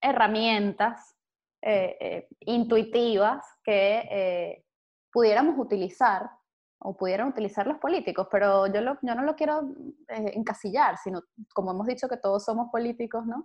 herramientas 0.00 1.16
eh, 1.62 1.96
eh, 2.00 2.28
intuitivas 2.40 3.44
que 3.64 3.98
eh, 4.10 4.64
pudiéramos 5.10 5.58
utilizar 5.58 6.30
o 6.78 6.96
pudieran 6.96 7.28
utilizar 7.28 7.66
los 7.66 7.78
políticos, 7.78 8.28
pero 8.30 8.66
yo, 8.66 8.80
yo 9.02 9.14
no 9.14 9.22
lo 9.22 9.34
quiero 9.34 9.62
encasillar, 10.08 10.98
sino 10.98 11.22
como 11.54 11.72
hemos 11.72 11.86
dicho 11.86 12.08
que 12.08 12.18
todos 12.18 12.44
somos 12.44 12.68
políticos, 12.70 13.26
¿no? 13.26 13.44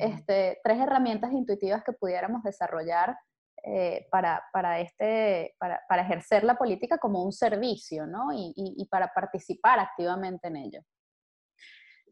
Este, 0.00 0.58
tres 0.64 0.80
herramientas 0.80 1.32
intuitivas 1.32 1.84
que 1.84 1.92
pudiéramos 1.92 2.42
desarrollar 2.42 3.16
para, 4.10 4.42
para, 4.52 4.80
este, 4.80 5.54
para, 5.58 5.80
para, 5.88 6.02
ejercer 6.02 6.42
la 6.42 6.56
política 6.56 6.96
como 6.96 7.22
un 7.22 7.32
servicio, 7.32 8.06
¿no? 8.06 8.32
Y, 8.32 8.54
y, 8.56 8.82
y 8.82 8.86
para 8.86 9.12
participar 9.12 9.78
activamente 9.78 10.48
en 10.48 10.56
ello. 10.56 10.80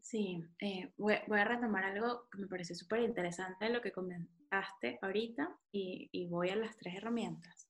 Sí, 0.09 0.43
eh, 0.59 0.91
voy, 0.97 1.13
a 1.13 1.43
retomar 1.43 1.83
algo 1.83 2.27
que 2.31 2.39
me 2.39 2.47
parece 2.47 2.73
súper 2.73 3.01
interesante 3.01 3.65
de 3.65 3.71
lo 3.71 3.79
que 3.79 3.91
comentaste 3.91 4.97
ahorita 5.03 5.55
y, 5.71 6.25
voy 6.31 6.49
a 6.49 6.55
las 6.55 6.75
tres 6.77 6.95
herramientas. 6.95 7.67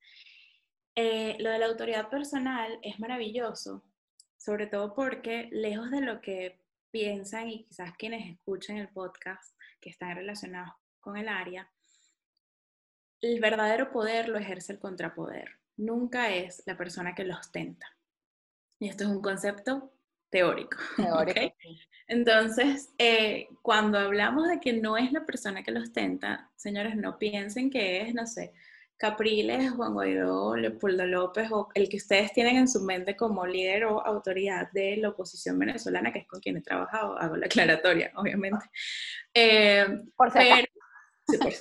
Eh, 0.96 1.36
lo 1.42 1.50
de 1.50 1.60
la 1.60 1.66
autoridad 1.66 2.08
personal 2.08 2.80
es 2.82 2.98
maravilloso, 2.98 3.84
sobre 4.38 4.68
todo 4.68 4.96
porque 4.96 5.50
lejos 5.52 5.92
de 5.92 6.00
lo 6.00 6.22
que 6.22 6.62
piensan 6.92 7.50
y 7.50 7.66
quizás 7.66 7.92
quienes 7.98 8.32
escuchen 8.32 8.78
el 8.78 8.88
podcast 8.88 9.54
que 9.82 9.90
están 9.90 10.16
relacionados 10.16 10.74
con 11.02 11.18
el 11.18 11.28
área, 11.28 11.70
el 13.20 13.42
verdadero 13.42 13.92
poder 13.92 14.30
lo 14.30 14.38
ejerce 14.38 14.72
el 14.72 14.80
contrapoder, 14.80 15.58
nunca 15.76 16.34
es 16.34 16.64
la 16.66 16.78
persona 16.78 17.14
que 17.14 17.26
lo 17.26 17.36
ostenta. 17.36 17.98
Y 18.80 18.88
esto 18.88 19.04
es 19.04 19.10
un 19.10 19.22
concepto 19.22 19.92
teórico. 20.30 20.78
teórico 20.98 21.56
Entonces, 22.08 22.90
eh, 22.98 23.48
cuando 23.62 24.00
hablamos 24.00 24.48
de 24.48 24.60
que 24.60 24.74
no 24.74 24.98
es 24.98 25.12
la 25.12 25.26
persona 25.26 25.64
que 25.64 25.72
lo 25.72 25.82
ostenta, 25.82 26.50
señores, 26.56 26.96
no 26.96 27.18
piensen 27.20 27.70
que 27.70 28.02
es, 28.02 28.14
no 28.14 28.26
sé, 28.26 28.54
Capriles, 28.98 29.72
Juan 29.72 29.94
Guaidó, 29.94 30.58
Leopoldo 30.58 31.06
López 31.06 31.50
o 31.52 31.70
el 31.74 31.88
que 31.88 31.98
ustedes 31.98 32.34
tienen 32.34 32.58
en 32.58 32.68
su 32.68 32.82
mente 32.82 33.16
como 33.16 33.46
líder 33.46 33.86
o 33.86 34.06
autoridad 34.06 34.70
de 34.74 34.98
la 34.98 35.10
oposición 35.10 35.58
venezolana, 35.58 36.12
que 36.12 36.20
es 36.20 36.28
con 36.28 36.42
quien 36.42 36.58
he 36.58 36.62
trabajado, 36.62 37.18
hago 37.18 37.38
la 37.38 37.46
aclaratoria, 37.46 38.12
obviamente. 38.16 38.66
Eh, 39.34 39.86
por 40.18 40.34
pero, 40.34 40.68
sí, 41.28 41.38
por 41.38 41.54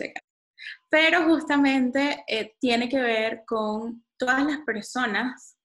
pero 0.89 1.25
justamente 1.25 2.25
eh, 2.27 2.57
tiene 2.59 2.89
que 2.89 3.01
ver 3.01 3.45
con 3.47 4.05
todas 4.17 4.45
las 4.45 4.59
personas 4.61 5.57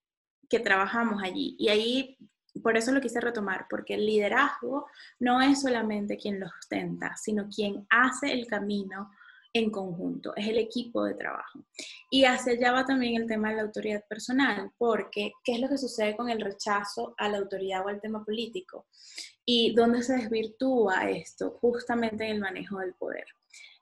que 0.49 0.59
trabajamos 0.59 1.23
allí. 1.23 1.55
Y 1.57 1.69
ahí 1.69 2.17
por 2.61 2.77
eso 2.77 2.91
lo 2.91 3.01
quise 3.01 3.19
retomar, 3.19 3.65
porque 3.69 3.95
el 3.95 4.05
liderazgo 4.05 4.87
no 5.19 5.41
es 5.41 5.61
solamente 5.61 6.17
quien 6.17 6.39
lo 6.39 6.47
ostenta, 6.47 7.15
sino 7.15 7.49
quien 7.49 7.85
hace 7.89 8.31
el 8.31 8.47
camino 8.47 9.09
en 9.53 9.69
conjunto, 9.69 10.35
es 10.35 10.47
el 10.47 10.57
equipo 10.57 11.03
de 11.05 11.13
trabajo. 11.13 11.59
Y 12.09 12.25
hacia 12.25 12.53
allá 12.53 12.71
va 12.71 12.85
también 12.85 13.21
el 13.21 13.27
tema 13.27 13.49
de 13.49 13.57
la 13.57 13.61
autoridad 13.61 14.03
personal, 14.07 14.71
porque 14.77 15.31
¿qué 15.43 15.53
es 15.53 15.59
lo 15.59 15.69
que 15.69 15.77
sucede 15.77 16.15
con 16.15 16.29
el 16.29 16.41
rechazo 16.41 17.13
a 17.17 17.29
la 17.29 17.37
autoridad 17.37 17.85
o 17.85 17.89
al 17.89 18.01
tema 18.01 18.25
político? 18.25 18.87
¿Y 19.45 19.75
dónde 19.75 20.01
se 20.01 20.17
desvirtúa 20.17 21.09
esto? 21.09 21.51
Justamente 21.61 22.25
en 22.25 22.31
el 22.31 22.39
manejo 22.39 22.79
del 22.79 22.95
poder. 22.95 23.25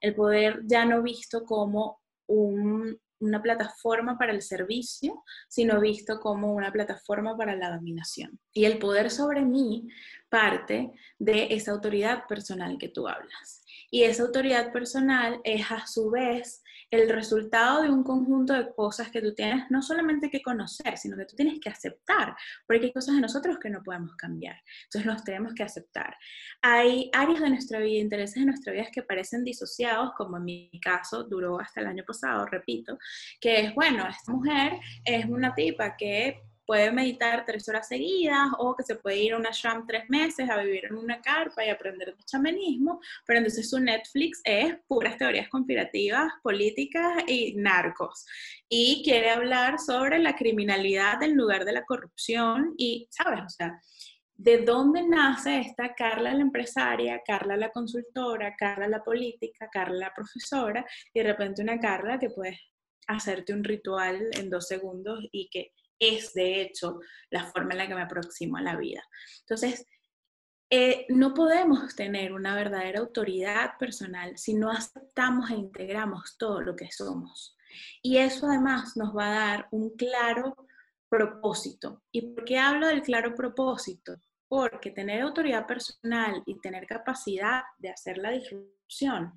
El 0.02 0.14
poder 0.14 0.62
ya 0.66 0.84
no 0.84 1.02
visto 1.02 1.46
como 1.46 2.02
un, 2.28 3.00
una 3.22 3.42
plataforma 3.42 4.18
para 4.18 4.32
el 4.32 4.42
servicio, 4.42 5.24
sino 5.48 5.80
visto 5.80 6.20
como 6.20 6.54
una 6.54 6.72
plataforma 6.72 7.38
para 7.38 7.56
la 7.56 7.72
dominación. 7.76 8.40
Y 8.54 8.66
el 8.66 8.78
poder 8.80 9.10
sobre 9.10 9.44
mí 9.44 9.88
parte 10.30 10.92
de 11.18 11.48
esa 11.52 11.72
autoridad 11.72 12.26
personal 12.28 12.78
que 12.78 12.90
tú 12.90 13.08
hablas. 13.08 13.64
Y 13.90 14.04
esa 14.04 14.24
autoridad 14.24 14.72
personal 14.72 15.42
es 15.44 15.70
a 15.70 15.86
su 15.86 16.10
vez 16.10 16.61
el 16.92 17.10
resultado 17.10 17.82
de 17.82 17.90
un 17.90 18.04
conjunto 18.04 18.54
de 18.54 18.74
cosas 18.76 19.10
que 19.10 19.22
tú 19.22 19.34
tienes 19.34 19.66
no 19.70 19.82
solamente 19.82 20.30
que 20.30 20.42
conocer, 20.42 20.98
sino 20.98 21.16
que 21.18 21.26
tú 21.26 21.36
tienes 21.36 21.60
que 21.60 21.70
aceptar, 21.70 22.36
porque 22.68 22.86
hay 22.86 22.94
cosas 22.94 23.16
de 23.16 23.22
nosotros 23.22 23.58
que 23.60 23.70
no 23.70 23.82
podemos 23.82 24.16
cambiar. 24.16 24.58
Entonces 24.84 25.06
los 25.06 25.24
tenemos 25.24 25.54
que 25.54 25.64
aceptar. 25.64 26.16
Hay 26.62 27.10
áreas 27.14 27.40
de 27.40 27.50
nuestra 27.50 27.80
vida, 27.80 28.02
intereses 28.02 28.36
de 28.36 28.46
nuestra 28.46 28.74
vida 28.74 28.88
que 28.92 29.04
parecen 29.04 29.44
disociados, 29.44 30.12
como 30.18 30.38
en 30.38 30.44
mi 30.44 30.72
caso 30.82 31.24
duró 31.24 31.60
hasta 31.60 31.80
el 31.80 31.88
año 31.88 32.04
pasado, 32.06 32.46
repito, 32.46 32.98
que 33.40 33.62
es, 33.62 33.74
bueno, 33.74 34.06
esta 34.08 34.32
mujer 34.32 34.74
es 35.06 35.26
una 35.26 35.56
tipa 35.56 35.96
que 35.96 36.42
puede 36.72 36.90
meditar 36.90 37.44
tres 37.46 37.68
horas 37.68 37.86
seguidas 37.86 38.48
o 38.58 38.74
que 38.74 38.84
se 38.84 38.96
puede 38.96 39.18
ir 39.18 39.34
a 39.34 39.38
una 39.38 39.50
sham 39.52 39.86
tres 39.86 40.10
meses 40.10 40.50
a 40.50 40.56
vivir 40.56 40.86
en 40.86 40.96
una 40.96 41.20
carpa 41.20 41.66
y 41.66 41.70
aprender 41.70 42.16
de 42.16 42.24
chamanismo, 42.24 43.02
pero 43.26 43.40
entonces 43.40 43.70
su 43.70 43.78
Netflix 43.78 44.40
es 44.46 44.76
puras 44.88 45.18
teorías 45.18 45.50
conspirativas, 45.50 46.32
políticas 46.42 47.26
y 47.28 47.56
narcos. 47.56 48.26
Y 48.70 49.02
quiere 49.04 49.32
hablar 49.32 49.80
sobre 49.80 50.18
la 50.20 50.34
criminalidad 50.34 51.22
en 51.24 51.36
lugar 51.36 51.66
de 51.66 51.74
la 51.74 51.84
corrupción 51.84 52.74
y, 52.78 53.06
¿sabes? 53.12 53.42
O 53.46 53.50
sea, 53.50 53.78
¿de 54.34 54.60
dónde 54.60 55.06
nace 55.06 55.60
esta 55.60 55.94
Carla 55.94 56.34
la 56.34 56.42
empresaria, 56.42 57.22
Carla 57.28 57.58
la 57.58 57.72
consultora, 57.72 58.56
Carla 58.56 58.88
la 58.88 59.04
política, 59.04 59.68
Carla 59.70 59.98
la 60.08 60.14
profesora 60.16 60.86
y 61.14 61.20
de 61.20 61.28
repente 61.28 61.62
una 61.62 61.82
Carla 61.82 62.18
que 62.18 62.30
puede 62.30 62.58
hacerte 63.08 63.52
un 63.52 63.66
ritual 63.66 64.30
en 64.40 64.50
dos 64.50 64.68
segundos 64.68 65.20
y 65.34 65.50
que 65.50 65.74
es 66.02 66.34
de 66.34 66.62
hecho 66.62 67.00
la 67.30 67.46
forma 67.46 67.72
en 67.72 67.78
la 67.78 67.88
que 67.88 67.96
me 67.96 68.02
aproximo 68.02 68.58
a 68.58 68.62
la 68.62 68.76
vida. 68.76 69.04
Entonces, 69.42 69.88
eh, 70.70 71.06
no 71.10 71.34
podemos 71.34 71.96
tener 71.96 72.34
una 72.34 72.56
verdadera 72.56 73.00
autoridad 73.00 73.78
personal 73.78 74.38
si 74.38 74.54
no 74.54 74.72
aceptamos 74.72 75.52
e 75.52 75.56
integramos 75.56 76.38
todo 76.38 76.62
lo 76.62 76.76
que 76.76 76.92
somos. 76.92 77.56
Y 78.02 78.18
eso 78.18 78.48
además 78.48 78.98
nos 78.98 79.16
va 79.16 79.28
a 79.28 79.48
dar 79.48 79.68
un 79.72 79.96
claro 79.96 80.56
propósito. 81.10 82.04
¿Y 82.12 82.34
por 82.34 82.46
qué 82.46 82.58
hablo 82.58 82.88
del 82.88 83.02
claro 83.02 83.36
propósito? 83.36 84.16
Porque 84.48 84.92
tener 84.92 85.22
autoridad 85.22 85.68
personal 85.68 86.42
y 86.46 86.60
tener 86.60 86.88
capacidad 86.88 87.64
de 87.78 87.90
hacer 87.90 88.18
la 88.18 88.32
disrupción 88.32 89.34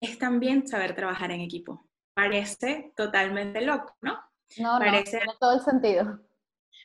es 0.00 0.18
también 0.18 0.66
saber 0.66 0.94
trabajar 0.94 1.30
en 1.30 1.40
equipo. 1.42 1.88
Parece 2.12 2.92
totalmente 2.96 3.60
loco, 3.60 3.96
¿no? 4.00 4.18
No, 4.58 4.78
parece, 4.78 5.16
no, 5.18 5.22
tiene 5.22 5.38
todo 5.38 5.54
el 5.54 5.60
sentido. 5.60 6.20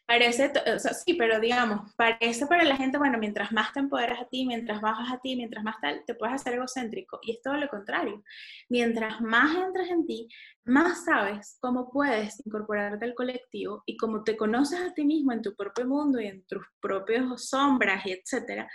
Parece, 0.05 0.53
o 0.75 0.77
sea, 0.77 0.93
sí, 0.93 1.15
pero 1.15 1.39
digamos, 1.39 1.91
parece 1.95 2.45
para 2.45 2.63
la 2.63 2.77
gente, 2.77 2.99
bueno, 2.99 3.17
mientras 3.17 3.51
más 3.51 3.73
te 3.73 3.79
empoderas 3.79 4.21
a 4.21 4.25
ti, 4.25 4.45
mientras 4.45 4.79
bajas 4.79 5.11
a 5.11 5.19
ti, 5.19 5.35
mientras 5.35 5.63
más 5.63 5.81
tal, 5.81 6.03
te 6.05 6.13
puedes 6.13 6.35
hacer 6.35 6.53
egocéntrico. 6.53 7.19
Y 7.23 7.31
es 7.31 7.41
todo 7.41 7.55
lo 7.55 7.67
contrario. 7.67 8.23
Mientras 8.69 9.19
más 9.21 9.55
entras 9.55 9.89
en 9.89 10.05
ti, 10.05 10.27
más 10.63 11.05
sabes 11.05 11.57
cómo 11.59 11.89
puedes 11.89 12.39
incorporarte 12.45 13.03
al 13.03 13.15
colectivo 13.15 13.81
y 13.87 13.97
cómo 13.97 14.23
te 14.23 14.37
conoces 14.37 14.79
a 14.79 14.93
ti 14.93 15.05
mismo 15.05 15.31
en 15.31 15.41
tu 15.41 15.55
propio 15.55 15.87
mundo 15.87 16.19
y 16.21 16.27
en 16.27 16.43
tus 16.45 16.63
propios 16.79 17.49
sombras 17.49 18.05
y 18.05 18.11
etcétera, 18.11 18.69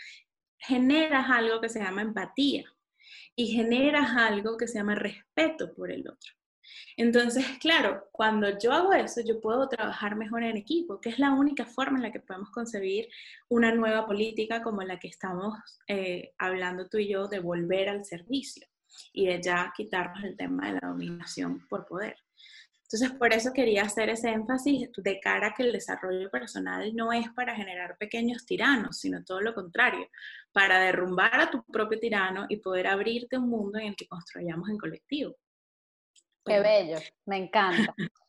generas 0.59 1.31
algo 1.31 1.61
que 1.61 1.69
se 1.69 1.79
llama 1.79 2.03
empatía 2.03 2.65
y 3.37 3.47
generas 3.47 4.17
algo 4.17 4.57
que 4.57 4.67
se 4.67 4.79
llama 4.79 4.97
respeto 4.97 5.73
por 5.75 5.93
el 5.93 6.09
otro. 6.09 6.40
Entonces, 6.97 7.45
claro, 7.61 8.09
cuando 8.13 8.59
yo 8.59 8.73
hago 8.73 8.93
eso, 8.93 9.21
yo 9.27 9.41
puedo 9.41 9.69
trabajar 9.69 10.17
mejor 10.17 10.43
en 10.43 10.57
equipo, 10.57 11.01
que 11.01 11.11
es 11.11 11.19
la 11.19 11.33
única 11.33 11.65
forma 11.65 11.99
en 11.99 12.03
la 12.03 12.13
que 12.13 12.21
podemos 12.21 12.51
concebir 12.51 13.09
una 13.49 13.73
nueva 13.73 14.07
política 14.07 14.63
como 14.63 14.83
la 14.83 14.99
que 14.99 15.09
estamos 15.09 15.55
eh, 15.87 16.33
hablando 16.39 16.89
tú 16.89 16.99
y 16.99 17.09
yo 17.09 17.29
de 17.29 17.41
volver 17.41 17.89
al 17.89 18.05
servicio 18.05 18.67
y 19.13 19.27
de 19.27 19.41
ya 19.41 19.73
quitarnos 19.77 20.25
el 20.25 20.37
tema 20.37 20.67
de 20.67 20.81
la 20.81 20.89
dominación 20.89 21.67
por 21.69 21.87
poder. 21.87 22.17
Entonces, 22.93 23.17
por 23.17 23.33
eso 23.33 23.53
quería 23.53 23.85
hacer 23.85 24.11
ese 24.11 24.31
énfasis 24.31 24.91
de 24.97 25.21
cara 25.21 25.49
a 25.49 25.55
que 25.55 25.63
el 25.63 25.73
desarrollo 25.73 26.29
personal 26.29 26.93
no 26.97 27.13
es 27.13 27.31
para 27.31 27.55
generar 27.55 27.97
pequeños 27.99 28.45
tiranos, 28.45 28.99
sino 28.99 29.23
todo 29.23 29.41
lo 29.41 29.55
contrario, 29.55 30.09
para 30.51 30.81
derrumbar 30.81 31.41
a 31.41 31.51
tu 31.53 31.63
propio 31.63 32.01
tirano 32.01 32.47
y 32.49 32.57
poder 32.57 32.89
abrirte 32.89 33.39
un 33.39 33.49
mundo 33.49 33.79
en 33.79 33.87
el 33.87 33.97
que 33.97 34.09
construyamos 34.09 34.69
en 34.69 34.77
colectivo. 34.77 35.37
Qué 36.45 36.61
bello, 36.61 36.99
me 37.27 37.37
encanta. 37.37 37.95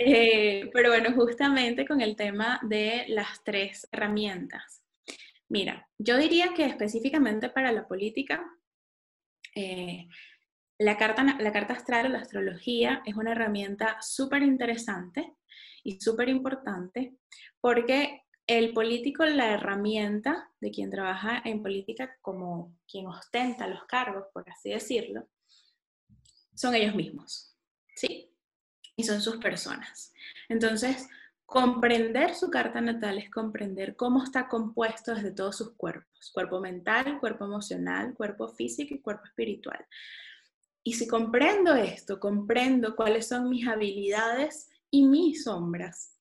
Eh, 0.00 0.70
pero 0.72 0.90
bueno, 0.90 1.12
justamente 1.12 1.84
con 1.84 2.00
el 2.00 2.14
tema 2.14 2.60
de 2.62 3.04
las 3.08 3.42
tres 3.44 3.86
herramientas. 3.90 4.80
Mira, 5.48 5.88
yo 5.98 6.16
diría 6.16 6.54
que 6.54 6.64
específicamente 6.64 7.50
para 7.50 7.72
la 7.72 7.86
política, 7.88 8.42
eh, 9.56 10.06
la, 10.78 10.96
carta, 10.96 11.36
la 11.40 11.52
carta 11.52 11.74
astral 11.74 12.06
o 12.06 12.08
la 12.10 12.20
astrología 12.20 13.02
es 13.04 13.16
una 13.16 13.32
herramienta 13.32 13.98
súper 14.00 14.42
interesante 14.42 15.34
y 15.82 16.00
súper 16.00 16.28
importante 16.28 17.16
porque 17.60 18.22
el 18.46 18.72
político, 18.72 19.26
la 19.26 19.52
herramienta 19.52 20.50
de 20.60 20.70
quien 20.70 20.90
trabaja 20.90 21.42
en 21.44 21.62
política 21.62 22.16
como 22.22 22.74
quien 22.90 23.06
ostenta 23.06 23.66
los 23.66 23.84
cargos, 23.84 24.24
por 24.32 24.48
así 24.48 24.70
decirlo, 24.70 25.28
son 26.58 26.74
ellos 26.74 26.94
mismos, 26.96 27.54
¿sí? 27.94 28.32
Y 28.96 29.04
son 29.04 29.20
sus 29.20 29.36
personas. 29.36 30.12
Entonces, 30.48 31.08
comprender 31.46 32.34
su 32.34 32.50
carta 32.50 32.80
natal 32.80 33.18
es 33.18 33.30
comprender 33.30 33.94
cómo 33.94 34.24
está 34.24 34.48
compuesto 34.48 35.14
desde 35.14 35.30
todos 35.30 35.56
sus 35.56 35.76
cuerpos, 35.76 36.32
cuerpo 36.32 36.58
mental, 36.60 37.20
cuerpo 37.20 37.44
emocional, 37.44 38.12
cuerpo 38.14 38.48
físico 38.48 38.92
y 38.92 39.00
cuerpo 39.00 39.24
espiritual. 39.26 39.86
Y 40.82 40.94
si 40.94 41.06
comprendo 41.06 41.76
esto, 41.76 42.18
comprendo 42.18 42.96
cuáles 42.96 43.28
son 43.28 43.48
mis 43.48 43.68
habilidades 43.68 44.68
y 44.90 45.06
mis 45.06 45.44
sombras 45.44 46.16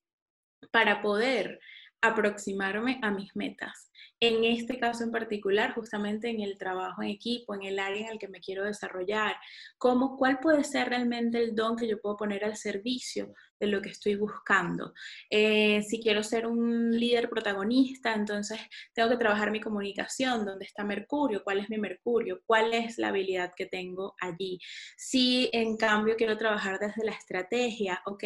para 0.71 1.01
poder 1.01 1.59
aproximarme 2.01 2.99
a 3.01 3.11
mis 3.11 3.35
metas. 3.35 3.91
En 4.19 4.43
este 4.43 4.79
caso 4.79 5.03
en 5.03 5.11
particular, 5.11 5.73
justamente 5.73 6.29
en 6.29 6.41
el 6.41 6.57
trabajo 6.57 7.03
en 7.03 7.09
equipo, 7.09 7.53
en 7.53 7.63
el 7.63 7.79
área 7.79 8.07
en 8.07 8.13
el 8.13 8.19
que 8.19 8.27
me 8.27 8.39
quiero 8.39 8.63
desarrollar, 8.63 9.35
cómo, 9.77 10.17
cuál 10.17 10.39
puede 10.39 10.63
ser 10.63 10.89
realmente 10.89 11.37
el 11.37 11.55
don 11.55 11.75
que 11.75 11.87
yo 11.87 12.01
puedo 12.01 12.17
poner 12.17 12.43
al 12.43 12.57
servicio 12.57 13.33
de 13.59 13.67
lo 13.67 13.81
que 13.81 13.89
estoy 13.89 14.15
buscando. 14.15 14.93
Eh, 15.29 15.81
si 15.83 16.01
quiero 16.01 16.23
ser 16.23 16.47
un 16.47 16.91
líder 16.91 17.29
protagonista, 17.29 18.13
entonces 18.13 18.59
tengo 18.93 19.09
que 19.09 19.17
trabajar 19.17 19.51
mi 19.51 19.61
comunicación, 19.61 20.45
dónde 20.45 20.65
está 20.65 20.83
Mercurio, 20.83 21.43
cuál 21.43 21.59
es 21.59 21.69
mi 21.69 21.77
Mercurio, 21.77 22.41
cuál 22.45 22.73
es 22.73 22.97
la 22.97 23.09
habilidad 23.09 23.53
que 23.55 23.65
tengo 23.65 24.15
allí. 24.19 24.59
Si 24.95 25.49
en 25.53 25.77
cambio 25.77 26.15
quiero 26.15 26.37
trabajar 26.37 26.79
desde 26.79 27.05
la 27.05 27.11
estrategia, 27.11 28.01
ok, 28.05 28.23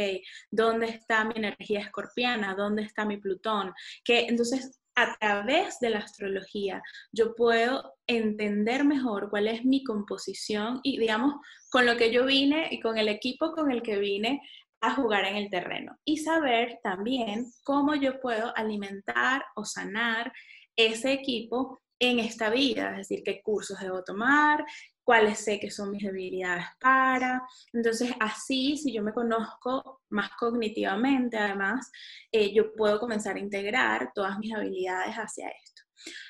¿dónde 0.49 0.87
está 0.87 1.23
mi 1.25 1.33
energía 1.35 1.81
escorpiana? 1.81 2.55
¿Dónde 2.55 2.83
está 2.83 3.05
mi 3.05 3.17
Plutón? 3.17 3.73
Que 4.03 4.25
entonces 4.27 4.81
a 4.95 5.17
través 5.17 5.79
de 5.79 5.89
la 5.89 5.99
astrología 5.99 6.81
yo 7.11 7.33
puedo 7.35 7.93
entender 8.07 8.83
mejor 8.83 9.29
cuál 9.29 9.47
es 9.47 9.63
mi 9.63 9.83
composición 9.83 10.81
y 10.83 10.97
digamos 10.97 11.35
con 11.69 11.85
lo 11.85 11.95
que 11.95 12.11
yo 12.11 12.25
vine 12.25 12.67
y 12.71 12.81
con 12.81 12.97
el 12.97 13.07
equipo 13.07 13.53
con 13.53 13.71
el 13.71 13.81
que 13.81 13.97
vine 13.99 14.41
a 14.81 14.95
jugar 14.95 15.25
en 15.25 15.35
el 15.35 15.49
terreno 15.49 15.97
y 16.03 16.17
saber 16.17 16.79
también 16.83 17.45
cómo 17.63 17.95
yo 17.95 18.19
puedo 18.19 18.51
alimentar 18.57 19.45
o 19.55 19.63
sanar 19.63 20.33
ese 20.75 21.13
equipo 21.13 21.79
en 21.99 22.17
esta 22.17 22.49
vida, 22.49 22.91
es 22.91 23.07
decir, 23.07 23.21
qué 23.23 23.41
cursos 23.43 23.79
debo 23.79 24.03
tomar, 24.03 24.65
cuáles 25.03 25.37
sé 25.39 25.59
que 25.59 25.69
son 25.69 25.91
mis 25.91 26.03
debilidades 26.03 26.65
para. 26.79 27.43
Entonces, 27.73 28.11
así, 28.19 28.75
si 28.75 28.91
yo 28.91 29.03
me 29.03 29.13
conozco 29.13 30.01
más 30.09 30.31
cognitivamente, 30.31 31.37
además, 31.37 31.91
eh, 32.31 32.51
yo 32.53 32.73
puedo 32.73 32.99
comenzar 32.99 33.35
a 33.35 33.39
integrar 33.39 34.11
todas 34.15 34.39
mis 34.39 34.51
habilidades 34.51 35.13
hacia 35.15 35.49
esto. 35.49 35.70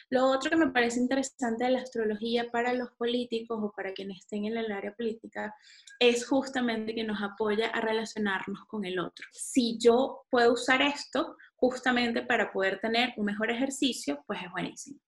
Lo 0.10 0.28
otro 0.28 0.50
que 0.50 0.58
me 0.58 0.72
parece 0.72 1.00
interesante 1.00 1.64
de 1.64 1.72
la 1.72 1.80
astrología 1.80 2.50
para 2.52 2.74
los 2.74 2.92
políticos 2.92 3.60
o 3.62 3.72
para 3.72 3.94
quienes 3.94 4.20
estén 4.20 4.46
en 4.46 4.58
el 4.58 4.72
área 4.72 4.94
política 4.94 5.56
es 6.00 6.28
justamente 6.28 6.94
que 6.94 7.04
nos 7.04 7.22
apoya 7.22 7.68
a 7.68 7.82
relacionarnos 7.82 8.66
con 8.68 8.86
el 8.86 9.00
otro. 9.00 9.26
Si 9.32 9.78
yo 9.80 10.24
puedo 10.30 10.54
usar 10.54 10.82
esto 10.82 11.38
justamente 11.56 12.24
para 12.24 12.52
poder 12.52 12.80
tener 12.80 13.14
un 13.18 13.26
mejor 13.26 13.52
ejercicio, 13.52 14.24
pues 14.28 14.42
es 14.44 14.52
buenísimo. 14.52 15.00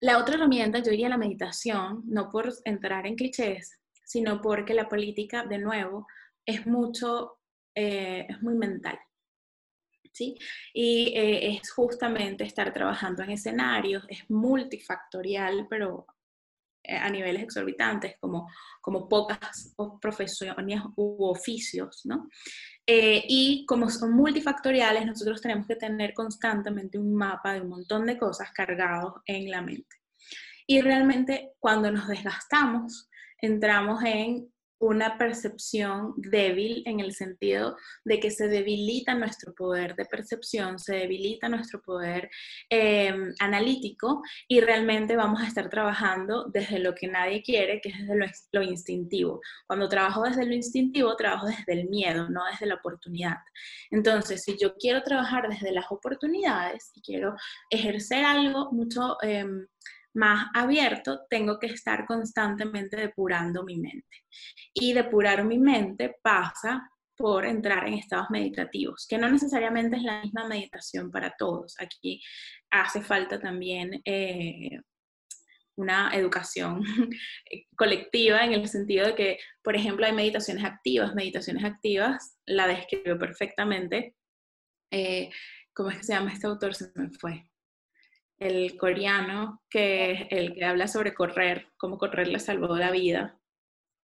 La 0.00 0.18
otra 0.18 0.34
herramienta, 0.34 0.78
yo 0.80 0.90
diría 0.90 1.08
la 1.08 1.18
meditación, 1.18 2.02
no 2.06 2.30
por 2.30 2.52
entrar 2.64 3.06
en 3.06 3.16
clichés, 3.16 3.78
sino 4.04 4.40
porque 4.40 4.74
la 4.74 4.88
política, 4.88 5.44
de 5.44 5.58
nuevo, 5.58 6.06
es 6.44 6.66
mucho, 6.66 7.38
eh, 7.74 8.26
es 8.28 8.42
muy 8.42 8.54
mental. 8.54 8.98
Y 10.18 11.12
eh, 11.14 11.56
es 11.56 11.70
justamente 11.70 12.44
estar 12.44 12.72
trabajando 12.72 13.22
en 13.22 13.30
escenarios, 13.30 14.04
es 14.08 14.28
multifactorial, 14.28 15.66
pero 15.68 16.06
eh, 16.82 16.96
a 16.96 17.10
niveles 17.10 17.42
exorbitantes, 17.42 18.14
como, 18.20 18.48
como 18.80 19.08
pocas 19.08 19.74
profesiones 20.00 20.80
u 20.94 21.24
oficios, 21.24 22.02
¿no? 22.04 22.28
Eh, 22.86 23.24
y 23.26 23.66
como 23.66 23.90
son 23.90 24.12
multifactoriales, 24.14 25.04
nosotros 25.04 25.40
tenemos 25.40 25.66
que 25.66 25.74
tener 25.74 26.14
constantemente 26.14 26.96
un 26.96 27.12
mapa 27.12 27.54
de 27.54 27.62
un 27.62 27.70
montón 27.70 28.06
de 28.06 28.16
cosas 28.16 28.52
cargados 28.52 29.14
en 29.24 29.50
la 29.50 29.62
mente. 29.62 29.96
Y 30.68 30.80
realmente 30.80 31.54
cuando 31.58 31.90
nos 31.90 32.06
desgastamos, 32.06 33.08
entramos 33.40 34.04
en 34.04 34.52
una 34.78 35.16
percepción 35.16 36.12
débil 36.16 36.82
en 36.86 37.00
el 37.00 37.12
sentido 37.12 37.76
de 38.04 38.20
que 38.20 38.30
se 38.30 38.48
debilita 38.48 39.14
nuestro 39.14 39.54
poder 39.54 39.94
de 39.96 40.04
percepción, 40.04 40.78
se 40.78 40.96
debilita 40.96 41.48
nuestro 41.48 41.80
poder 41.80 42.28
em, 42.68 43.32
analítico 43.40 44.22
y 44.48 44.60
realmente 44.60 45.16
vamos 45.16 45.40
a 45.40 45.46
estar 45.46 45.70
trabajando 45.70 46.46
desde 46.52 46.78
lo 46.78 46.94
que 46.94 47.08
nadie 47.08 47.42
quiere, 47.42 47.80
que 47.80 47.88
es 47.88 47.98
desde 47.98 48.32
lo, 48.52 48.62
instintivo. 48.62 49.40
Cuando 49.66 49.88
trabajo 49.88 50.24
desde 50.24 50.44
lo 50.44 50.54
instintivo, 50.54 51.16
trabajo 51.16 51.46
desde 51.46 51.72
el 51.72 51.88
miedo, 51.88 52.28
no 52.28 52.44
desde 52.50 52.66
la 52.66 52.74
oportunidad. 52.74 53.38
Entonces, 53.90 54.42
si 54.42 54.56
yo 54.60 54.74
quiero 54.76 55.02
trabajar 55.02 55.48
desde 55.48 55.72
las 55.72 55.86
oportunidades 55.90 56.90
y 56.94 57.00
quiero 57.00 57.34
ejercer 57.70 58.24
algo 58.24 58.70
mucho 58.72 59.16
em, 59.22 59.66
más 60.16 60.48
abierto, 60.54 61.26
tengo 61.28 61.58
que 61.58 61.66
estar 61.66 62.06
constantemente 62.06 62.96
depurando 62.96 63.62
mi 63.64 63.76
mente. 63.76 64.24
Y 64.74 64.92
depurar 64.92 65.44
mi 65.44 65.58
mente 65.58 66.16
pasa 66.22 66.90
por 67.16 67.46
entrar 67.46 67.86
en 67.86 67.94
estados 67.94 68.28
meditativos, 68.30 69.06
que 69.08 69.18
no 69.18 69.30
necesariamente 69.30 69.96
es 69.96 70.02
la 70.02 70.22
misma 70.22 70.48
meditación 70.48 71.10
para 71.10 71.34
todos. 71.38 71.74
Aquí 71.78 72.22
hace 72.70 73.02
falta 73.02 73.38
también 73.38 74.00
eh, 74.04 74.80
una 75.76 76.10
educación 76.14 76.82
colectiva 77.76 78.44
en 78.44 78.52
el 78.52 78.68
sentido 78.68 79.06
de 79.06 79.14
que, 79.14 79.38
por 79.62 79.76
ejemplo, 79.76 80.06
hay 80.06 80.12
meditaciones 80.12 80.64
activas. 80.64 81.14
Meditaciones 81.14 81.64
activas 81.64 82.38
la 82.46 82.66
describió 82.66 83.18
perfectamente. 83.18 84.14
Eh, 84.90 85.30
¿Cómo 85.74 85.90
es 85.90 85.98
que 85.98 86.04
se 86.04 86.14
llama 86.14 86.32
este 86.32 86.46
autor? 86.46 86.74
Se 86.74 86.90
me 86.94 87.10
fue 87.10 87.44
el 88.38 88.76
coreano, 88.76 89.62
que 89.70 90.12
es 90.12 90.26
el 90.30 90.54
que 90.54 90.64
habla 90.64 90.88
sobre 90.88 91.14
correr, 91.14 91.72
cómo 91.76 91.98
correr 91.98 92.28
le 92.28 92.38
salvó 92.38 92.76
la 92.76 92.90
vida. 92.90 93.38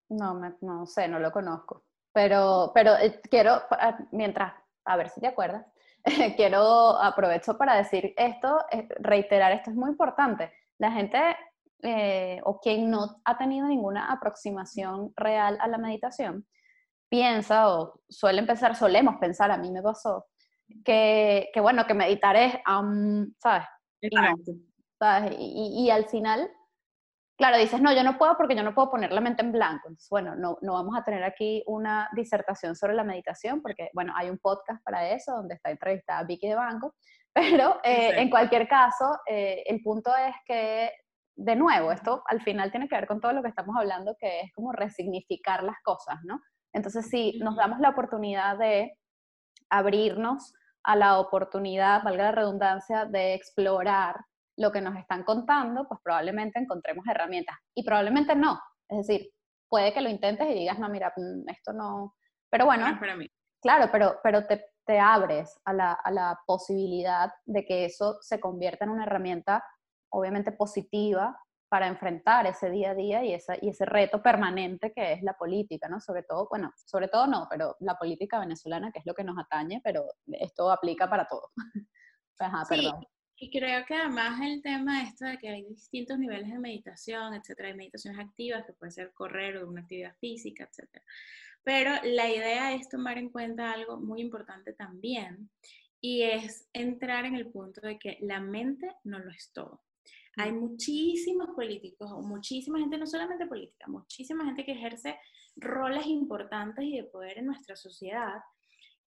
No, 0.09 0.39
no 0.61 0.87
sé, 0.87 1.09
no 1.09 1.19
lo 1.19 1.33
conozco. 1.33 1.85
Pero, 2.13 2.73
pero 2.75 2.97
eh, 2.97 3.21
quiero, 3.31 3.63
mientras, 4.11 4.55
a 4.85 4.97
ver 4.97 5.09
si 5.09 5.21
te 5.21 5.29
acuerdas, 5.29 5.67
quiero, 6.37 6.99
aprovecho 6.99 7.57
para 7.57 7.77
decir 7.77 8.13
esto, 8.17 8.65
eh, 8.71 8.89
reiterar, 9.01 9.53
esto 9.53 9.71
es 9.71 9.77
muy 9.77 9.91
importante. 9.91 10.53
La 10.79 10.93
gente 10.93 11.19
eh, 11.83 12.41
o 12.45 12.61
quien 12.61 12.91
no 12.91 13.21
ha 13.25 13.37
tenido 13.37 13.67
ninguna 13.67 14.13
aproximación 14.13 15.13
real 15.17 15.59
a 15.61 15.69
la 15.69 15.79
meditación, 15.79 16.47
piensa 17.09 17.75
o 17.75 18.01
suele 18.09 18.41
empezar, 18.41 18.77
solemos 18.77 19.17
pensar, 19.17 19.51
a 19.51 19.59
mí 19.59 19.71
me 19.71 19.83
pasó, 19.83 20.27
que, 20.85 21.51
que 21.53 21.61
bueno, 21.61 21.87
que 21.87 21.95
meditar 21.95 22.37
es, 22.37 22.55
¿sabes? 23.39 23.67
Y, 25.39 25.91
al 25.91 26.07
final, 26.07 26.51
claro, 27.37 27.59
dices, 27.59 27.81
no, 27.81 27.93
yo 27.95 28.03
no 28.05 28.19
puedo 28.19 28.37
porque 28.37 28.55
yo 28.55 28.63
no 28.63 28.75
puedo 28.75 28.91
poner 28.91 29.13
la 29.13 29.21
mente 29.21 29.43
en 29.43 29.53
blanco. 29.53 29.89
Entonces, 29.89 30.09
bueno, 30.11 30.35
no, 30.37 30.59
no 30.63 30.75
vamos 30.75 30.97
a 30.97 31.05
tener 31.05 31.25
aquí 31.25 31.63
una 31.67 32.09
disertación 32.15 32.77
sobre 32.77 32.95
la 32.95 33.05
meditación 33.05 33.63
porque, 33.63 33.91
bueno, 33.95 34.13
hay 34.17 34.31
un 34.31 34.39
podcast 34.39 34.83
para 34.85 35.11
eso 35.11 35.33
donde 35.33 35.55
está 35.55 35.71
entrevistada 35.71 36.25
Vicky 36.25 36.49
de 36.49 36.55
Banco, 36.55 36.95
pero 37.35 37.81
eh, 37.83 38.13
en 38.17 38.31
cualquier 38.31 38.69
caso, 38.69 39.19
eh, 39.27 39.63
el 39.67 39.81
punto 39.83 40.15
es 40.17 40.35
que, 40.47 40.93
de 41.35 41.57
nuevo, 41.57 41.91
esto 41.91 42.23
al 42.27 42.43
final 42.43 42.71
tiene 42.71 42.89
que 42.89 42.95
ver 42.95 43.07
con 43.07 43.21
todo 43.21 43.33
lo 43.33 43.43
que 43.43 43.49
estamos 43.49 43.75
hablando, 43.77 44.15
que 44.19 44.41
es 44.41 44.53
como 44.53 44.73
resignificar 44.73 45.63
las 45.65 45.77
cosas, 45.83 46.19
¿no? 46.25 46.41
Entonces, 46.75 47.09
si 47.09 47.39
nos 47.39 47.57
damos 47.57 47.81
la 47.81 47.91
oportunidad 47.91 48.59
de 48.59 48.93
abrirnos 49.71 50.53
a 50.85 50.97
la 50.97 51.19
oportunidad, 51.19 52.03
valga 52.03 52.25
la 52.25 52.33
redundancia, 52.33 53.05
de 53.05 53.35
explorar 53.35 54.17
lo 54.57 54.71
que 54.73 54.81
nos 54.81 54.97
están 54.97 55.25
contando, 55.25 55.87
pues 55.89 56.01
probablemente 56.03 56.59
encontremos 56.59 57.07
herramientas. 57.07 57.57
Y 57.75 57.85
probablemente 57.85 58.35
no. 58.35 58.61
Es 58.89 59.07
decir, 59.07 59.31
puede 59.69 59.93
que 59.93 60.01
lo 60.01 60.09
intentes 60.09 60.49
y 60.51 60.55
digas, 60.55 60.79
no, 60.79 60.89
mira, 60.89 61.13
mm, 61.17 61.49
esto 61.49 61.73
no. 61.73 62.15
Pero 62.51 62.67
bueno, 62.67 62.85
para 63.01 63.17
mí. 63.17 63.27
claro, 63.63 63.89
pero, 63.91 64.17
pero 64.23 64.47
te, 64.47 64.65
te 64.87 64.99
abres 64.99 65.59
a 65.65 65.73
la, 65.73 65.93
a 65.93 66.11
la 66.11 66.39
posibilidad 66.47 67.33
de 67.47 67.65
que 67.65 67.87
eso 67.87 68.19
se 68.21 68.41
convierta 68.41 68.85
en 68.85 68.91
una 68.91 69.05
herramienta 69.05 69.65
obviamente 70.11 70.53
positiva 70.53 71.35
para 71.73 71.87
enfrentar 71.87 72.47
ese 72.47 72.69
día 72.69 72.91
a 72.91 72.95
día 72.95 73.25
y, 73.25 73.33
esa, 73.33 73.55
y 73.59 73.71
ese 73.71 73.87
reto 73.87 74.23
permanente 74.23 74.93
que 74.93 75.15
es 75.15 75.23
la 75.23 75.33
política, 75.33 75.89
¿no? 75.89 76.03
Sobre 76.03 76.23
todo, 76.23 76.47
bueno, 76.51 76.71
sobre 76.85 77.09
todo 77.09 77.27
no, 77.27 77.47
pero 77.49 77.77
la 77.81 77.95
política 77.95 78.39
venezolana, 78.39 78.93
que 78.93 78.99
es 78.99 79.07
lo 79.07 79.15
que 79.15 79.25
nos 79.25 79.39
atañe, 79.39 79.81
pero 79.83 80.05
esto 80.33 80.71
aplica 80.71 81.09
para 81.09 81.27
todo. 81.27 81.49
Ajá, 82.39 82.67
sí, 82.67 82.77
perdón. 82.77 83.07
Y 83.37 83.51
creo 83.51 83.87
que 83.87 83.95
además 83.95 84.39
el 84.43 84.61
tema 84.61 84.99
de 84.99 85.09
esto 85.09 85.25
de 85.25 85.39
que 85.39 85.49
hay 85.49 85.65
distintos 85.65 86.19
niveles 86.19 86.51
de 86.51 86.59
meditación, 86.59 87.33
etcétera, 87.33 87.71
hay 87.71 87.75
meditaciones 87.75 88.21
activas, 88.21 88.67
que 88.67 88.75
puede 88.75 88.93
ser 88.93 89.11
correr 89.15 89.57
o 89.57 89.67
una 89.67 89.81
actividad 89.81 90.15
física, 90.21 90.65
etcétera. 90.65 91.03
Pero 91.65 91.95
la 92.05 92.29
idea 92.29 92.75
es 92.75 92.91
tomar 92.91 93.17
en 93.17 93.31
cuenta 93.31 93.73
algo 93.73 93.99
muy 93.99 94.21
importante 94.21 94.75
también, 94.75 95.49
y 96.03 96.25
es 96.25 96.69
entrar 96.75 97.25
en 97.25 97.35
el 97.35 97.51
punto 97.51 97.81
de 97.81 97.99
que 97.99 98.19
la 98.21 98.41
mente 98.41 98.95
no 99.05 99.21
lo 99.21 99.31
es 99.31 99.51
todo. 99.55 99.81
Hay 100.37 100.53
muchísimos 100.53 101.51
políticos, 101.51 102.11
o 102.11 102.23
muchísima 102.23 102.79
gente, 102.79 102.99
no 102.99 103.07
solamente 103.07 103.47
política, 103.47 103.87
muchísima 103.89 104.45
gente 104.45 104.65
que 104.65 104.73
ejerce 104.73 105.19
roles 105.57 106.07
importantes 106.07 106.85
y 106.85 106.97
de 106.97 107.05
poder 107.05 107.39
en 107.39 107.47
nuestra 107.47 107.77
sociedad, 107.77 108.41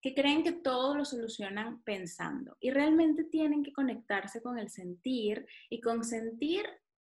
que 0.01 0.13
creen 0.13 0.43
que 0.43 0.51
todo 0.51 0.95
lo 0.95 1.03
solucionan 1.03 1.81
pensando 1.81 2.55
y 2.59 2.69
realmente 2.69 3.23
tienen 3.23 3.63
que 3.63 3.73
conectarse 3.73 4.39
con 4.39 4.59
el 4.59 4.69
sentir 4.69 5.47
y 5.67 5.81
con 5.81 6.03
sentir 6.03 6.63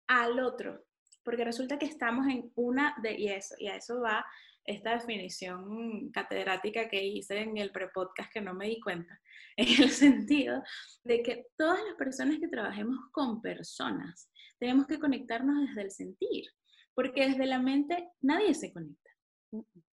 al 0.07 0.39
otro, 0.39 0.85
porque 1.25 1.45
resulta 1.45 1.79
que 1.79 1.87
estamos 1.87 2.29
en 2.29 2.53
una 2.55 2.95
de, 3.03 3.19
y 3.19 3.29
eso, 3.29 3.57
y 3.59 3.67
a 3.67 3.77
eso 3.77 4.01
va 4.01 4.25
esta 4.65 4.93
definición 4.95 6.11
catedrática 6.11 6.89
que 6.89 7.05
hice 7.05 7.41
en 7.41 7.57
el 7.59 7.71
prepodcast 7.71 8.33
que 8.33 8.41
no 8.41 8.55
me 8.55 8.69
di 8.69 8.81
cuenta, 8.81 9.21
en 9.57 9.83
el 9.83 9.91
sentido 9.91 10.62
de 11.05 11.23
que 11.23 11.47
todas 11.57 11.79
las 11.85 11.95
personas 11.97 12.39
que 12.39 12.49
trabajemos 12.49 12.99
con 13.12 13.41
personas 13.41 14.31
tenemos 14.59 14.87
que 14.87 14.99
conectarnos 14.99 15.69
desde 15.69 15.83
el 15.83 15.91
sentir, 15.91 16.45
porque 16.95 17.29
desde 17.29 17.47
la 17.47 17.61
mente 17.61 18.09
nadie 18.23 18.55
se 18.55 18.73
conecta. 18.73 19.11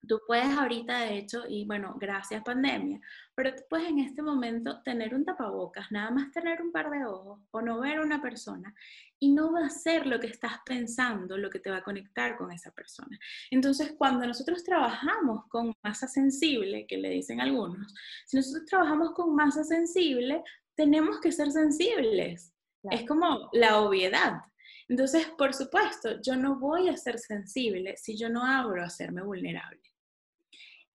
Tú 0.07 0.21
puedes 0.25 0.49
ahorita, 0.49 1.01
de 1.01 1.17
hecho, 1.17 1.43
y 1.47 1.65
bueno, 1.65 1.95
gracias 1.99 2.43
pandemia, 2.43 2.99
pero 3.35 3.53
tú 3.53 3.63
puedes 3.69 3.89
en 3.89 3.99
este 3.99 4.21
momento 4.21 4.81
tener 4.83 5.13
un 5.13 5.25
tapabocas, 5.25 5.91
nada 5.91 6.11
más 6.11 6.31
tener 6.31 6.61
un 6.61 6.71
par 6.71 6.89
de 6.89 7.05
ojos 7.05 7.41
o 7.51 7.61
no 7.61 7.79
ver 7.81 7.97
a 7.97 8.01
una 8.01 8.21
persona 8.21 8.73
y 9.19 9.31
no 9.31 9.51
va 9.51 9.65
a 9.65 9.69
ser 9.69 10.05
lo 10.05 10.19
que 10.19 10.27
estás 10.27 10.53
pensando 10.65 11.37
lo 11.37 11.49
que 11.49 11.59
te 11.59 11.69
va 11.69 11.77
a 11.77 11.83
conectar 11.83 12.37
con 12.37 12.51
esa 12.51 12.71
persona. 12.71 13.19
Entonces, 13.51 13.93
cuando 13.97 14.25
nosotros 14.25 14.63
trabajamos 14.63 15.45
con 15.49 15.73
masa 15.83 16.07
sensible, 16.07 16.85
que 16.87 16.97
le 16.97 17.09
dicen 17.09 17.41
algunos, 17.41 17.93
si 18.25 18.37
nosotros 18.37 18.65
trabajamos 18.65 19.11
con 19.11 19.35
masa 19.35 19.63
sensible, 19.63 20.43
tenemos 20.75 21.19
que 21.19 21.31
ser 21.31 21.51
sensibles. 21.51 22.53
Es 22.89 23.07
como 23.07 23.49
la 23.53 23.81
obviedad. 23.81 24.41
Entonces, 24.87 25.27
por 25.37 25.53
supuesto, 25.53 26.21
yo 26.21 26.35
no 26.35 26.59
voy 26.59 26.87
a 26.89 26.95
ser 26.95 27.19
sensible 27.19 27.97
si 27.97 28.17
yo 28.17 28.29
no 28.29 28.45
abro 28.45 28.81
a 28.81 28.85
hacerme 28.85 29.21
vulnerable. 29.21 29.81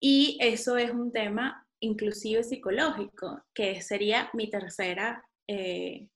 Y 0.05 0.37
eso 0.41 0.77
es 0.77 0.91
un 0.91 1.13
tema 1.13 1.65
inclusive 1.79 2.43
psicológico, 2.43 3.45
que 3.55 3.81
sería 3.81 4.29
mi 4.33 4.51
tercera, 4.51 5.25
eh, 5.47 6.09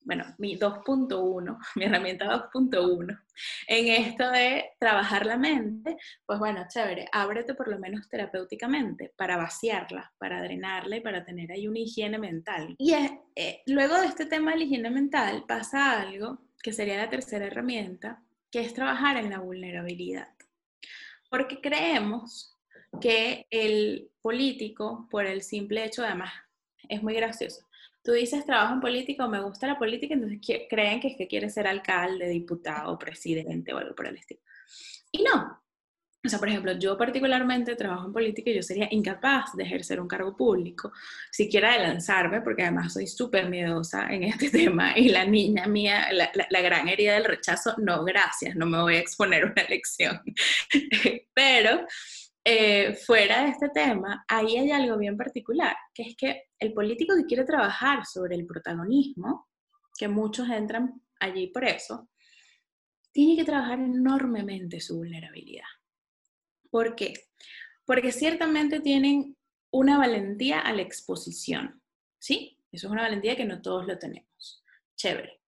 bueno, 0.00 0.24
mi 0.38 0.58
2.1, 0.58 1.58
mi 1.76 1.84
herramienta 1.84 2.24
2.1, 2.26 3.22
en 3.66 3.88
esto 3.88 4.30
de 4.30 4.70
trabajar 4.78 5.26
la 5.26 5.36
mente, 5.36 5.98
pues 6.24 6.38
bueno, 6.38 6.64
chévere, 6.66 7.08
ábrete 7.12 7.54
por 7.54 7.68
lo 7.68 7.78
menos 7.78 8.08
terapéuticamente 8.08 9.12
para 9.16 9.36
vaciarla, 9.36 10.10
para 10.16 10.42
drenarla 10.42 10.96
y 10.96 11.00
para 11.02 11.22
tener 11.22 11.52
ahí 11.52 11.68
una 11.68 11.80
higiene 11.80 12.18
mental. 12.18 12.74
Y 12.78 12.94
eh, 13.36 13.62
luego 13.66 14.00
de 14.00 14.06
este 14.06 14.24
tema 14.24 14.52
de 14.52 14.58
la 14.58 14.64
higiene 14.64 14.90
mental 14.90 15.44
pasa 15.46 16.00
algo 16.00 16.38
que 16.62 16.72
sería 16.72 16.96
la 16.96 17.10
tercera 17.10 17.46
herramienta, 17.46 18.22
que 18.50 18.60
es 18.60 18.72
trabajar 18.72 19.18
en 19.18 19.28
la 19.28 19.40
vulnerabilidad. 19.40 20.28
Porque 21.28 21.60
creemos 21.60 22.56
que 23.00 23.46
el 23.50 24.10
político, 24.22 25.06
por 25.10 25.26
el 25.26 25.42
simple 25.42 25.84
hecho, 25.84 26.04
además, 26.04 26.32
es 26.88 27.02
muy 27.02 27.14
gracioso. 27.14 27.66
Tú 28.02 28.12
dices 28.12 28.46
trabajo 28.46 28.74
en 28.74 28.80
política 28.80 29.26
o 29.26 29.28
me 29.28 29.42
gusta 29.42 29.66
la 29.66 29.78
política, 29.78 30.14
entonces 30.14 30.40
creen 30.68 31.00
que 31.00 31.08
es 31.08 31.16
que 31.16 31.28
quieres 31.28 31.54
ser 31.54 31.66
alcalde, 31.66 32.28
diputado, 32.28 32.98
presidente 32.98 33.74
o 33.74 33.78
algo 33.78 33.94
por 33.94 34.06
el 34.06 34.16
estilo. 34.16 34.40
Y 35.12 35.22
no, 35.22 35.60
o 36.22 36.28
sea, 36.28 36.38
por 36.38 36.48
ejemplo, 36.48 36.72
yo 36.72 36.98
particularmente 36.98 37.74
trabajo 37.76 38.06
en 38.06 38.12
política 38.12 38.50
y 38.50 38.56
yo 38.56 38.62
sería 38.62 38.88
incapaz 38.90 39.56
de 39.56 39.64
ejercer 39.64 39.98
un 40.00 40.06
cargo 40.06 40.36
público, 40.36 40.92
siquiera 41.30 41.72
de 41.72 41.78
lanzarme, 41.78 42.42
porque 42.42 42.62
además 42.62 42.92
soy 42.92 43.06
súper 43.06 43.48
miedosa 43.48 44.06
en 44.12 44.24
este 44.24 44.50
tema 44.50 44.96
y 44.98 45.08
la 45.08 45.24
niña 45.24 45.66
mía, 45.66 46.08
la, 46.12 46.30
la, 46.34 46.60
gran 46.60 46.88
herida 46.88 47.14
del 47.14 47.24
rechazo, 47.24 47.74
no, 47.78 48.04
gracias, 48.04 48.54
no 48.54 48.66
me 48.66 48.82
voy 48.82 48.96
a 48.96 49.00
exponer 49.00 49.46
una 49.46 49.62
elección. 49.62 50.20
Pero 51.34 51.86
eh, 52.44 52.94
fuera 52.94 53.44
de 53.44 53.50
este 53.50 53.68
tema, 53.68 54.24
ahí 54.28 54.56
hay 54.56 54.70
algo 54.70 54.96
bien 54.96 55.16
particular, 55.16 55.76
que 55.94 56.02
es 56.02 56.16
que 56.16 56.44
el 56.58 56.72
político 56.72 57.14
que 57.16 57.26
quiere 57.26 57.44
trabajar 57.44 58.06
sobre 58.06 58.34
el 58.34 58.46
protagonismo, 58.46 59.48
que 59.98 60.08
muchos 60.08 60.48
entran 60.48 61.02
allí 61.18 61.48
por 61.48 61.64
eso, 61.64 62.08
tiene 63.12 63.36
que 63.36 63.44
trabajar 63.44 63.78
enormemente 63.78 64.80
su 64.80 64.98
vulnerabilidad 64.98 65.64
¿Por 66.70 66.94
qué? 66.94 67.14
Porque 67.84 68.12
ciertamente 68.12 68.80
tienen 68.80 69.36
una 69.72 69.98
valentía 69.98 70.60
a 70.60 70.72
la 70.72 70.82
exposición, 70.82 71.82
¿sí? 72.18 72.56
Eso 72.70 72.86
es 72.86 72.92
una 72.92 73.02
valentía 73.02 73.36
que 73.36 73.44
no 73.44 73.60
todos 73.60 73.86
lo 73.86 73.98
tenemos. 73.98 74.64
Chévere. 74.96 75.40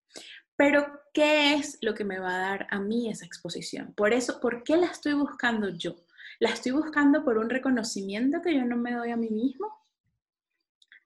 Pero, 0.56 0.86
¿qué 1.14 1.54
es 1.54 1.78
lo 1.80 1.94
que 1.94 2.04
me 2.04 2.18
va 2.18 2.34
a 2.34 2.40
dar 2.40 2.66
a 2.70 2.80
mí 2.80 3.08
esa 3.08 3.24
exposición? 3.24 3.94
Por 3.94 4.12
eso, 4.12 4.40
¿por 4.40 4.64
qué 4.64 4.76
la 4.76 4.86
estoy 4.86 5.14
buscando 5.14 5.68
yo? 5.70 6.01
¿La 6.42 6.50
estoy 6.50 6.72
buscando 6.72 7.22
por 7.22 7.38
un 7.38 7.48
reconocimiento 7.48 8.42
que 8.42 8.52
yo 8.52 8.64
no 8.64 8.76
me 8.76 8.92
doy 8.92 9.12
a 9.12 9.16
mí 9.16 9.30
mismo? 9.30 9.72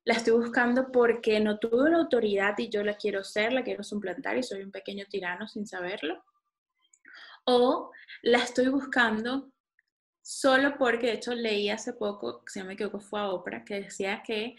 ¿La 0.02 0.14
estoy 0.14 0.32
buscando 0.32 0.90
porque 0.90 1.40
no 1.40 1.58
tuve 1.58 1.90
la 1.90 1.98
autoridad 1.98 2.54
y 2.56 2.70
yo 2.70 2.82
la 2.82 2.96
quiero 2.96 3.22
ser, 3.22 3.52
la 3.52 3.62
quiero 3.62 3.84
suplantar 3.84 4.38
y 4.38 4.42
soy 4.42 4.62
un 4.62 4.70
pequeño 4.70 5.04
tirano 5.10 5.46
sin 5.46 5.66
saberlo? 5.66 6.24
¿O 7.44 7.92
la 8.22 8.38
estoy 8.38 8.68
buscando 8.68 9.52
solo 10.22 10.78
porque, 10.78 11.08
de 11.08 11.12
hecho, 11.12 11.34
leí 11.34 11.68
hace 11.68 11.92
poco, 11.92 12.42
si 12.46 12.60
no 12.60 12.64
me 12.64 12.72
equivoco, 12.72 13.00
fue 13.00 13.20
a 13.20 13.28
Oprah, 13.28 13.62
que 13.62 13.82
decía 13.82 14.22
que 14.22 14.56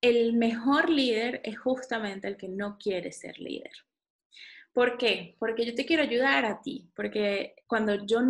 el 0.00 0.34
mejor 0.34 0.90
líder 0.90 1.40
es 1.42 1.58
justamente 1.58 2.28
el 2.28 2.36
que 2.36 2.48
no 2.48 2.78
quiere 2.78 3.10
ser 3.10 3.36
líder. 3.40 3.72
¿Por 4.78 4.96
qué? 4.96 5.34
Porque 5.40 5.66
yo 5.66 5.74
te 5.74 5.84
quiero 5.84 6.04
ayudar 6.04 6.44
a 6.44 6.60
ti, 6.62 6.88
porque 6.94 7.56
cuando 7.66 8.06
yo 8.06 8.20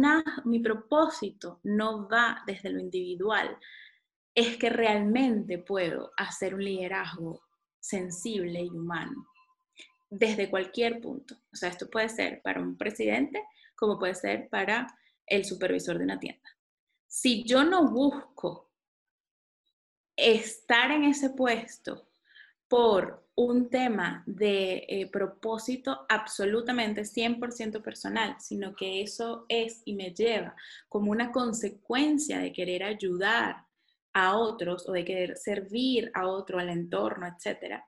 mi 0.47 0.61
propósito 0.61 1.61
no 1.65 2.09
va 2.09 2.43
desde 2.47 2.71
lo 2.71 2.81
individual, 2.81 3.59
es 4.35 4.57
que 4.57 4.71
realmente 4.71 5.59
puedo 5.59 6.13
hacer 6.17 6.55
un 6.55 6.65
liderazgo 6.65 7.43
sensible 7.79 8.63
y 8.63 8.71
humano 8.71 9.27
desde 10.09 10.49
cualquier 10.49 11.03
punto. 11.03 11.35
O 11.53 11.55
sea, 11.55 11.69
esto 11.69 11.91
puede 11.91 12.09
ser 12.09 12.41
para 12.41 12.63
un 12.63 12.79
presidente 12.79 13.45
como 13.77 13.99
puede 13.99 14.15
ser 14.15 14.49
para 14.49 14.87
el 15.27 15.45
supervisor 15.45 15.99
de 15.99 16.05
una 16.05 16.19
tienda. 16.19 16.49
Si 17.07 17.45
yo 17.45 17.63
no 17.63 17.91
busco 17.91 18.71
estar 20.17 20.93
en 20.93 21.05
ese 21.05 21.29
puesto 21.29 22.09
por 22.69 23.28
un 23.39 23.71
tema 23.71 24.25
de 24.27 24.85
eh, 24.89 25.09
propósito 25.13 26.07
absolutamente 26.09 27.03
100% 27.03 27.81
personal, 27.83 28.35
sino 28.41 28.75
que 28.75 29.01
eso 29.01 29.47
es 29.49 29.81
y 29.85 29.95
me 29.95 30.13
lleva 30.13 30.57
como 30.89 31.13
una 31.13 31.31
consecuencia 31.31 32.41
de 32.41 32.53
querer 32.53 32.83
ayudar 32.83 33.65
a 34.13 34.37
otros 34.37 34.89
o 34.89 34.93
de 34.93 35.05
querer 35.05 35.37
servir 35.37 36.11
a 36.15 36.27
otro, 36.27 36.59
al 36.59 36.69
entorno, 36.69 37.29
etcétera, 37.29 37.87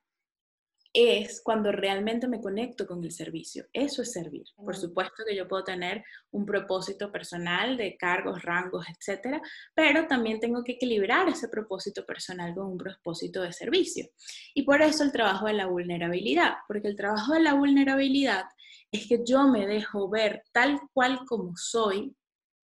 es 0.93 1.41
cuando 1.43 1.70
realmente 1.70 2.26
me 2.26 2.41
conecto 2.41 2.86
con 2.86 3.03
el 3.05 3.12
servicio. 3.12 3.66
Eso 3.72 4.03
es 4.03 4.12
servir. 4.12 4.45
Por 4.57 4.76
supuesto 4.76 5.22
que 5.26 5.36
yo 5.36 5.47
puedo 5.47 5.62
tener 5.62 6.05
un 6.32 6.45
propósito 6.45 7.12
personal 7.12 7.76
de 7.76 7.97
cargos, 7.97 8.43
rangos, 8.43 8.86
etcétera, 8.88 9.41
pero 9.74 10.07
también 10.07 10.41
tengo 10.41 10.64
que 10.64 10.72
equilibrar 10.72 11.28
ese 11.28 11.49
propósito 11.49 12.05
personal 12.05 12.55
con 12.55 12.66
un 12.66 12.78
propósito 12.78 13.43
de 13.43 13.53
servicio. 13.53 14.09
Y 14.55 14.64
por 14.64 14.82
eso 14.82 15.05
el 15.05 15.12
trabajo 15.12 15.47
de 15.47 15.55
la 15.55 15.66
vulnerabilidad, 15.66 16.55
porque 16.66 16.88
el 16.88 16.97
trabajo 16.97 17.34
de 17.34 17.41
la 17.41 17.55
vulnerabilidad 17.55 18.45
es 18.91 19.07
que 19.07 19.20
yo 19.24 19.47
me 19.47 19.66
dejo 19.66 20.09
ver 20.09 20.43
tal 20.53 20.80
cual 20.93 21.20
como 21.26 21.57
soy, 21.57 22.16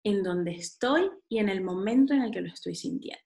en 0.03 0.23
donde 0.23 0.51
estoy 0.51 1.09
y 1.29 1.37
en 1.39 1.49
el 1.49 1.61
momento 1.61 2.13
en 2.13 2.23
el 2.23 2.31
que 2.31 2.41
lo 2.41 2.47
estoy 2.47 2.75
sintiendo. 2.75 3.21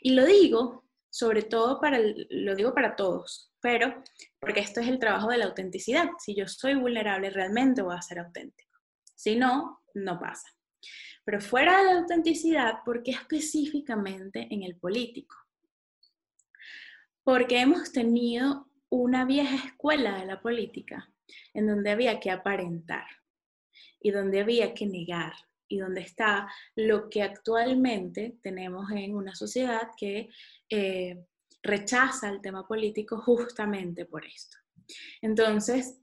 Y 0.00 0.14
lo 0.14 0.24
digo 0.24 0.82
sobre 1.12 1.42
todo 1.42 1.78
para, 1.78 1.98
lo 2.30 2.56
digo 2.56 2.72
para 2.72 2.96
todos, 2.96 3.51
pero 3.62 4.02
porque 4.40 4.60
esto 4.60 4.80
es 4.80 4.88
el 4.88 4.98
trabajo 4.98 5.30
de 5.30 5.38
la 5.38 5.46
autenticidad. 5.46 6.10
Si 6.18 6.34
yo 6.34 6.46
soy 6.48 6.74
vulnerable, 6.74 7.30
realmente 7.30 7.80
voy 7.80 7.94
a 7.96 8.02
ser 8.02 8.18
auténtico. 8.18 8.78
Si 9.14 9.36
no, 9.36 9.82
no 9.94 10.18
pasa. 10.18 10.48
Pero 11.24 11.40
fuera 11.40 11.78
de 11.78 11.84
la 11.84 12.00
autenticidad, 12.00 12.78
¿por 12.84 13.02
qué 13.04 13.12
específicamente 13.12 14.48
en 14.50 14.64
el 14.64 14.76
político? 14.76 15.36
Porque 17.22 17.60
hemos 17.60 17.92
tenido 17.92 18.68
una 18.90 19.24
vieja 19.24 19.54
escuela 19.54 20.18
de 20.18 20.26
la 20.26 20.42
política 20.42 21.08
en 21.54 21.68
donde 21.68 21.92
había 21.92 22.18
que 22.18 22.32
aparentar 22.32 23.06
y 24.00 24.10
donde 24.10 24.40
había 24.40 24.74
que 24.74 24.86
negar 24.86 25.32
y 25.68 25.78
donde 25.78 26.00
está 26.00 26.52
lo 26.74 27.08
que 27.08 27.22
actualmente 27.22 28.38
tenemos 28.42 28.90
en 28.90 29.14
una 29.14 29.34
sociedad 29.36 29.88
que 29.96 30.28
eh, 30.68 31.24
rechaza 31.62 32.28
el 32.28 32.40
tema 32.40 32.66
político 32.66 33.20
justamente 33.20 34.04
por 34.04 34.24
esto. 34.24 34.58
Entonces, 35.20 35.98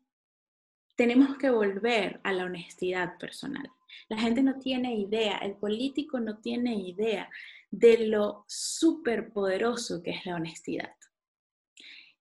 tenemos 0.96 1.38
que 1.38 1.50
volver 1.50 2.20
a 2.24 2.34
la 2.34 2.46
honestidad 2.46 3.18
personal. 3.18 3.70
La 4.08 4.18
gente 4.18 4.44
no 4.44 4.60
tiene 4.60 4.96
idea, 4.96 5.38
el 5.38 5.56
político 5.56 6.20
no 6.20 6.40
tiene 6.40 6.76
idea 6.76 7.30
de 7.72 8.08
lo 8.08 8.46
súper 8.48 9.32
poderoso 9.32 10.02
que 10.02 10.12
es 10.12 10.26
la 10.26 10.36
honestidad. 10.36 10.94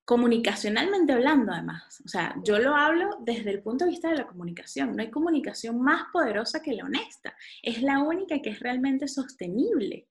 Comunicacionalmente 0.04 1.12
hablando, 1.12 1.52
además. 1.52 2.00
O 2.04 2.08
sea, 2.08 2.34
yo 2.42 2.58
lo 2.58 2.74
hablo 2.74 3.18
desde 3.20 3.50
el 3.50 3.62
punto 3.62 3.84
de 3.84 3.90
vista 3.90 4.08
de 4.10 4.16
la 4.16 4.26
comunicación. 4.26 4.96
No 4.96 5.02
hay 5.02 5.10
comunicación 5.10 5.80
más 5.82 6.04
poderosa 6.12 6.62
que 6.62 6.72
la 6.72 6.84
honesta. 6.84 7.34
Es 7.62 7.82
la 7.82 7.98
única 7.98 8.40
que 8.40 8.50
es 8.50 8.60
realmente 8.60 9.06
sostenible. 9.06 10.08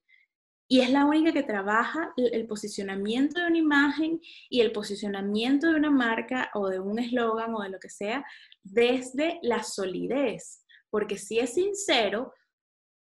Y 0.68 0.82
es 0.82 0.90
la 0.92 1.06
única 1.06 1.32
que 1.32 1.44
trabaja 1.44 2.14
el 2.18 2.46
posicionamiento 2.46 3.40
de 3.40 3.48
una 3.48 3.58
imagen 3.58 4.20
y 4.50 4.62
el 4.62 4.72
posicionamiento 4.72 5.68
de 5.68 5.76
una 5.76 5.90
marca 5.90 6.52
o 6.54 6.68
de 6.68 6.80
un 6.80 7.00
eslogan 7.00 7.56
o 7.56 7.62
de 7.62 7.70
lo 7.70 7.80
que 7.80 7.90
sea 7.90 8.26
desde 8.64 9.40
la 9.44 9.64
solidez. 9.64 10.66
Porque 10.90 11.18
si 11.18 11.40
es 11.40 11.54
sincero, 11.54 12.34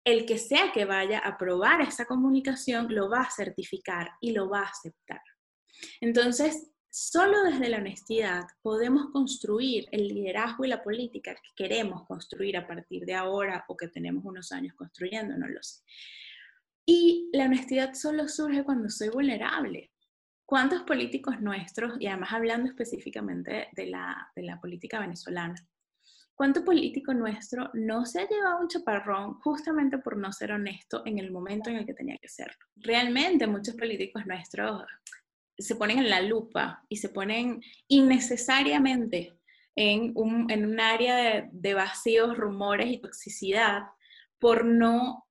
el 0.05 0.26
que 0.26 0.38
sea 0.38 0.72
que 0.72 0.86
vaya 0.86 1.20
a 1.20 1.38
probar 1.38 1.82
esa 1.82 2.05
comunicación 2.05 2.88
lo 2.95 3.09
va 3.09 3.24
a 3.24 3.32
certificar 3.32 4.11
y 4.22 4.32
lo 4.32 4.49
va 4.49 4.61
a 4.61 4.70
aceptar. 4.70 5.22
Entonces, 5.99 6.72
solo 6.89 7.43
desde 7.43 7.68
la 7.68 7.80
honestidad 7.80 8.45
podemos 8.61 9.11
construir 9.11 9.88
el 9.91 10.07
liderazgo 10.07 10.63
y 10.63 10.70
la 10.70 10.82
política 10.82 11.36
que 11.36 11.51
queremos 11.55 12.07
construir 12.07 12.55
a 12.55 12.65
partir 12.65 13.05
de 13.05 13.15
ahora 13.15 13.65
o 13.68 13.76
que 13.76 13.89
tenemos 13.89 14.24
unos 14.24 14.53
años 14.53 14.74
construyendo, 14.76 15.38
no 15.38 15.47
lo 15.49 15.61
sé. 15.61 15.82
Y 16.89 17.29
la 17.33 17.45
honestidad 17.45 17.93
solo 17.95 18.29
surge 18.29 18.63
cuando 18.63 18.89
soy 18.89 19.09
vulnerable. 19.09 19.91
¿Cuántos 20.45 20.83
políticos 20.83 21.41
nuestros, 21.41 21.99
y 21.99 22.07
además 22.07 22.31
hablando 22.31 22.69
específicamente 22.69 23.67
de 23.73 23.88
la, 23.88 24.31
política 24.61 25.01
venezolana, 25.01 25.55
cuánto 26.33 26.63
político 26.63 27.13
nuestro 27.13 27.69
no 27.73 28.05
se 28.05 28.21
ha 28.21 28.29
llevado 28.29 28.61
un 28.61 28.69
chaparrón 28.69 29.33
justamente 29.41 29.97
por 29.97 30.15
no 30.15 30.31
ser 30.31 30.53
honesto 30.53 31.03
en 31.05 31.19
el 31.19 31.29
momento 31.29 31.69
en 31.69 31.75
el 31.75 31.85
que 31.85 31.93
tenía 31.93 32.17
que 32.21 32.29
serlo? 32.29 32.55
Realmente 32.77 33.45
muchos 33.47 33.75
políticos 33.75 34.25
nuestros 34.25 34.85
se 35.57 35.75
ponen 35.75 35.97
en 35.97 36.09
la 36.09 36.21
lupa 36.21 36.85
y 36.88 36.95
se 36.95 37.09
ponen 37.09 37.61
innecesariamente 37.89 39.38
en 39.75 40.13
un, 40.15 40.49
en 40.49 40.65
un 40.65 40.79
área 40.79 41.49
de 41.51 41.73
vacíos, 41.73 42.38
rumores 42.38 42.88
y 42.88 43.01
toxicidad 43.01 43.81
por 44.39 44.63
no 44.63 45.26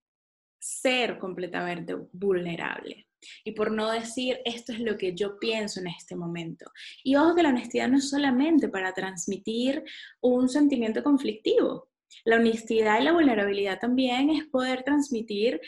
ser 0.67 1.19
completamente 1.19 1.95
vulnerable. 2.13 3.07
Y 3.45 3.53
por 3.53 3.71
no 3.71 3.91
decir, 3.91 4.41
esto 4.45 4.73
es 4.73 4.81
lo 4.81 4.97
que 4.97 5.15
yo 5.15 5.39
pienso 5.39 5.79
en 5.79 5.87
este 5.87 6.17
momento. 6.17 6.71
Y 7.05 7.15
ojo 7.15 7.37
que 7.37 7.43
la 7.45 7.51
honestidad 7.51 7.89
no 7.89 7.99
es 7.99 8.11
solamente 8.11 8.69
para 8.69 8.93
transmitir 8.93 9.85
un 10.21 10.49
sentimiento 10.49 11.05
conflictivo. 11.05 11.89
La 12.25 12.37
honestidad 12.37 13.01
y 13.01 13.05
la 13.05 13.13
vulnerabilidad 13.13 13.79
también 13.79 14.31
es 14.31 14.45
poder 14.47 14.83
transmitir 14.83 15.61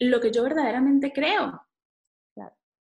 lo 0.00 0.20
que 0.20 0.32
yo 0.32 0.42
verdaderamente 0.42 1.12
creo. 1.12 1.60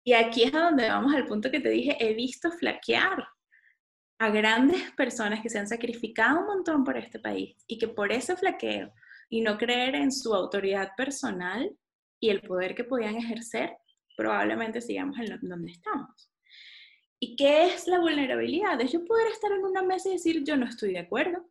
Y 0.05 0.14
aquí 0.14 0.43
es 0.43 0.53
a 0.53 0.62
donde 0.62 0.88
vamos 0.88 1.14
al 1.14 1.28
punto 1.28 1.51
que 1.51 1.60
te 1.60 1.70
dije, 1.70 1.97
he 1.99 2.14
visto 2.14 2.51
flaquear 2.51 3.28
a 4.18 4.30
grandes 4.30 4.91
personas 4.91 5.41
que 5.41 5.49
se 5.49 5.60
han 5.60 5.68
sacrificado 5.68 6.39
un 6.39 6.45
montón 6.47 6.84
por 6.86 6.97
este 6.97 7.20
país 7.20 7.57
y 7.68 7.78
que 7.78 7.89
por 7.89 8.12
ese 8.14 8.38
flaqueo 8.38 8.93
y 9.30 9.41
no 9.41 9.57
creer 9.57 9.95
en 9.95 10.11
su 10.11 10.34
autoridad 10.34 10.89
personal 10.97 11.71
y 12.19 12.30
el 12.30 12.41
poder 12.41 12.75
que 12.75 12.84
podían 12.84 13.15
ejercer, 13.15 13.77
probablemente 14.17 14.82
sigamos 14.82 15.17
en 15.19 15.39
donde 15.41 15.71
estamos. 15.71 16.32
¿Y 17.19 17.36
qué 17.36 17.65
es 17.65 17.88
la 17.88 17.99
vulnerabilidad? 17.99 18.80
Es 18.82 18.91
yo 18.91 19.05
poder 19.05 19.27
estar 19.27 19.51
en 19.51 19.63
una 19.63 19.84
mesa 19.84 20.09
y 20.09 20.13
decir 20.13 20.43
yo 20.43 20.57
no 20.57 20.65
estoy 20.65 20.93
de 20.93 20.99
acuerdo, 20.99 21.49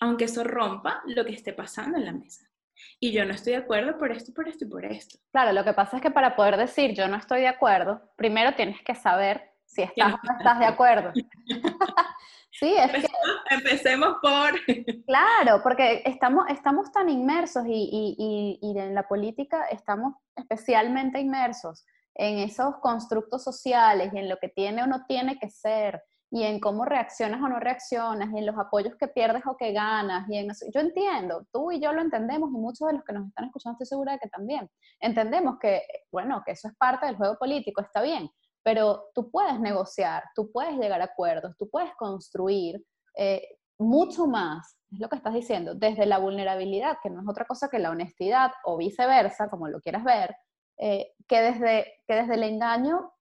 aunque 0.00 0.24
eso 0.24 0.44
rompa 0.44 1.02
lo 1.06 1.24
que 1.24 1.32
esté 1.32 1.52
pasando 1.52 1.98
en 1.98 2.06
la 2.06 2.12
mesa. 2.12 2.50
Y 2.98 3.12
yo 3.12 3.24
no 3.26 3.32
estoy 3.32 3.52
de 3.52 3.58
acuerdo 3.58 3.98
por 3.98 4.10
esto, 4.10 4.32
por 4.32 4.48
esto 4.48 4.64
y 4.64 4.68
por 4.68 4.84
esto. 4.86 5.18
Claro, 5.30 5.52
lo 5.52 5.64
que 5.64 5.74
pasa 5.74 5.96
es 5.96 6.02
que 6.02 6.10
para 6.10 6.34
poder 6.34 6.56
decir 6.56 6.94
yo 6.94 7.06
no 7.08 7.16
estoy 7.16 7.40
de 7.40 7.48
acuerdo, 7.48 8.10
primero 8.16 8.54
tienes 8.54 8.80
que 8.82 8.94
saber 8.94 9.49
si 9.70 9.82
estás 9.82 10.14
o 10.14 10.18
no 10.22 10.38
estás 10.38 10.58
de 10.58 10.66
acuerdo. 10.66 11.12
Sí, 12.52 12.74
es 12.76 12.90
que... 12.90 13.06
Empecemos 13.48 14.16
por... 14.20 14.52
Claro, 15.06 15.62
porque 15.62 16.02
estamos, 16.04 16.44
estamos 16.48 16.90
tan 16.92 17.08
inmersos 17.08 17.64
y, 17.66 18.18
y, 18.18 18.58
y, 18.60 18.78
en 18.78 18.94
la 18.94 19.06
política 19.08 19.64
estamos 19.70 20.14
especialmente 20.34 21.20
inmersos 21.20 21.86
en 22.14 22.38
esos 22.38 22.76
constructos 22.82 23.44
sociales 23.44 24.10
y 24.12 24.18
en 24.18 24.28
lo 24.28 24.36
que 24.38 24.48
tiene 24.48 24.82
o 24.82 24.86
no 24.86 25.06
tiene 25.06 25.38
que 25.38 25.48
ser 25.48 26.02
y 26.30 26.44
en 26.44 26.60
cómo 26.60 26.84
reaccionas 26.84 27.42
o 27.42 27.48
no 27.48 27.58
reaccionas, 27.58 28.30
y 28.32 28.38
en 28.38 28.46
los 28.46 28.56
apoyos 28.56 28.94
que 28.96 29.08
pierdes 29.08 29.42
o 29.46 29.56
que 29.56 29.72
ganas, 29.72 30.28
y 30.28 30.38
en 30.38 30.48
yo 30.72 30.80
entiendo, 30.80 31.44
tú 31.52 31.72
y 31.72 31.80
yo 31.80 31.92
lo 31.92 32.00
entendemos, 32.00 32.50
y 32.50 32.56
muchos 32.56 32.86
de 32.86 32.94
los 32.94 33.04
que 33.04 33.12
nos 33.12 33.26
están 33.26 33.46
escuchando 33.46 33.74
estoy 33.74 33.86
segura 33.86 34.12
de 34.12 34.20
que 34.20 34.28
también, 34.28 34.70
entendemos 35.00 35.58
que, 35.58 35.82
bueno, 36.12 36.42
que 36.46 36.52
eso 36.52 36.68
es 36.68 36.76
parte 36.76 37.06
del 37.06 37.16
juego 37.16 37.36
político, 37.36 37.80
está 37.80 38.00
bien, 38.00 38.30
pero 38.62 39.06
tú 39.14 39.30
puedes 39.30 39.58
negociar, 39.60 40.24
tú 40.34 40.50
puedes 40.52 40.76
llegar 40.76 41.00
a 41.00 41.06
acuerdos, 41.06 41.56
tú 41.56 41.68
puedes 41.68 41.94
construir 41.96 42.84
eh, 43.16 43.56
mucho 43.78 44.26
más, 44.26 44.76
es 44.92 45.00
lo 45.00 45.08
que 45.08 45.16
estás 45.16 45.34
diciendo, 45.34 45.74
desde 45.74 46.06
la 46.06 46.18
vulnerabilidad, 46.18 46.98
que 47.02 47.10
no 47.10 47.20
es 47.20 47.28
otra 47.28 47.46
cosa 47.46 47.68
que 47.68 47.78
la 47.78 47.90
honestidad, 47.90 48.52
o 48.64 48.76
viceversa, 48.76 49.48
como 49.48 49.68
lo 49.68 49.80
quieras 49.80 50.04
ver, 50.04 50.36
eh, 50.78 51.12
que, 51.26 51.40
desde, 51.40 52.02
que 52.06 52.14
desde 52.14 52.34
el 52.34 52.42
engaño 52.42 53.12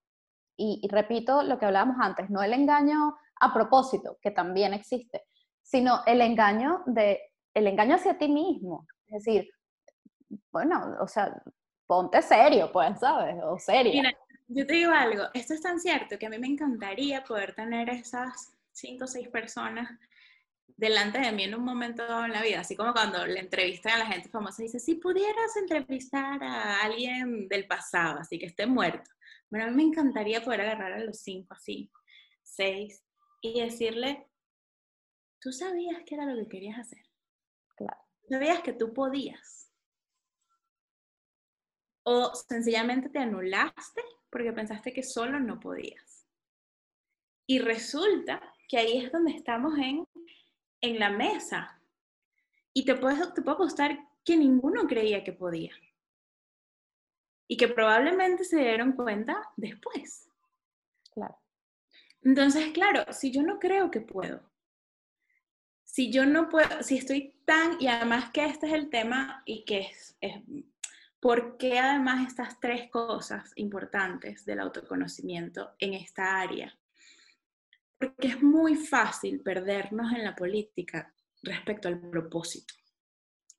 y, 0.59 0.85
repito 0.91 1.41
lo 1.43 1.57
que 1.57 1.65
hablábamos 1.65 1.95
antes, 2.01 2.29
no 2.29 2.43
el 2.43 2.53
engaño 2.53 3.15
a 3.39 3.53
propósito, 3.53 4.17
que 4.21 4.31
también 4.31 4.73
existe, 4.73 5.23
sino 5.61 6.01
el 6.05 6.19
engaño, 6.21 6.83
de, 6.85 7.21
el 7.53 7.67
engaño 7.67 7.95
hacia 7.95 8.17
ti 8.17 8.27
mismo. 8.27 8.85
Es 9.07 9.23
decir, 9.23 9.49
bueno, 10.51 10.97
o 10.99 11.07
sea, 11.07 11.41
ponte 11.87 12.21
serio, 12.21 12.69
pues, 12.73 12.99
¿sabes? 12.99 13.37
O 13.41 13.57
serio. 13.57 14.03
Yo 14.49 14.65
te 14.65 14.73
digo 14.73 14.91
algo, 14.91 15.25
esto 15.33 15.53
es 15.53 15.61
tan 15.61 15.79
cierto 15.79 16.17
que 16.17 16.25
a 16.25 16.29
mí 16.29 16.39
me 16.39 16.47
encantaría 16.47 17.23
poder 17.23 17.53
tener 17.53 17.89
esas 17.89 18.51
cinco 18.71 19.05
o 19.05 19.07
seis 19.07 19.27
personas 19.27 19.89
delante 20.65 21.19
de 21.19 21.31
mí 21.31 21.43
en 21.43 21.53
un 21.53 21.63
momento 21.63 22.03
en 22.25 22.31
la 22.31 22.41
vida, 22.41 22.61
así 22.61 22.75
como 22.75 22.93
cuando 22.93 23.25
le 23.27 23.39
entrevistan 23.39 23.93
a 23.93 23.97
la 23.99 24.05
gente 24.07 24.29
famosa, 24.29 24.63
dice, 24.63 24.79
si 24.79 24.95
pudieras 24.95 25.55
entrevistar 25.55 26.43
a 26.43 26.81
alguien 26.81 27.47
del 27.47 27.67
pasado, 27.67 28.19
así 28.19 28.39
que 28.39 28.47
esté 28.47 28.65
muerto, 28.65 29.11
bueno, 29.51 29.67
a 29.67 29.69
mí 29.69 29.75
me 29.75 29.83
encantaría 29.83 30.43
poder 30.43 30.61
agarrar 30.61 30.93
a 30.93 31.03
los 31.03 31.19
cinco 31.19 31.53
así, 31.53 31.91
seis, 32.41 33.03
y 33.41 33.61
decirle, 33.61 34.27
tú 35.39 35.51
sabías 35.51 36.01
que 36.05 36.15
era 36.15 36.25
lo 36.25 36.35
que 36.43 36.49
querías 36.49 36.79
hacer. 36.79 37.03
Claro. 37.75 38.01
Sabías 38.27 38.61
que 38.61 38.73
tú 38.73 38.93
podías. 38.93 39.71
O 42.03 42.33
sencillamente 42.33 43.09
te 43.09 43.19
anulaste 43.19 44.01
porque 44.29 44.53
pensaste 44.53 44.93
que 44.93 45.03
solo 45.03 45.39
no 45.39 45.59
podías. 45.59 46.27
Y 47.47 47.59
resulta 47.59 48.41
que 48.67 48.77
ahí 48.77 48.97
es 48.97 49.11
donde 49.11 49.31
estamos 49.31 49.77
en, 49.77 50.07
en 50.81 50.99
la 50.99 51.09
mesa. 51.09 51.81
Y 52.73 52.85
te 52.85 52.95
puedo, 52.95 53.33
te 53.33 53.41
puedo 53.41 53.55
apostar 53.55 53.97
que 54.23 54.37
ninguno 54.37 54.87
creía 54.87 55.23
que 55.23 55.33
podía 55.33 55.73
y 57.47 57.57
que 57.57 57.67
probablemente 57.67 58.43
se 58.43 58.57
dieron 58.57 58.93
cuenta 58.93 59.41
después. 59.57 60.29
Claro. 61.11 61.35
Entonces, 62.21 62.71
claro, 62.71 63.11
si 63.11 63.31
yo 63.31 63.41
no 63.41 63.59
creo 63.59 63.89
que 63.89 64.01
puedo, 64.01 64.49
si 65.83 66.11
yo 66.11 66.27
no 66.27 66.49
puedo, 66.49 66.83
si 66.83 66.97
estoy 66.97 67.33
tan, 67.45 67.81
y 67.81 67.87
además 67.87 68.29
que 68.31 68.45
este 68.45 68.67
es 68.67 68.73
el 68.73 68.91
tema 68.91 69.41
y 69.45 69.65
que 69.65 69.79
es, 69.79 70.15
es 70.21 70.35
¿por 71.19 71.57
qué 71.57 71.79
además 71.79 72.27
estas 72.27 72.59
tres 72.59 72.89
cosas 72.89 73.51
importantes 73.55 74.45
del 74.45 74.59
autoconocimiento 74.59 75.71
en 75.79 75.93
esta 75.93 76.39
área? 76.39 76.77
Porque 77.97 78.27
es 78.29 78.41
muy 78.41 78.75
fácil 78.75 79.41
perdernos 79.41 80.13
en 80.13 80.23
la 80.23 80.35
política 80.35 81.13
respecto 81.41 81.87
al 81.87 81.99
propósito 81.99 82.73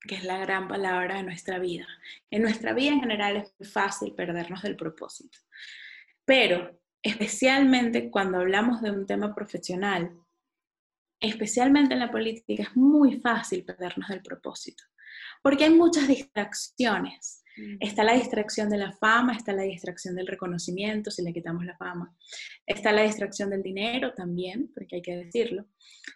que 0.01 0.15
es 0.15 0.25
la 0.25 0.39
gran 0.39 0.67
palabra 0.67 1.17
de 1.17 1.23
nuestra 1.23 1.59
vida. 1.59 1.87
En 2.31 2.43
nuestra 2.43 2.73
vida 2.73 2.93
en 2.93 3.01
general 3.01 3.37
es 3.37 3.55
muy 3.59 3.69
fácil 3.69 4.15
perdernos 4.15 4.63
del 4.63 4.77
propósito, 4.77 5.39
pero 6.25 6.81
especialmente 7.03 8.11
cuando 8.11 8.39
hablamos 8.39 8.81
de 8.83 8.91
un 8.91 9.07
tema 9.07 9.35
profesional, 9.35 10.13
especialmente 11.21 11.95
en 11.95 12.01
la 12.01 12.11
política, 12.11 12.63
es 12.63 12.77
muy 12.77 13.21
fácil 13.21 13.65
perdernos 13.65 14.09
del 14.09 14.23
propósito, 14.23 14.85
porque 15.43 15.65
hay 15.65 15.71
muchas 15.71 16.09
distracciones 16.09 17.45
Está 17.81 18.05
la 18.05 18.15
distracción 18.15 18.69
de 18.71 18.79
la 18.79 18.93
fama, 18.93 19.35
está 19.35 19.53
la 19.53 19.63
distracción 19.63 20.15
del 20.15 20.27
reconocimiento, 20.27 21.11
si 21.11 21.23
le 21.23 21.33
quitamos 21.33 21.65
la 21.65 21.77
fama. 21.77 22.15
Está 22.67 22.93
la 22.93 23.03
distracción 23.03 23.51
del 23.51 23.63
dinero 23.63 24.13
también, 24.15 24.71
porque 24.75 24.97
hay 24.97 25.03
que 25.03 25.17
decirlo. 25.17 25.67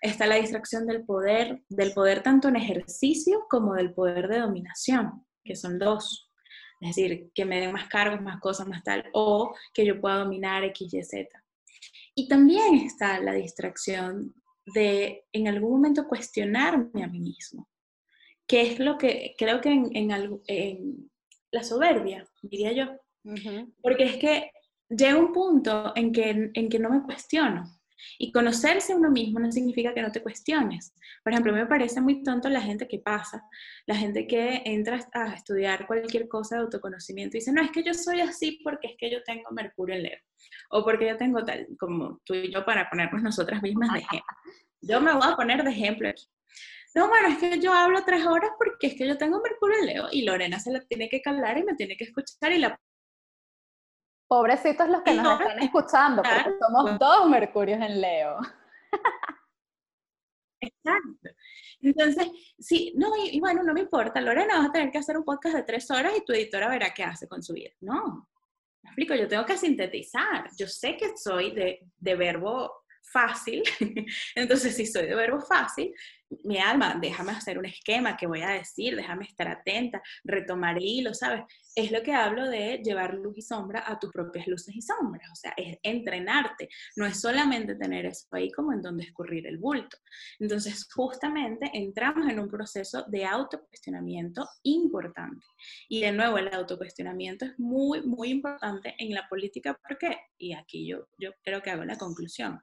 Está 0.00 0.26
la 0.26 0.36
distracción 0.36 0.86
del 0.86 1.04
poder, 1.04 1.62
del 1.68 1.92
poder 1.92 2.22
tanto 2.22 2.48
en 2.48 2.56
ejercicio 2.56 3.46
como 3.48 3.74
del 3.74 3.92
poder 3.92 4.28
de 4.28 4.40
dominación, 4.40 5.26
que 5.44 5.56
son 5.56 5.78
dos. 5.78 6.30
Es 6.80 6.96
decir, 6.96 7.30
que 7.34 7.44
me 7.44 7.60
den 7.60 7.72
más 7.72 7.88
cargos, 7.88 8.20
más 8.20 8.40
cosas, 8.40 8.66
más 8.66 8.82
tal, 8.82 9.04
o 9.12 9.54
que 9.72 9.86
yo 9.86 10.00
pueda 10.00 10.18
dominar 10.18 10.64
X, 10.64 10.92
Y, 10.92 11.02
Z. 11.02 11.28
Y 12.14 12.28
también 12.28 12.74
está 12.76 13.20
la 13.20 13.32
distracción 13.32 14.34
de 14.66 15.24
en 15.32 15.48
algún 15.48 15.72
momento 15.72 16.06
cuestionarme 16.06 17.02
a 17.02 17.08
mí 17.08 17.20
mismo, 17.20 17.68
que 18.46 18.62
es 18.62 18.78
lo 18.78 18.98
que 18.98 19.34
creo 19.36 19.60
que 19.60 19.70
en, 19.70 20.12
en, 20.12 21.10
la 21.54 21.62
soberbia, 21.62 22.26
diría 22.42 22.72
yo. 22.72 22.86
Porque 23.80 24.04
es 24.04 24.16
que 24.16 24.50
llega 24.88 25.16
un 25.16 25.32
punto 25.32 25.92
en 25.94 26.12
que, 26.12 26.50
en 26.52 26.68
que 26.68 26.78
no 26.78 26.90
me 26.90 27.02
cuestiono. 27.02 27.64
Y 28.18 28.32
conocerse 28.32 28.92
a 28.92 28.96
uno 28.96 29.10
mismo 29.10 29.40
no 29.40 29.50
significa 29.50 29.94
que 29.94 30.02
no 30.02 30.12
te 30.12 30.20
cuestiones. 30.20 30.92
Por 31.22 31.32
ejemplo, 31.32 31.52
me 31.52 31.64
parece 31.66 32.00
muy 32.02 32.22
tonto 32.22 32.50
la 32.50 32.60
gente 32.60 32.86
que 32.86 32.98
pasa, 32.98 33.42
la 33.86 33.94
gente 33.94 34.26
que 34.26 34.62
entra 34.66 35.00
a 35.14 35.32
estudiar 35.32 35.86
cualquier 35.86 36.28
cosa 36.28 36.56
de 36.56 36.62
autoconocimiento 36.62 37.36
y 37.36 37.40
dice, 37.40 37.52
no, 37.52 37.62
es 37.62 37.70
que 37.70 37.82
yo 37.82 37.94
soy 37.94 38.20
así 38.20 38.60
porque 38.62 38.88
es 38.88 38.96
que 38.98 39.10
yo 39.10 39.22
tengo 39.22 39.50
Mercurio 39.52 39.94
en 39.94 40.02
Leo. 40.02 40.18
O 40.70 40.84
porque 40.84 41.06
yo 41.08 41.16
tengo 41.16 41.44
tal, 41.44 41.66
como 41.78 42.20
tú 42.24 42.34
y 42.34 42.52
yo 42.52 42.64
para 42.64 42.90
ponernos 42.90 43.22
nosotras 43.22 43.62
mismas 43.62 43.92
de 43.92 44.00
ejemplo. 44.00 44.36
Yo 44.82 45.00
me 45.00 45.14
voy 45.14 45.22
a 45.24 45.36
poner 45.36 45.62
de 45.62 45.70
ejemplo 45.70 46.08
aquí. 46.08 46.24
No, 46.94 47.08
bueno, 47.08 47.28
es 47.28 47.38
que 47.38 47.58
yo 47.60 47.72
hablo 47.72 48.04
tres 48.04 48.24
horas 48.24 48.52
porque 48.56 48.86
es 48.88 48.94
que 48.94 49.06
yo 49.06 49.18
tengo 49.18 49.40
Mercurio 49.40 49.78
en 49.80 49.86
Leo 49.86 50.08
y 50.12 50.22
Lorena 50.22 50.60
se 50.60 50.70
la 50.70 50.80
tiene 50.80 51.08
que 51.08 51.20
calar 51.20 51.58
y 51.58 51.64
me 51.64 51.74
tiene 51.74 51.96
que 51.96 52.04
escuchar 52.04 52.52
y 52.52 52.58
la... 52.58 52.80
Pobrecitos 54.28 54.88
los 54.88 55.02
que 55.02 55.14
nos 55.14 55.40
están 55.40 55.58
escuchando, 55.60 56.22
porque 56.22 56.56
somos 56.58 56.98
dos 56.98 57.28
Mercurios 57.28 57.80
en 57.80 58.00
Leo. 58.00 58.38
Exacto. 60.60 61.30
Entonces, 61.80 62.28
sí, 62.58 62.94
no, 62.96 63.10
y, 63.16 63.38
bueno, 63.40 63.62
no 63.62 63.74
me 63.74 63.80
importa, 63.80 64.20
Lorena, 64.20 64.58
vas 64.58 64.68
a 64.68 64.72
tener 64.72 64.90
que 64.90 64.98
hacer 64.98 65.18
un 65.18 65.24
podcast 65.24 65.56
de 65.56 65.62
tres 65.64 65.90
horas 65.90 66.14
y 66.16 66.24
tu 66.24 66.32
editora 66.32 66.68
verá 66.68 66.94
qué 66.94 67.04
hace 67.04 67.28
con 67.28 67.42
su 67.42 67.52
vida. 67.52 67.70
No, 67.80 68.28
me 68.82 68.90
explico, 68.90 69.14
yo 69.14 69.28
tengo 69.28 69.44
que 69.44 69.58
sintetizar. 69.58 70.48
Yo 70.56 70.66
sé 70.66 70.96
que 70.96 71.16
soy 71.16 71.50
de, 71.50 71.80
de 71.98 72.14
verbo 72.14 72.84
fácil, 73.02 73.62
entonces 74.34 74.74
si 74.74 74.86
soy 74.86 75.06
de 75.06 75.14
verbo 75.14 75.40
fácil, 75.40 75.94
mi 76.44 76.58
alma, 76.58 76.98
déjame 77.00 77.32
hacer 77.32 77.58
un 77.58 77.66
esquema 77.66 78.16
que 78.16 78.26
voy 78.26 78.42
a 78.42 78.48
decir, 78.48 78.96
déjame 78.96 79.24
estar 79.24 79.48
atenta, 79.48 80.02
retomar 80.24 80.76
el 80.76 80.84
hilo, 80.84 81.14
¿sabes? 81.14 81.42
Es 81.74 81.90
lo 81.90 82.02
que 82.02 82.12
hablo 82.12 82.48
de 82.48 82.80
llevar 82.84 83.14
luz 83.14 83.38
y 83.38 83.42
sombra 83.42 83.84
a 83.86 83.98
tus 83.98 84.10
propias 84.10 84.46
luces 84.46 84.74
y 84.74 84.82
sombras, 84.82 85.28
o 85.30 85.36
sea, 85.36 85.54
es 85.56 85.78
entrenarte, 85.82 86.68
no 86.96 87.06
es 87.06 87.20
solamente 87.20 87.74
tener 87.76 88.06
eso 88.06 88.26
ahí 88.32 88.50
como 88.50 88.72
en 88.72 88.82
donde 88.82 89.04
escurrir 89.04 89.46
el 89.46 89.58
bulto. 89.58 89.96
Entonces, 90.38 90.88
justamente 90.92 91.70
entramos 91.74 92.28
en 92.28 92.40
un 92.40 92.48
proceso 92.48 93.04
de 93.08 93.24
autocuestionamiento 93.24 94.48
importante. 94.62 95.44
Y 95.88 96.00
de 96.00 96.12
nuevo, 96.12 96.38
el 96.38 96.52
autocuestionamiento 96.54 97.44
es 97.44 97.58
muy, 97.58 98.02
muy 98.02 98.30
importante 98.30 98.94
en 98.98 99.14
la 99.14 99.28
política, 99.28 99.74
¿por 99.74 99.98
qué? 99.98 100.18
Y 100.38 100.52
aquí 100.52 100.86
yo, 100.86 101.08
yo 101.18 101.30
creo 101.42 101.62
que 101.62 101.70
hago 101.70 101.84
la 101.84 101.96
conclusión 101.96 102.60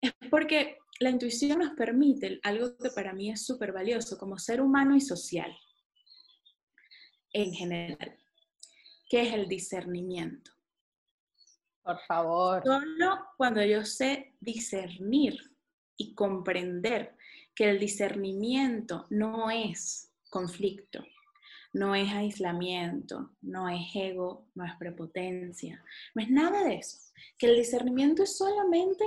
es 0.00 0.12
porque 0.30 0.78
la 1.00 1.10
intuición 1.10 1.60
nos 1.60 1.70
permite 1.70 2.40
algo 2.42 2.76
que 2.76 2.90
para 2.90 3.12
mí 3.12 3.30
es 3.30 3.44
súper 3.44 3.72
valioso 3.72 4.18
como 4.18 4.38
ser 4.38 4.60
humano 4.60 4.96
y 4.96 5.00
social 5.00 5.56
en 7.32 7.52
general, 7.52 8.18
que 9.08 9.22
es 9.22 9.34
el 9.34 9.48
discernimiento. 9.48 10.50
Por 11.82 11.98
favor. 12.06 12.62
Solo 12.64 13.18
cuando 13.36 13.64
yo 13.64 13.84
sé 13.84 14.34
discernir 14.40 15.38
y 15.96 16.14
comprender 16.14 17.16
que 17.54 17.70
el 17.70 17.78
discernimiento 17.78 19.06
no 19.10 19.50
es 19.50 20.12
conflicto, 20.28 21.04
no 21.72 21.94
es 21.94 22.12
aislamiento, 22.12 23.36
no 23.40 23.68
es 23.68 23.82
ego, 23.94 24.48
no 24.54 24.64
es 24.64 24.72
prepotencia, 24.78 25.82
no 26.14 26.22
es 26.22 26.30
nada 26.30 26.64
de 26.64 26.76
eso. 26.76 26.98
Que 27.38 27.46
el 27.46 27.56
discernimiento 27.56 28.22
es 28.22 28.36
solamente 28.36 29.04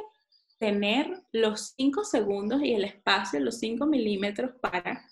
tener 0.64 1.22
los 1.34 1.74
5 1.76 2.05
segundos 2.05 2.61
y 2.64 2.74
el 2.74 2.86
espacio, 2.86 3.38
los 3.41 3.59
5 3.59 3.86
milímetros 3.86 4.51
para 4.61 5.05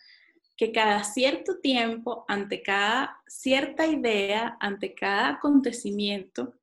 que 0.56 0.72
cada 0.72 1.04
cierto 1.04 1.60
tiempo, 1.60 2.24
ante 2.30 2.64
cada 2.64 3.22
cierta 3.28 3.86
idea, 3.86 4.56
ante 4.62 4.95
cada 4.95 5.28
acontecimiento, 5.32 6.54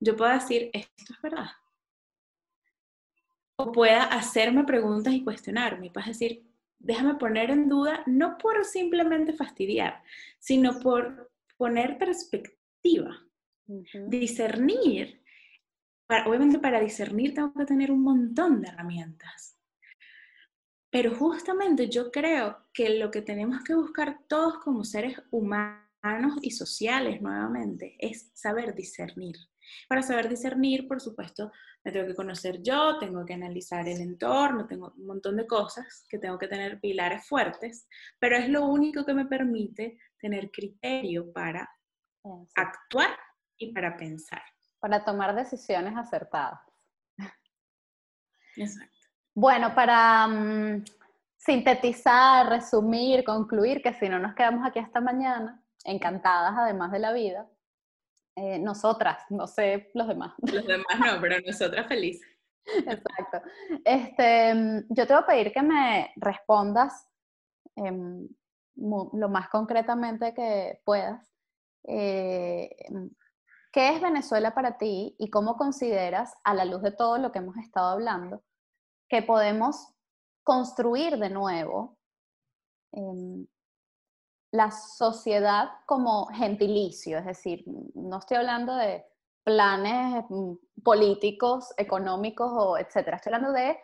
yo 0.00 0.16
pueda 0.16 0.34
decir, 0.34 0.68
esto 0.74 1.14
es 1.14 1.22
verdad. 1.22 1.48
O 3.56 3.72
pueda 3.72 4.02
hacerme 4.02 4.64
preguntas 4.64 5.14
y 5.14 5.24
cuestionarme. 5.24 5.90
Puedes 5.90 6.08
decir, 6.08 6.44
déjame 6.78 7.14
poner 7.14 7.48
en 7.48 7.70
duda, 7.70 8.02
no 8.04 8.36
por 8.36 8.66
simplemente 8.66 9.32
fastidiar, 9.32 10.02
sino 10.38 10.78
por 10.80 11.32
poner 11.56 11.96
perspectiva, 11.96 13.18
discernir 13.66 15.22
obviamente 16.08 16.58
para 16.58 16.80
discernir 16.80 17.34
tengo 17.34 17.52
que 17.52 17.64
tener 17.64 17.90
un 17.90 18.02
montón 18.02 18.60
de 18.60 18.68
herramientas. 18.68 19.58
Pero 20.90 21.14
justamente 21.14 21.88
yo 21.88 22.10
creo 22.10 22.58
que 22.72 22.98
lo 22.98 23.10
que 23.10 23.22
tenemos 23.22 23.62
que 23.64 23.74
buscar 23.74 24.20
todos 24.28 24.58
como 24.58 24.84
seres 24.84 25.20
humanos 25.30 26.38
y 26.42 26.52
sociales 26.52 27.20
nuevamente 27.20 27.96
es 27.98 28.30
saber 28.34 28.74
discernir. 28.74 29.36
Para 29.88 30.02
saber 30.02 30.28
discernir, 30.28 30.86
por 30.86 31.00
supuesto, 31.00 31.50
me 31.84 31.90
tengo 31.90 32.06
que 32.06 32.14
conocer 32.14 32.62
yo, 32.62 32.98
tengo 32.98 33.24
que 33.24 33.34
analizar 33.34 33.88
el 33.88 34.00
entorno, 34.00 34.66
tengo 34.66 34.92
un 34.96 35.06
montón 35.06 35.36
de 35.36 35.46
cosas 35.46 36.06
que 36.08 36.18
tengo 36.18 36.38
que 36.38 36.48
tener 36.48 36.80
pilares 36.80 37.26
fuertes, 37.26 37.88
pero 38.20 38.36
es 38.36 38.48
lo 38.48 38.66
único 38.66 39.04
que 39.04 39.14
me 39.14 39.26
permite 39.26 39.98
tener 40.20 40.50
criterio 40.50 41.32
para 41.32 41.68
actuar 42.54 43.16
y 43.58 43.72
para 43.72 43.96
pensar. 43.96 44.42
Para 44.86 45.04
tomar 45.04 45.34
decisiones 45.34 45.96
acertadas. 45.96 46.60
Exacto. 48.56 48.96
Bueno, 49.34 49.74
para 49.74 50.28
mm, 50.28 50.84
sintetizar, 51.36 52.48
resumir, 52.48 53.24
concluir, 53.24 53.82
que 53.82 53.92
si 53.94 54.08
no 54.08 54.20
nos 54.20 54.36
quedamos 54.36 54.64
aquí 54.64 54.78
hasta 54.78 55.00
mañana, 55.00 55.60
encantadas 55.82 56.54
además 56.56 56.92
de 56.92 57.00
la 57.00 57.12
vida, 57.12 57.48
eh, 58.36 58.60
nosotras, 58.60 59.24
no 59.28 59.48
sé 59.48 59.90
los 59.92 60.06
demás. 60.06 60.34
Los 60.38 60.64
demás 60.64 61.00
no, 61.00 61.20
pero 61.20 61.40
nosotras 61.44 61.88
felices. 61.88 62.28
Exacto. 62.64 63.42
Este, 63.84 64.54
mm, 64.54 64.84
yo 64.90 65.04
te 65.04 65.14
voy 65.14 65.22
a 65.24 65.26
pedir 65.26 65.52
que 65.52 65.62
me 65.62 66.12
respondas 66.14 67.08
em, 67.74 68.28
lo 68.76 69.28
más 69.28 69.48
concretamente 69.48 70.32
que 70.32 70.80
puedas. 70.84 71.28
Eh, 71.82 72.70
¿Qué 73.76 73.90
es 73.90 74.00
Venezuela 74.00 74.54
para 74.54 74.78
ti 74.78 75.14
y 75.18 75.28
cómo 75.28 75.58
consideras, 75.58 76.32
a 76.44 76.54
la 76.54 76.64
luz 76.64 76.80
de 76.80 76.92
todo 76.92 77.18
lo 77.18 77.30
que 77.30 77.40
hemos 77.40 77.58
estado 77.58 77.90
hablando, 77.90 78.42
que 79.06 79.20
podemos 79.20 79.92
construir 80.42 81.18
de 81.18 81.28
nuevo 81.28 81.98
em, 82.92 83.46
la 84.50 84.70
sociedad 84.70 85.68
como 85.84 86.24
gentilicio? 86.28 87.18
Es 87.18 87.26
decir, 87.26 87.64
no 87.94 88.16
estoy 88.16 88.38
hablando 88.38 88.74
de 88.74 89.04
planes 89.44 90.24
mm, 90.30 90.54
políticos, 90.82 91.74
económicos 91.76 92.50
o 92.54 92.78
etcétera. 92.78 93.18
Estoy 93.18 93.34
hablando 93.34 93.52
de 93.52 93.76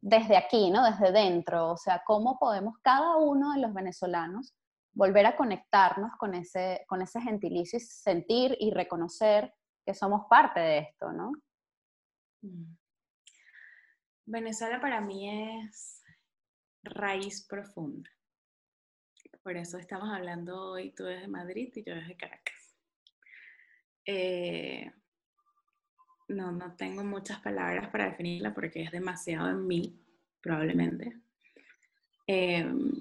desde 0.00 0.36
aquí, 0.36 0.70
¿no? 0.70 0.84
Desde 0.84 1.10
dentro. 1.10 1.72
O 1.72 1.76
sea, 1.76 2.04
cómo 2.06 2.38
podemos 2.38 2.78
cada 2.82 3.16
uno 3.16 3.54
de 3.54 3.62
los 3.62 3.74
venezolanos 3.74 4.54
volver 4.92 5.26
a 5.26 5.36
conectarnos 5.36 6.12
con 6.18 6.34
ese, 6.34 6.84
con 6.88 7.02
ese 7.02 7.20
gentilicio 7.20 7.76
y 7.78 7.80
sentir 7.80 8.56
y 8.58 8.70
reconocer 8.72 9.52
que 9.84 9.94
somos 9.94 10.26
parte 10.28 10.60
de 10.60 10.78
esto, 10.78 11.12
¿no? 11.12 11.32
Mm. 12.42 12.76
Venezuela 14.26 14.80
para 14.80 15.00
mí 15.00 15.58
es 15.58 16.02
raíz 16.82 17.46
profunda. 17.46 18.08
Por 19.42 19.56
eso 19.56 19.78
estamos 19.78 20.08
hablando 20.10 20.72
hoy 20.72 20.92
tú 20.92 21.04
desde 21.04 21.26
Madrid 21.28 21.72
y 21.74 21.84
yo 21.84 21.94
desde 21.94 22.16
Caracas. 22.16 22.76
Eh, 24.04 24.92
no, 26.28 26.52
no 26.52 26.76
tengo 26.76 27.02
muchas 27.04 27.40
palabras 27.40 27.90
para 27.90 28.10
definirla 28.10 28.54
porque 28.54 28.82
es 28.82 28.90
demasiado 28.90 29.48
en 29.50 29.66
mí, 29.66 30.00
probablemente. 30.40 31.20
Em, 32.26 32.92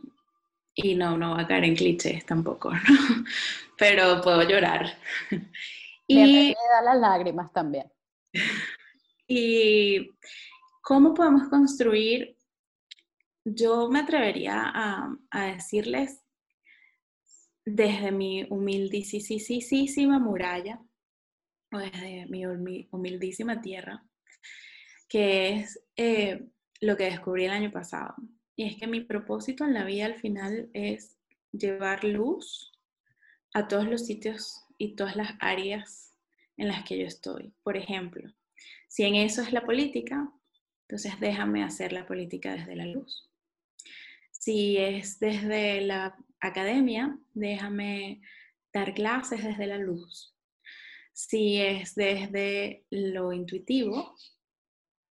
y 0.83 0.95
no, 0.95 1.17
no 1.17 1.31
va 1.31 1.41
a 1.41 1.47
caer 1.47 1.65
en 1.65 1.75
clichés 1.75 2.25
tampoco, 2.25 2.71
¿no? 2.73 3.23
Pero 3.77 4.21
puedo 4.21 4.43
llorar. 4.43 4.97
y 6.07 6.53
da 6.53 6.81
las 6.83 6.99
lágrimas 6.99 7.51
también. 7.51 7.91
Y 9.31 10.09
cómo 10.81 11.13
podemos 11.13 11.49
construir, 11.49 12.35
yo 13.45 13.87
me 13.87 13.99
atrevería 13.99 14.71
a, 14.73 15.15
a 15.29 15.45
decirles 15.45 16.23
desde 17.63 18.11
mi 18.11 18.47
humildísima 18.49 20.17
muralla, 20.17 20.81
o 21.71 21.77
desde 21.77 22.25
mi 22.25 22.43
humildísima 22.89 23.61
tierra, 23.61 24.03
que 25.07 25.59
es 25.59 25.79
eh, 25.95 26.49
lo 26.81 26.97
que 26.97 27.05
descubrí 27.05 27.45
el 27.45 27.51
año 27.51 27.71
pasado. 27.71 28.15
Y 28.59 28.65
es 28.65 28.75
que 28.75 28.87
mi 28.87 28.99
propósito 28.99 29.63
en 29.63 29.73
la 29.73 29.85
vida 29.85 30.05
al 30.05 30.15
final 30.19 30.69
es 30.73 31.17
llevar 31.53 32.03
luz 32.03 32.73
a 33.53 33.69
todos 33.69 33.87
los 33.87 34.05
sitios 34.05 34.65
y 34.77 34.97
todas 34.97 35.15
las 35.15 35.31
áreas 35.39 36.13
en 36.57 36.67
las 36.67 36.83
que 36.83 36.99
yo 36.99 37.05
estoy. 37.05 37.53
Por 37.63 37.77
ejemplo, 37.77 38.29
si 38.89 39.05
en 39.05 39.15
eso 39.15 39.41
es 39.41 39.53
la 39.53 39.65
política, 39.65 40.29
entonces 40.81 41.17
déjame 41.21 41.63
hacer 41.63 41.93
la 41.93 42.05
política 42.05 42.51
desde 42.51 42.75
la 42.75 42.85
luz. 42.85 43.31
Si 44.29 44.75
es 44.75 45.21
desde 45.21 45.79
la 45.79 46.17
academia, 46.41 47.17
déjame 47.33 48.19
dar 48.73 48.93
clases 48.93 49.41
desde 49.41 49.67
la 49.67 49.77
luz. 49.77 50.35
Si 51.13 51.61
es 51.61 51.95
desde 51.95 52.83
lo 52.89 53.31
intuitivo, 53.31 54.17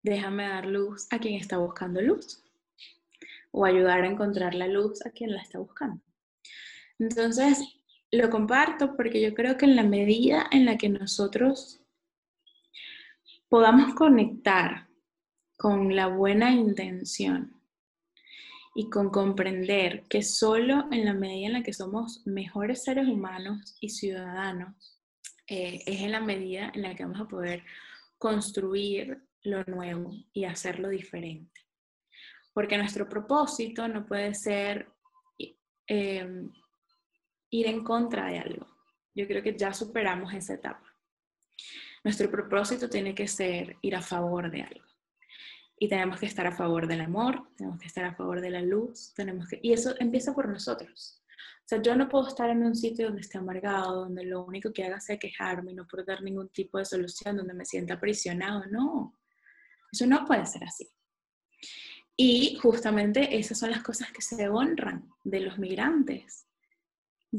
déjame 0.03 0.49
dar 0.49 0.65
luz 0.65 1.07
a 1.11 1.19
quien 1.19 1.35
está 1.35 1.59
buscando 1.59 2.01
luz 2.01 2.43
o 3.57 3.65
ayudar 3.65 4.03
a 4.03 4.07
encontrar 4.07 4.53
la 4.53 4.67
luz 4.67 5.03
a 5.03 5.09
quien 5.09 5.33
la 5.33 5.41
está 5.41 5.57
buscando. 5.57 5.99
Entonces, 6.99 7.59
lo 8.11 8.29
comparto 8.29 8.95
porque 8.95 9.19
yo 9.19 9.33
creo 9.33 9.57
que 9.57 9.65
en 9.65 9.75
la 9.75 9.83
medida 9.83 10.45
en 10.51 10.65
la 10.65 10.77
que 10.77 10.89
nosotros 10.89 11.81
podamos 13.49 13.95
conectar 13.95 14.87
con 15.57 15.95
la 15.95 16.05
buena 16.05 16.51
intención 16.51 17.59
y 18.75 18.91
con 18.91 19.09
comprender 19.09 20.03
que 20.07 20.21
solo 20.21 20.85
en 20.91 21.05
la 21.05 21.15
medida 21.15 21.47
en 21.47 21.53
la 21.53 21.63
que 21.63 21.73
somos 21.73 22.21
mejores 22.27 22.83
seres 22.83 23.07
humanos 23.07 23.75
y 23.81 23.89
ciudadanos, 23.89 24.99
eh, 25.47 25.81
es 25.87 26.01
en 26.01 26.11
la 26.11 26.21
medida 26.21 26.71
en 26.75 26.83
la 26.83 26.93
que 26.93 27.05
vamos 27.05 27.21
a 27.21 27.27
poder 27.27 27.63
construir 28.19 29.19
lo 29.41 29.63
nuevo 29.63 30.11
y 30.31 30.43
hacerlo 30.43 30.89
diferente. 30.89 31.56
Porque 32.57 32.75
nuestro 32.75 33.07
propósito 33.07 33.87
no 33.87 34.03
puede 34.03 34.33
ser 34.33 34.87
em, 35.85 36.51
ir 37.51 37.67
en 37.67 37.83
contra 37.83 38.25
de 38.31 38.39
algo. 38.39 38.65
Yo 39.13 39.27
creo 39.27 39.43
que 39.43 39.55
ya 39.55 39.71
superamos 39.73 40.33
esa 40.33 40.55
etapa. 40.55 40.91
Nuestro 42.03 42.31
propósito 42.31 42.89
tiene 42.89 43.13
que 43.13 43.27
ser 43.27 43.77
ir 43.83 43.95
a 43.95 44.01
favor 44.01 44.49
de 44.49 44.63
algo 44.63 44.87
y 45.77 45.87
tenemos 45.87 46.19
que 46.19 46.25
estar 46.25 46.47
a 46.47 46.51
favor 46.51 46.87
del 46.87 47.01
amor, 47.01 47.47
tenemos 47.55 47.79
que 47.79 47.85
estar 47.85 48.05
a 48.05 48.15
favor 48.15 48.41
de 48.41 48.49
la 48.49 48.63
luz, 48.63 49.13
tenemos 49.13 49.47
que, 49.47 49.59
y 49.61 49.73
eso 49.73 49.93
empieza 49.99 50.33
por 50.33 50.49
nosotros. 50.49 51.21
O 51.59 51.67
sea, 51.67 51.79
yo 51.79 51.95
no 51.95 52.09
puedo 52.09 52.27
estar 52.27 52.49
en 52.49 52.63
un 52.63 52.73
sitio 52.73 53.05
donde 53.05 53.21
esté 53.21 53.37
amargado, 53.37 54.05
donde 54.05 54.25
lo 54.25 54.43
único 54.43 54.73
que 54.73 54.83
haga 54.83 54.99
sea 54.99 55.19
quejarme 55.19 55.73
y 55.73 55.75
no 55.75 55.85
puedo 55.85 56.05
dar 56.05 56.23
ningún 56.23 56.49
tipo 56.49 56.79
de 56.79 56.85
solución, 56.85 57.37
donde 57.37 57.53
me 57.53 57.65
sienta 57.65 57.93
aprisionado. 57.93 58.65
No, 58.71 59.13
eso 59.91 60.07
no 60.07 60.25
puede 60.25 60.47
ser 60.47 60.63
así. 60.63 60.89
Y 62.18 62.57
justamente 62.61 63.38
esas 63.38 63.59
son 63.59 63.72
las 63.72 63.84
cosas 63.84 64.11
que 64.11 64.22
se 64.22 64.49
honran 64.49 65.07
de 65.24 65.39
los 65.39 65.59
migrantes 65.59 66.47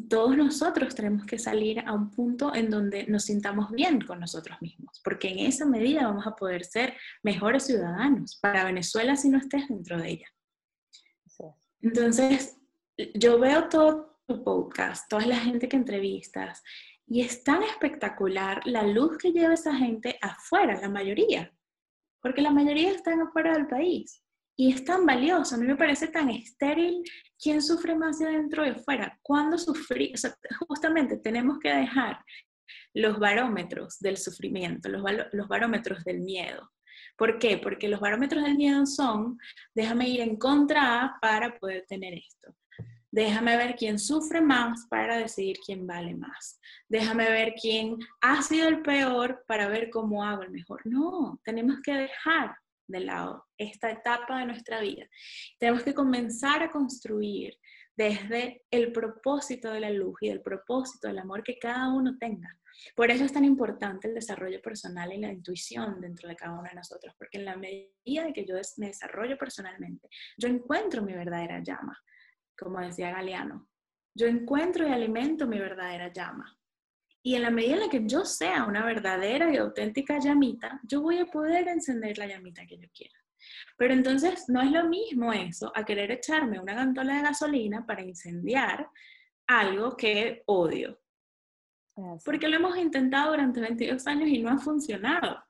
todos 0.09 0.37
nosotros 0.37 0.95
tenemos 0.95 1.25
que 1.25 1.39
salir 1.39 1.81
a 1.81 1.93
un 1.93 2.11
punto 2.11 2.55
en 2.55 2.71
donde 2.71 3.07
nos 3.07 3.25
sintamos 3.25 3.71
bien 3.71 4.01
con 4.01 4.21
nosotros 4.21 4.61
mismos, 4.61 5.01
porque 5.03 5.29
en 5.29 5.41
esa 5.41 5.65
medida 5.65 6.07
vamos 6.07 6.27
a 6.27 6.37
poder 6.37 6.65
ser 6.65 6.95
mejores 7.23 7.65
ciudadanos 7.65 8.37
para 8.37 8.65
Venezuela 8.65 9.17
si 9.17 9.31
no 9.31 9.39
estés 9.39 9.69
dentro 9.69 9.99
de 9.99 10.11
ella. 10.11 10.27
Entonces, 11.81 12.57
yo 13.15 13.39
veo 13.39 13.69
todo 13.69 14.21
tu 14.27 14.43
podcast, 14.43 15.09
toda 15.09 15.25
la 15.25 15.39
gente 15.39 15.69
que 15.69 15.77
entrevistas, 15.77 16.63
y 17.07 17.23
es 17.23 17.43
tan 17.43 17.63
espectacular 17.63 18.61
la 18.67 18.83
luz 18.83 19.17
que 19.17 19.31
lleva 19.31 19.55
esa 19.55 19.75
gente 19.75 20.19
afuera, 20.21 20.79
la 20.81 20.91
mayoría, 20.91 21.55
porque 22.21 22.43
la 22.43 22.51
mayoría 22.51 22.91
están 22.91 23.23
afuera 23.23 23.55
del 23.55 23.69
país. 23.69 24.23
Y 24.61 24.73
es 24.73 24.85
tan 24.85 25.07
valioso, 25.07 25.55
a 25.55 25.59
mí 25.59 25.67
me 25.67 25.77
parece 25.77 26.09
tan 26.09 26.31
estéril 26.31 27.05
quién 27.41 27.63
sufre 27.63 27.95
más 27.95 28.19
de 28.19 28.27
adentro 28.27 28.67
y 28.67 28.71
afuera. 28.71 29.17
¿Cuándo 29.23 29.57
sufrir? 29.57 30.15
justamente 30.67 31.17
tenemos 31.19 31.61
que 31.61 31.73
dejar 31.73 32.25
los 32.93 33.21
barómetros 33.21 34.01
del 34.01 34.17
sufrimiento, 34.17 34.89
los, 34.89 35.01
los 35.31 35.47
barómetros 35.47 36.03
del 36.03 36.23
miedo. 36.23 36.73
¿Por 37.17 37.39
qué? 37.39 37.59
Porque 37.59 37.89
los 37.89 38.01
barómetros 38.01 38.43
del 38.43 38.57
miedo 38.57 38.85
son, 38.85 39.39
déjame 39.77 40.09
ir 40.09 40.23
en 40.23 40.37
contra 40.37 41.17
para 41.23 41.57
poder 41.57 41.85
tener 41.87 42.15
esto. 42.15 42.53
Déjame 43.13 43.57
ver 43.57 43.77
quién 43.77 43.97
sufre 43.97 44.41
más 44.41 44.89
para 44.91 45.19
decidir 45.19 45.57
quién 45.65 45.87
vale 45.87 46.17
más. 46.17 46.61
Déjame 46.89 47.31
ver 47.31 47.55
quién 47.55 47.97
ha 48.23 48.43
sido 48.43 48.67
el 48.67 48.83
peor 48.83 49.45
para 49.47 49.69
ver 49.69 49.89
cómo 49.91 50.25
hago 50.25 50.43
el 50.43 50.51
mejor. 50.51 50.85
No, 50.85 51.41
tenemos 51.45 51.79
que 51.81 51.93
dejar 51.93 52.57
de 52.89 53.01
lado 53.01 53.47
esta 53.57 53.91
etapa 53.91 54.41
de 54.41 54.47
nuestra 54.47 54.81
vida. 54.81 55.07
Tenemos 55.59 55.83
que 55.83 55.95
comenzar 55.95 56.63
a 56.63 56.71
construir 56.71 57.57
desde 57.97 58.65
el 58.71 58.93
propósito 58.93 59.71
de 59.71 59.81
la 59.81 59.91
luz 59.91 60.17
y 60.21 60.29
del 60.29 60.41
propósito 60.41 61.09
del 61.09 61.19
amor 61.19 61.43
que 61.43 61.59
cada 61.59 61.93
uno 61.93 62.17
tenga. 62.19 62.49
Por 62.95 63.11
eso 63.11 63.25
es 63.25 63.33
tan 63.33 63.45
importante 63.45 64.09
el 64.09 64.15
desarrollo 64.15 64.63
personal 64.63 65.13
y 65.13 65.19
la 65.19 65.33
intuición 65.33 66.01
dentro 66.01 66.29
de 66.29 66.37
cada 66.37 66.53
uno 66.53 66.69
de 66.69 66.77
nosotros, 66.77 67.15
porque 67.19 67.39
en 67.39 67.45
la 67.45 67.57
medida 67.57 68.25
de 68.25 68.33
que 68.33 68.47
yo 68.47 68.55
me 68.77 68.87
desarrollo 68.87 69.37
personalmente, 69.37 70.09
yo 70.37 70.49
encuentro 70.49 71.03
mi 71.03 71.13
verdadera 71.13 71.61
llama, 71.63 72.01
como 72.57 72.81
decía 72.81 73.11
Galeano. 73.11 73.69
Yo 74.15 74.27
encuentro 74.27 74.87
y 74.89 74.93
alimento 74.93 75.47
mi 75.47 75.59
verdadera 75.59 76.13
llama. 76.13 76.58
Y 77.23 77.35
en 77.35 77.43
la 77.43 77.51
medida 77.51 77.75
en 77.75 77.81
la 77.81 77.89
que 77.89 78.03
yo 78.07 78.25
sea 78.25 78.65
una 78.65 78.85
verdadera 78.85 79.53
y 79.53 79.57
auténtica 79.57 80.19
llamita, 80.19 80.81
yo 80.85 81.03
voy 81.03 81.19
a 81.19 81.27
poder 81.27 81.69
encender 81.69 82.17
la 82.19 82.27
llamita 82.27 82.67
que 82.67 82.79
yo 82.79 82.89
quiera. 82.95 83.15
Pero 83.77 83.95
entonces 83.95 84.45
no 84.49 84.63
es 84.63 84.71
lo 84.71 84.89
mismo 84.89 85.33
eso 85.33 85.73
a 85.75 85.85
querer 85.85 86.11
echarme 86.11 86.61
una 86.61 86.75
gantola 86.75 87.17
de 87.17 87.23
gasolina 87.23 87.87
para 87.87 88.03
incendiar 88.03 88.89
algo 89.47 89.97
que 89.97 90.43
odio. 90.47 91.01
Porque 92.25 92.49
lo 92.49 92.57
hemos 92.57 92.77
intentado 92.77 93.33
durante 93.33 93.61
22 93.61 94.07
años 94.07 94.29
y 94.29 94.39
no 94.41 94.51
ha 94.51 94.59
funcionado. 94.59 95.43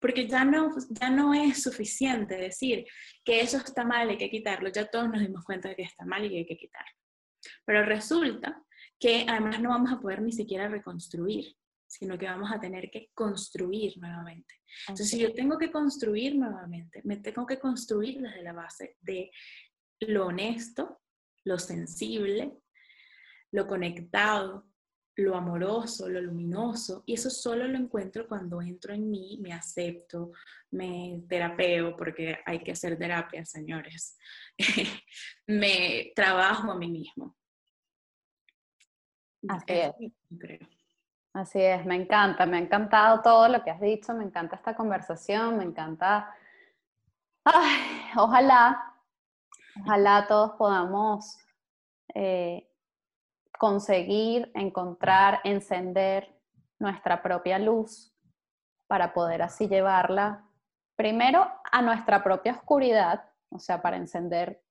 Porque 0.00 0.28
ya 0.28 0.44
no, 0.44 0.74
ya 0.90 1.08
no 1.08 1.32
es 1.32 1.62
suficiente 1.62 2.36
decir 2.36 2.84
que 3.24 3.40
eso 3.40 3.56
está 3.56 3.82
mal, 3.84 4.08
y 4.08 4.12
hay 4.12 4.18
que 4.18 4.30
quitarlo. 4.30 4.68
Ya 4.68 4.86
todos 4.86 5.08
nos 5.08 5.20
dimos 5.20 5.44
cuenta 5.44 5.70
de 5.70 5.76
que 5.76 5.82
está 5.82 6.04
mal 6.04 6.24
y 6.24 6.28
que 6.28 6.36
hay 6.38 6.46
que 6.46 6.58
quitarlo. 6.58 6.92
Pero 7.64 7.84
resulta 7.84 8.62
que 8.98 9.26
además 9.28 9.60
no 9.60 9.70
vamos 9.70 9.92
a 9.92 10.00
poder 10.00 10.22
ni 10.22 10.32
siquiera 10.32 10.68
reconstruir 10.68 11.56
sino 11.88 12.18
que 12.18 12.26
vamos 12.26 12.50
a 12.52 12.60
tener 12.60 12.90
que 12.90 13.10
construir 13.14 13.96
nuevamente. 13.98 14.54
Entonces, 14.88 15.10
si 15.10 15.18
yo 15.18 15.32
tengo 15.32 15.56
que 15.56 15.70
construir 15.70 16.36
nuevamente, 16.36 17.00
me 17.04 17.16
tengo 17.18 17.46
que 17.46 17.58
construir 17.58 18.20
desde 18.20 18.42
la 18.42 18.52
base 18.52 18.96
de 19.00 19.30
lo 20.00 20.26
honesto, 20.26 21.00
lo 21.44 21.58
sensible, 21.58 22.52
lo 23.52 23.66
conectado, 23.66 24.66
lo 25.18 25.34
amoroso, 25.34 26.08
lo 26.08 26.20
luminoso, 26.20 27.02
y 27.06 27.14
eso 27.14 27.30
solo 27.30 27.66
lo 27.66 27.78
encuentro 27.78 28.28
cuando 28.28 28.60
entro 28.60 28.92
en 28.92 29.08
mí, 29.08 29.38
me 29.40 29.54
acepto, 29.54 30.32
me 30.72 31.22
terapeo, 31.26 31.96
porque 31.96 32.38
hay 32.44 32.62
que 32.62 32.72
hacer 32.72 32.98
terapia, 32.98 33.44
señores, 33.46 34.18
me 35.46 36.12
trabajo 36.14 36.70
a 36.70 36.78
mí 36.78 36.90
mismo. 36.90 37.34
Así 39.48 39.72
es. 39.72 39.94
Así 41.32 41.60
es, 41.60 41.84
me 41.84 41.96
encanta, 41.96 42.46
me 42.46 42.56
ha 42.56 42.60
encantado 42.60 43.20
todo 43.20 43.48
lo 43.48 43.62
que 43.62 43.70
has 43.70 43.80
dicho, 43.80 44.14
me 44.14 44.24
encanta 44.24 44.56
esta 44.56 44.74
conversación, 44.74 45.58
me 45.58 45.64
encanta... 45.64 46.34
Ay, 47.44 48.10
ojalá, 48.16 48.94
ojalá 49.82 50.26
todos 50.26 50.52
podamos 50.52 51.38
eh, 52.14 52.66
conseguir, 53.58 54.50
encontrar, 54.54 55.40
encender 55.44 56.34
nuestra 56.78 57.22
propia 57.22 57.58
luz 57.58 58.14
para 58.86 59.12
poder 59.12 59.42
así 59.42 59.68
llevarla 59.68 60.42
primero 60.96 61.46
a 61.70 61.82
nuestra 61.82 62.24
propia 62.24 62.52
oscuridad, 62.52 63.28
o 63.50 63.58
sea, 63.58 63.82
para 63.82 63.98
encender 63.98 64.62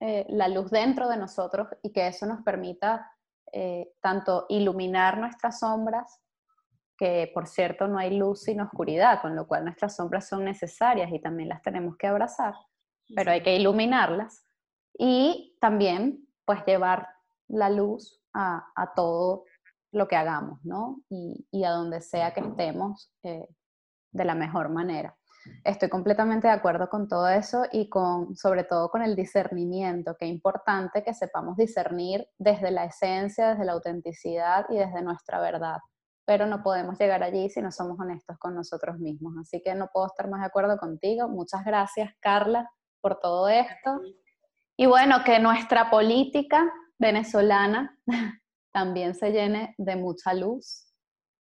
eh, 0.00 0.26
la 0.28 0.48
luz 0.48 0.70
dentro 0.70 1.08
de 1.08 1.16
nosotros 1.16 1.68
y 1.82 1.92
que 1.92 2.08
eso 2.08 2.26
nos 2.26 2.42
permita 2.42 3.12
eh, 3.52 3.92
tanto 4.00 4.46
iluminar 4.48 5.18
nuestras 5.18 5.60
sombras, 5.60 6.20
que 6.96 7.30
por 7.32 7.46
cierto 7.46 7.88
no 7.88 7.98
hay 7.98 8.16
luz 8.16 8.42
sin 8.42 8.60
oscuridad, 8.60 9.22
con 9.22 9.34
lo 9.34 9.46
cual 9.46 9.64
nuestras 9.64 9.96
sombras 9.96 10.28
son 10.28 10.44
necesarias 10.44 11.10
y 11.12 11.20
también 11.20 11.48
las 11.48 11.62
tenemos 11.62 11.96
que 11.96 12.06
abrazar, 12.06 12.54
pero 13.14 13.30
hay 13.30 13.42
que 13.42 13.56
iluminarlas 13.56 14.44
y 14.98 15.56
también 15.60 16.28
pues 16.44 16.64
llevar 16.66 17.08
la 17.48 17.70
luz 17.70 18.22
a, 18.34 18.92
todo 18.94 19.44
lo 19.92 20.06
que 20.06 20.16
hagamos, 20.16 20.64
¿no? 20.64 21.00
Y, 21.08 21.64
a 21.64 21.70
donde 21.70 22.00
sea 22.00 22.32
que 22.32 22.40
estemos 22.40 23.12
eh, 23.22 23.48
de 24.12 24.24
la 24.24 24.34
mejor 24.34 24.68
manera. 24.68 25.16
Estoy 25.64 25.88
completamente 25.88 26.48
de 26.48 26.52
acuerdo 26.52 26.88
con 26.88 27.08
todo 27.08 27.28
eso 27.28 27.64
y 27.72 27.88
con, 27.88 28.36
sobre 28.36 28.64
todo 28.64 28.90
con 28.90 29.02
el 29.02 29.16
discernimiento, 29.16 30.16
que 30.18 30.26
es 30.26 30.30
importante 30.30 31.02
que 31.02 31.14
sepamos 31.14 31.56
discernir 31.56 32.26
desde 32.38 32.70
la 32.70 32.84
esencia, 32.84 33.50
desde 33.50 33.64
la 33.64 33.72
autenticidad 33.72 34.66
y 34.68 34.76
desde 34.76 35.02
nuestra 35.02 35.40
verdad. 35.40 35.78
Pero 36.26 36.46
no 36.46 36.62
podemos 36.62 36.98
llegar 36.98 37.22
allí 37.22 37.48
si 37.48 37.62
no 37.62 37.72
somos 37.72 37.98
honestos 37.98 38.36
con 38.38 38.54
nosotros 38.54 38.98
mismos. 38.98 39.34
Así 39.40 39.62
que 39.62 39.74
no 39.74 39.88
puedo 39.92 40.06
estar 40.06 40.28
más 40.28 40.40
de 40.40 40.46
acuerdo 40.46 40.76
contigo. 40.76 41.28
Muchas 41.28 41.64
gracias, 41.64 42.10
Carla, 42.20 42.70
por 43.00 43.18
todo 43.18 43.48
esto. 43.48 44.00
Y 44.76 44.86
bueno, 44.86 45.24
que 45.24 45.38
nuestra 45.38 45.90
política 45.90 46.70
venezolana 46.98 47.98
también 48.72 49.14
se 49.14 49.32
llene 49.32 49.74
de 49.78 49.96
mucha 49.96 50.34
luz. 50.34 50.86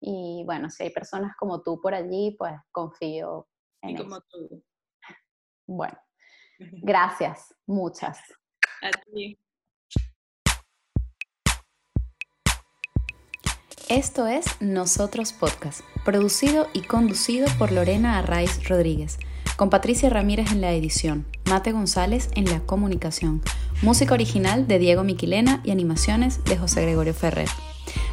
Y 0.02 0.44
bueno, 0.46 0.70
si 0.70 0.84
hay 0.84 0.90
personas 0.92 1.36
como 1.38 1.62
tú 1.62 1.82
por 1.82 1.94
allí, 1.94 2.36
pues 2.40 2.54
confío 2.72 3.48
y 3.84 3.96
como 3.96 4.22
tú. 4.22 4.64
Bueno, 5.68 5.98
gracias, 6.60 7.54
muchas. 7.66 8.20
A 8.82 8.92
ti. 9.14 9.38
Esto 13.90 14.28
es 14.28 14.46
Nosotros 14.62 15.34
Podcast, 15.34 15.82
producido 16.06 16.68
y 16.74 16.82
conducido 16.82 17.48
por 17.58 17.72
Lorena 17.72 18.20
Arraiz 18.20 18.70
Rodríguez, 18.70 19.18
con 19.58 19.72
Patricia 19.72 20.12
Ramírez 20.12 20.52
en 20.52 20.62
la 20.62 20.74
edición, 20.74 21.26
Mate 21.50 21.72
González 21.72 22.30
en 22.36 22.46
la 22.46 22.60
comunicación, 22.60 23.42
música 23.82 24.14
original 24.14 24.68
de 24.68 24.78
Diego 24.78 25.04
Miquilena 25.04 25.62
y 25.64 25.72
animaciones 25.72 26.44
de 26.44 26.56
José 26.56 26.84
Gregorio 26.84 27.16
Ferrer. 27.16 27.50